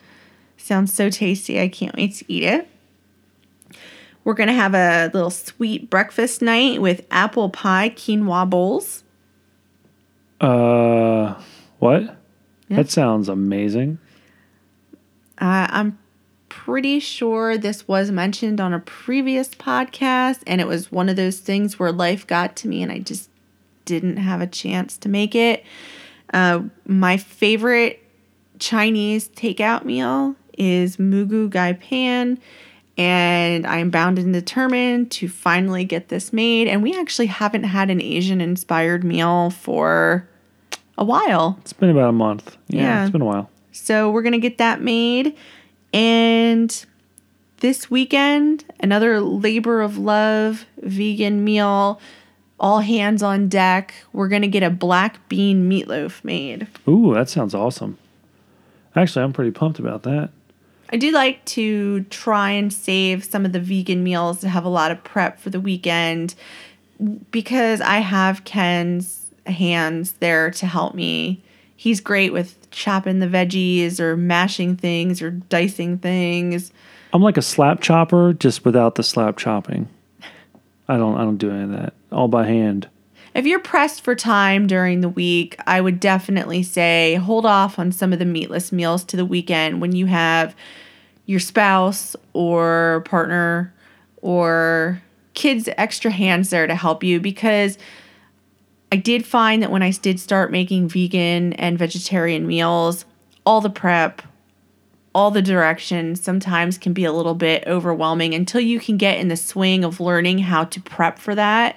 sounds 0.64 0.92
so 0.92 1.10
tasty. 1.10 1.60
I 1.60 1.68
can't 1.68 1.94
wait 1.96 2.14
to 2.16 2.24
eat 2.28 2.42
it. 2.42 2.68
We're 4.24 4.34
gonna 4.34 4.54
have 4.54 4.74
a 4.74 5.10
little 5.12 5.30
sweet 5.30 5.90
breakfast 5.90 6.40
night 6.40 6.80
with 6.80 7.06
apple 7.10 7.50
pie 7.50 7.90
quinoa 7.94 8.48
bowls. 8.48 9.04
Uh, 10.40 11.34
what? 11.78 12.16
That 12.70 12.90
sounds 12.90 13.28
amazing. 13.28 13.98
Uh, 15.38 15.66
I'm 15.68 15.98
pretty 16.48 17.00
sure 17.00 17.58
this 17.58 17.86
was 17.86 18.10
mentioned 18.10 18.60
on 18.60 18.72
a 18.72 18.78
previous 18.78 19.48
podcast, 19.48 20.42
and 20.46 20.60
it 20.60 20.66
was 20.66 20.90
one 20.90 21.10
of 21.10 21.16
those 21.16 21.38
things 21.38 21.78
where 21.78 21.92
life 21.92 22.26
got 22.26 22.56
to 22.56 22.68
me 22.68 22.82
and 22.82 22.90
I 22.90 23.00
just 23.00 23.28
didn't 23.84 24.16
have 24.16 24.40
a 24.40 24.46
chance 24.46 24.96
to 24.98 25.10
make 25.10 25.34
it. 25.34 25.62
Uh, 26.32 26.62
my 26.86 27.18
favorite 27.18 28.02
Chinese 28.58 29.28
takeout 29.28 29.84
meal 29.84 30.36
is 30.58 30.98
Moo 30.98 31.24
Goo 31.26 31.48
Gai 31.48 31.72
Pan, 31.74 32.38
and 32.96 33.66
I'm 33.66 33.90
bound 33.90 34.18
and 34.18 34.32
determined 34.32 35.10
to 35.12 35.28
finally 35.28 35.84
get 35.84 36.08
this 36.08 36.32
made. 36.32 36.68
And 36.68 36.82
we 36.82 36.98
actually 36.98 37.26
haven't 37.26 37.64
had 37.64 37.90
an 37.90 38.00
Asian 38.00 38.40
inspired 38.40 39.02
meal 39.04 39.50
for 39.50 40.28
a 40.96 41.04
while. 41.04 41.58
It's 41.62 41.72
been 41.72 41.90
about 41.90 42.10
a 42.10 42.12
month. 42.12 42.56
Yeah, 42.68 42.82
Yeah. 42.82 43.02
it's 43.02 43.10
been 43.12 43.22
a 43.22 43.26
while. 43.26 43.50
So 43.72 44.10
we're 44.10 44.22
going 44.22 44.32
to 44.34 44.38
get 44.38 44.58
that 44.58 44.80
made. 44.80 45.36
And 45.92 46.84
this 47.58 47.90
weekend, 47.90 48.64
another 48.80 49.20
labor 49.20 49.82
of 49.82 49.98
love 49.98 50.66
vegan 50.80 51.42
meal, 51.44 52.00
all 52.60 52.78
hands 52.80 53.22
on 53.22 53.48
deck. 53.48 53.92
We're 54.12 54.28
going 54.28 54.42
to 54.42 54.48
get 54.48 54.62
a 54.62 54.70
black 54.70 55.28
bean 55.28 55.68
meatloaf 55.68 56.22
made. 56.22 56.68
Ooh, 56.88 57.12
that 57.14 57.28
sounds 57.28 57.54
awesome. 57.54 57.98
Actually, 58.94 59.24
I'm 59.24 59.32
pretty 59.32 59.50
pumped 59.50 59.80
about 59.80 60.04
that. 60.04 60.30
I 60.90 60.96
do 60.96 61.10
like 61.10 61.44
to 61.46 62.02
try 62.04 62.50
and 62.50 62.72
save 62.72 63.24
some 63.24 63.44
of 63.44 63.52
the 63.52 63.60
vegan 63.60 64.04
meals 64.04 64.40
to 64.40 64.48
have 64.48 64.64
a 64.64 64.68
lot 64.68 64.90
of 64.90 65.02
prep 65.02 65.40
for 65.40 65.50
the 65.50 65.60
weekend 65.60 66.34
because 67.30 67.80
I 67.80 67.98
have 67.98 68.44
Ken's 68.44 69.30
hands 69.46 70.12
there 70.20 70.50
to 70.52 70.66
help 70.66 70.94
me. 70.94 71.42
He's 71.76 72.00
great 72.00 72.32
with 72.32 72.70
chopping 72.70 73.18
the 73.18 73.26
veggies 73.26 74.00
or 74.00 74.16
mashing 74.16 74.76
things 74.76 75.20
or 75.20 75.30
dicing 75.30 75.98
things. 75.98 76.72
I'm 77.12 77.22
like 77.22 77.36
a 77.36 77.42
slap 77.42 77.80
chopper, 77.80 78.32
just 78.32 78.64
without 78.64 78.94
the 78.94 79.02
slap 79.02 79.36
chopping. 79.36 79.88
I 80.88 80.96
don't. 80.96 81.16
I 81.16 81.20
don't 81.20 81.38
do 81.38 81.50
any 81.50 81.64
of 81.64 81.70
that. 81.70 81.94
All 82.12 82.28
by 82.28 82.46
hand. 82.46 82.88
If 83.34 83.46
you're 83.46 83.58
pressed 83.58 84.02
for 84.02 84.14
time 84.14 84.68
during 84.68 85.00
the 85.00 85.08
week, 85.08 85.56
I 85.66 85.80
would 85.80 85.98
definitely 85.98 86.62
say 86.62 87.16
hold 87.16 87.44
off 87.44 87.80
on 87.80 87.90
some 87.90 88.12
of 88.12 88.20
the 88.20 88.24
meatless 88.24 88.70
meals 88.70 89.02
to 89.06 89.16
the 89.16 89.24
weekend 89.24 89.80
when 89.80 89.94
you 89.96 90.06
have 90.06 90.54
your 91.26 91.40
spouse 91.40 92.14
or 92.32 93.02
partner 93.06 93.74
or 94.22 95.02
kids 95.34 95.68
extra 95.76 96.12
hands 96.12 96.50
there 96.50 96.68
to 96.68 96.76
help 96.76 97.02
you 97.02 97.18
because 97.18 97.76
I 98.92 98.96
did 98.96 99.26
find 99.26 99.60
that 99.62 99.72
when 99.72 99.82
I 99.82 99.90
did 99.90 100.20
start 100.20 100.52
making 100.52 100.88
vegan 100.88 101.54
and 101.54 101.76
vegetarian 101.76 102.46
meals, 102.46 103.04
all 103.44 103.60
the 103.60 103.68
prep, 103.68 104.22
all 105.12 105.32
the 105.32 105.42
directions 105.42 106.20
sometimes 106.20 106.78
can 106.78 106.92
be 106.92 107.04
a 107.04 107.12
little 107.12 107.34
bit 107.34 107.64
overwhelming 107.66 108.32
until 108.32 108.60
you 108.60 108.78
can 108.78 108.96
get 108.96 109.18
in 109.18 109.26
the 109.26 109.36
swing 109.36 109.82
of 109.82 109.98
learning 109.98 110.38
how 110.38 110.62
to 110.64 110.80
prep 110.80 111.18
for 111.18 111.34
that. 111.34 111.76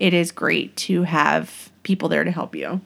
It 0.00 0.12
is 0.14 0.32
great 0.32 0.76
to 0.78 1.04
have 1.04 1.70
people 1.84 2.08
there 2.08 2.24
to 2.24 2.30
help 2.32 2.56
you. 2.56 2.80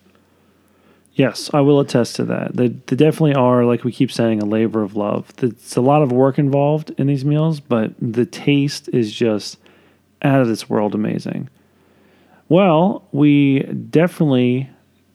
Yes, 1.14 1.48
I 1.54 1.60
will 1.60 1.78
attest 1.78 2.16
to 2.16 2.24
that. 2.24 2.56
They, 2.56 2.68
they 2.68 2.96
definitely 2.96 3.34
are, 3.34 3.64
like 3.64 3.84
we 3.84 3.92
keep 3.92 4.10
saying, 4.10 4.42
a 4.42 4.44
labor 4.44 4.82
of 4.82 4.96
love. 4.96 5.32
It's 5.40 5.76
a 5.76 5.80
lot 5.80 6.02
of 6.02 6.10
work 6.10 6.38
involved 6.40 6.90
in 6.98 7.06
these 7.06 7.24
meals, 7.24 7.60
but 7.60 7.92
the 8.00 8.26
taste 8.26 8.88
is 8.92 9.12
just 9.12 9.58
out 10.22 10.40
of 10.40 10.48
this 10.48 10.68
world 10.68 10.92
amazing. 10.94 11.48
Well, 12.48 13.06
we 13.12 13.60
definitely 13.60 14.68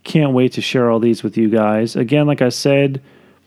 can't 0.03 0.33
wait 0.33 0.53
to 0.53 0.61
share 0.61 0.89
all 0.89 0.99
these 0.99 1.21
with 1.21 1.37
you 1.37 1.49
guys. 1.49 1.97
Again, 1.97 2.27
like 2.27 2.41
I 2.41 2.49
said, 2.49 3.01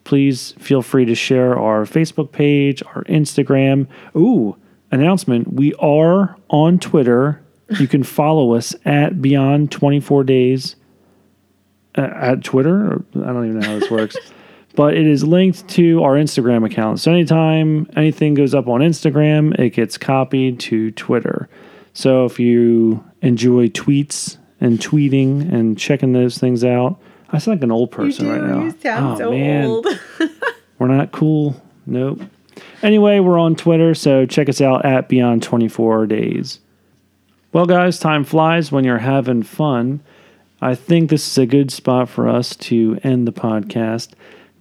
please 0.04 0.52
feel 0.58 0.82
free 0.82 1.06
to 1.06 1.14
share 1.14 1.58
our 1.58 1.84
Facebook 1.84 2.32
page, 2.32 2.82
our 2.82 3.04
Instagram. 3.04 3.86
Ooh, 4.14 4.56
announcement 4.90 5.54
we 5.54 5.72
are 5.74 6.36
on 6.50 6.78
Twitter. 6.78 7.41
You 7.78 7.88
can 7.88 8.02
follow 8.02 8.54
us 8.54 8.74
at 8.84 9.20
Beyond 9.20 9.70
24 9.70 10.24
Days 10.24 10.76
uh, 11.96 12.02
at 12.02 12.44
Twitter. 12.44 13.04
I 13.14 13.18
don't 13.18 13.48
even 13.48 13.60
know 13.60 13.66
how 13.66 13.78
this 13.78 13.90
works. 13.90 14.16
but 14.74 14.94
it 14.94 15.06
is 15.06 15.24
linked 15.24 15.68
to 15.68 16.02
our 16.02 16.14
Instagram 16.14 16.64
account. 16.64 17.00
So 17.00 17.12
anytime 17.12 17.88
anything 17.96 18.34
goes 18.34 18.54
up 18.54 18.68
on 18.68 18.80
Instagram, 18.80 19.58
it 19.58 19.70
gets 19.70 19.98
copied 19.98 20.60
to 20.60 20.90
Twitter. 20.92 21.48
So 21.92 22.24
if 22.24 22.38
you 22.38 23.04
enjoy 23.20 23.68
tweets 23.68 24.38
and 24.60 24.78
tweeting 24.78 25.52
and 25.52 25.78
checking 25.78 26.12
those 26.12 26.38
things 26.38 26.64
out, 26.64 26.98
I 27.30 27.38
sound 27.38 27.58
like 27.58 27.64
an 27.64 27.72
old 27.72 27.90
person 27.90 28.28
right 28.28 28.42
now. 28.42 28.64
You 28.64 28.74
sound 28.80 29.14
oh, 29.14 29.18
so 29.18 29.30
man. 29.30 29.64
old. 29.66 29.86
We're 30.78 30.88
not 30.88 31.12
cool. 31.12 31.60
Nope. 31.86 32.20
Anyway, 32.82 33.20
we're 33.20 33.38
on 33.38 33.54
Twitter, 33.56 33.94
so 33.94 34.26
check 34.26 34.48
us 34.48 34.60
out 34.60 34.84
at 34.84 35.08
Beyond 35.08 35.42
24 35.42 36.06
Days. 36.06 36.60
Well, 37.52 37.66
guys, 37.66 37.98
time 37.98 38.24
flies 38.24 38.72
when 38.72 38.84
you're 38.84 38.96
having 38.96 39.42
fun. 39.42 40.00
I 40.62 40.74
think 40.74 41.10
this 41.10 41.30
is 41.30 41.36
a 41.36 41.44
good 41.44 41.70
spot 41.70 42.08
for 42.08 42.26
us 42.26 42.56
to 42.56 42.98
end 43.04 43.28
the 43.28 43.32
podcast. 43.32 44.12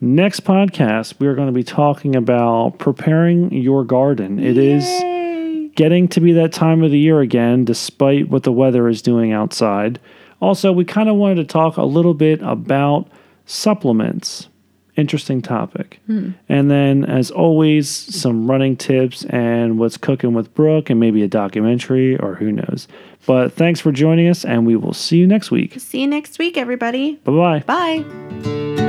Next 0.01 0.43
podcast, 0.43 1.13
we 1.17 1.27
are 1.27 1.35
going 1.35 1.47
to 1.47 1.53
be 1.53 1.63
talking 1.63 2.17
about 2.17 2.79
preparing 2.79 3.53
your 3.53 3.85
garden. 3.85 4.39
It 4.39 4.57
is 4.57 4.83
Yay. 4.83 5.69
getting 5.73 6.09
to 6.09 6.19
be 6.19 6.33
that 6.33 6.51
time 6.51 6.83
of 6.83 6.91
the 6.91 6.99
year 6.99 7.21
again, 7.21 7.63
despite 7.63 8.27
what 8.27 8.43
the 8.43 8.51
weather 8.51 8.89
is 8.89 9.01
doing 9.01 9.31
outside. 9.31 9.97
Also, 10.41 10.73
we 10.73 10.83
kind 10.83 11.07
of 11.07 11.15
wanted 11.15 11.35
to 11.35 11.45
talk 11.45 11.77
a 11.77 11.83
little 11.83 12.13
bit 12.13 12.41
about 12.41 13.07
supplements. 13.45 14.49
Interesting 14.97 15.41
topic. 15.41 15.99
Hmm. 16.05 16.31
And 16.49 16.69
then, 16.69 17.05
as 17.05 17.31
always, 17.31 17.89
some 17.89 18.49
running 18.49 18.75
tips 18.75 19.23
and 19.25 19.79
what's 19.79 19.97
cooking 19.97 20.33
with 20.33 20.53
Brooke, 20.53 20.89
and 20.89 20.99
maybe 20.99 21.23
a 21.23 21.27
documentary 21.27 22.17
or 22.17 22.35
who 22.35 22.51
knows. 22.51 22.87
But 23.25 23.53
thanks 23.53 23.79
for 23.79 23.91
joining 23.91 24.27
us, 24.27 24.43
and 24.43 24.65
we 24.65 24.75
will 24.75 24.93
see 24.93 25.17
you 25.17 25.27
next 25.27 25.51
week. 25.51 25.79
See 25.79 26.01
you 26.01 26.07
next 26.07 26.39
week, 26.39 26.57
everybody. 26.57 27.15
Bye 27.23 27.63
bye. 27.65 28.03
Bye. 28.03 28.87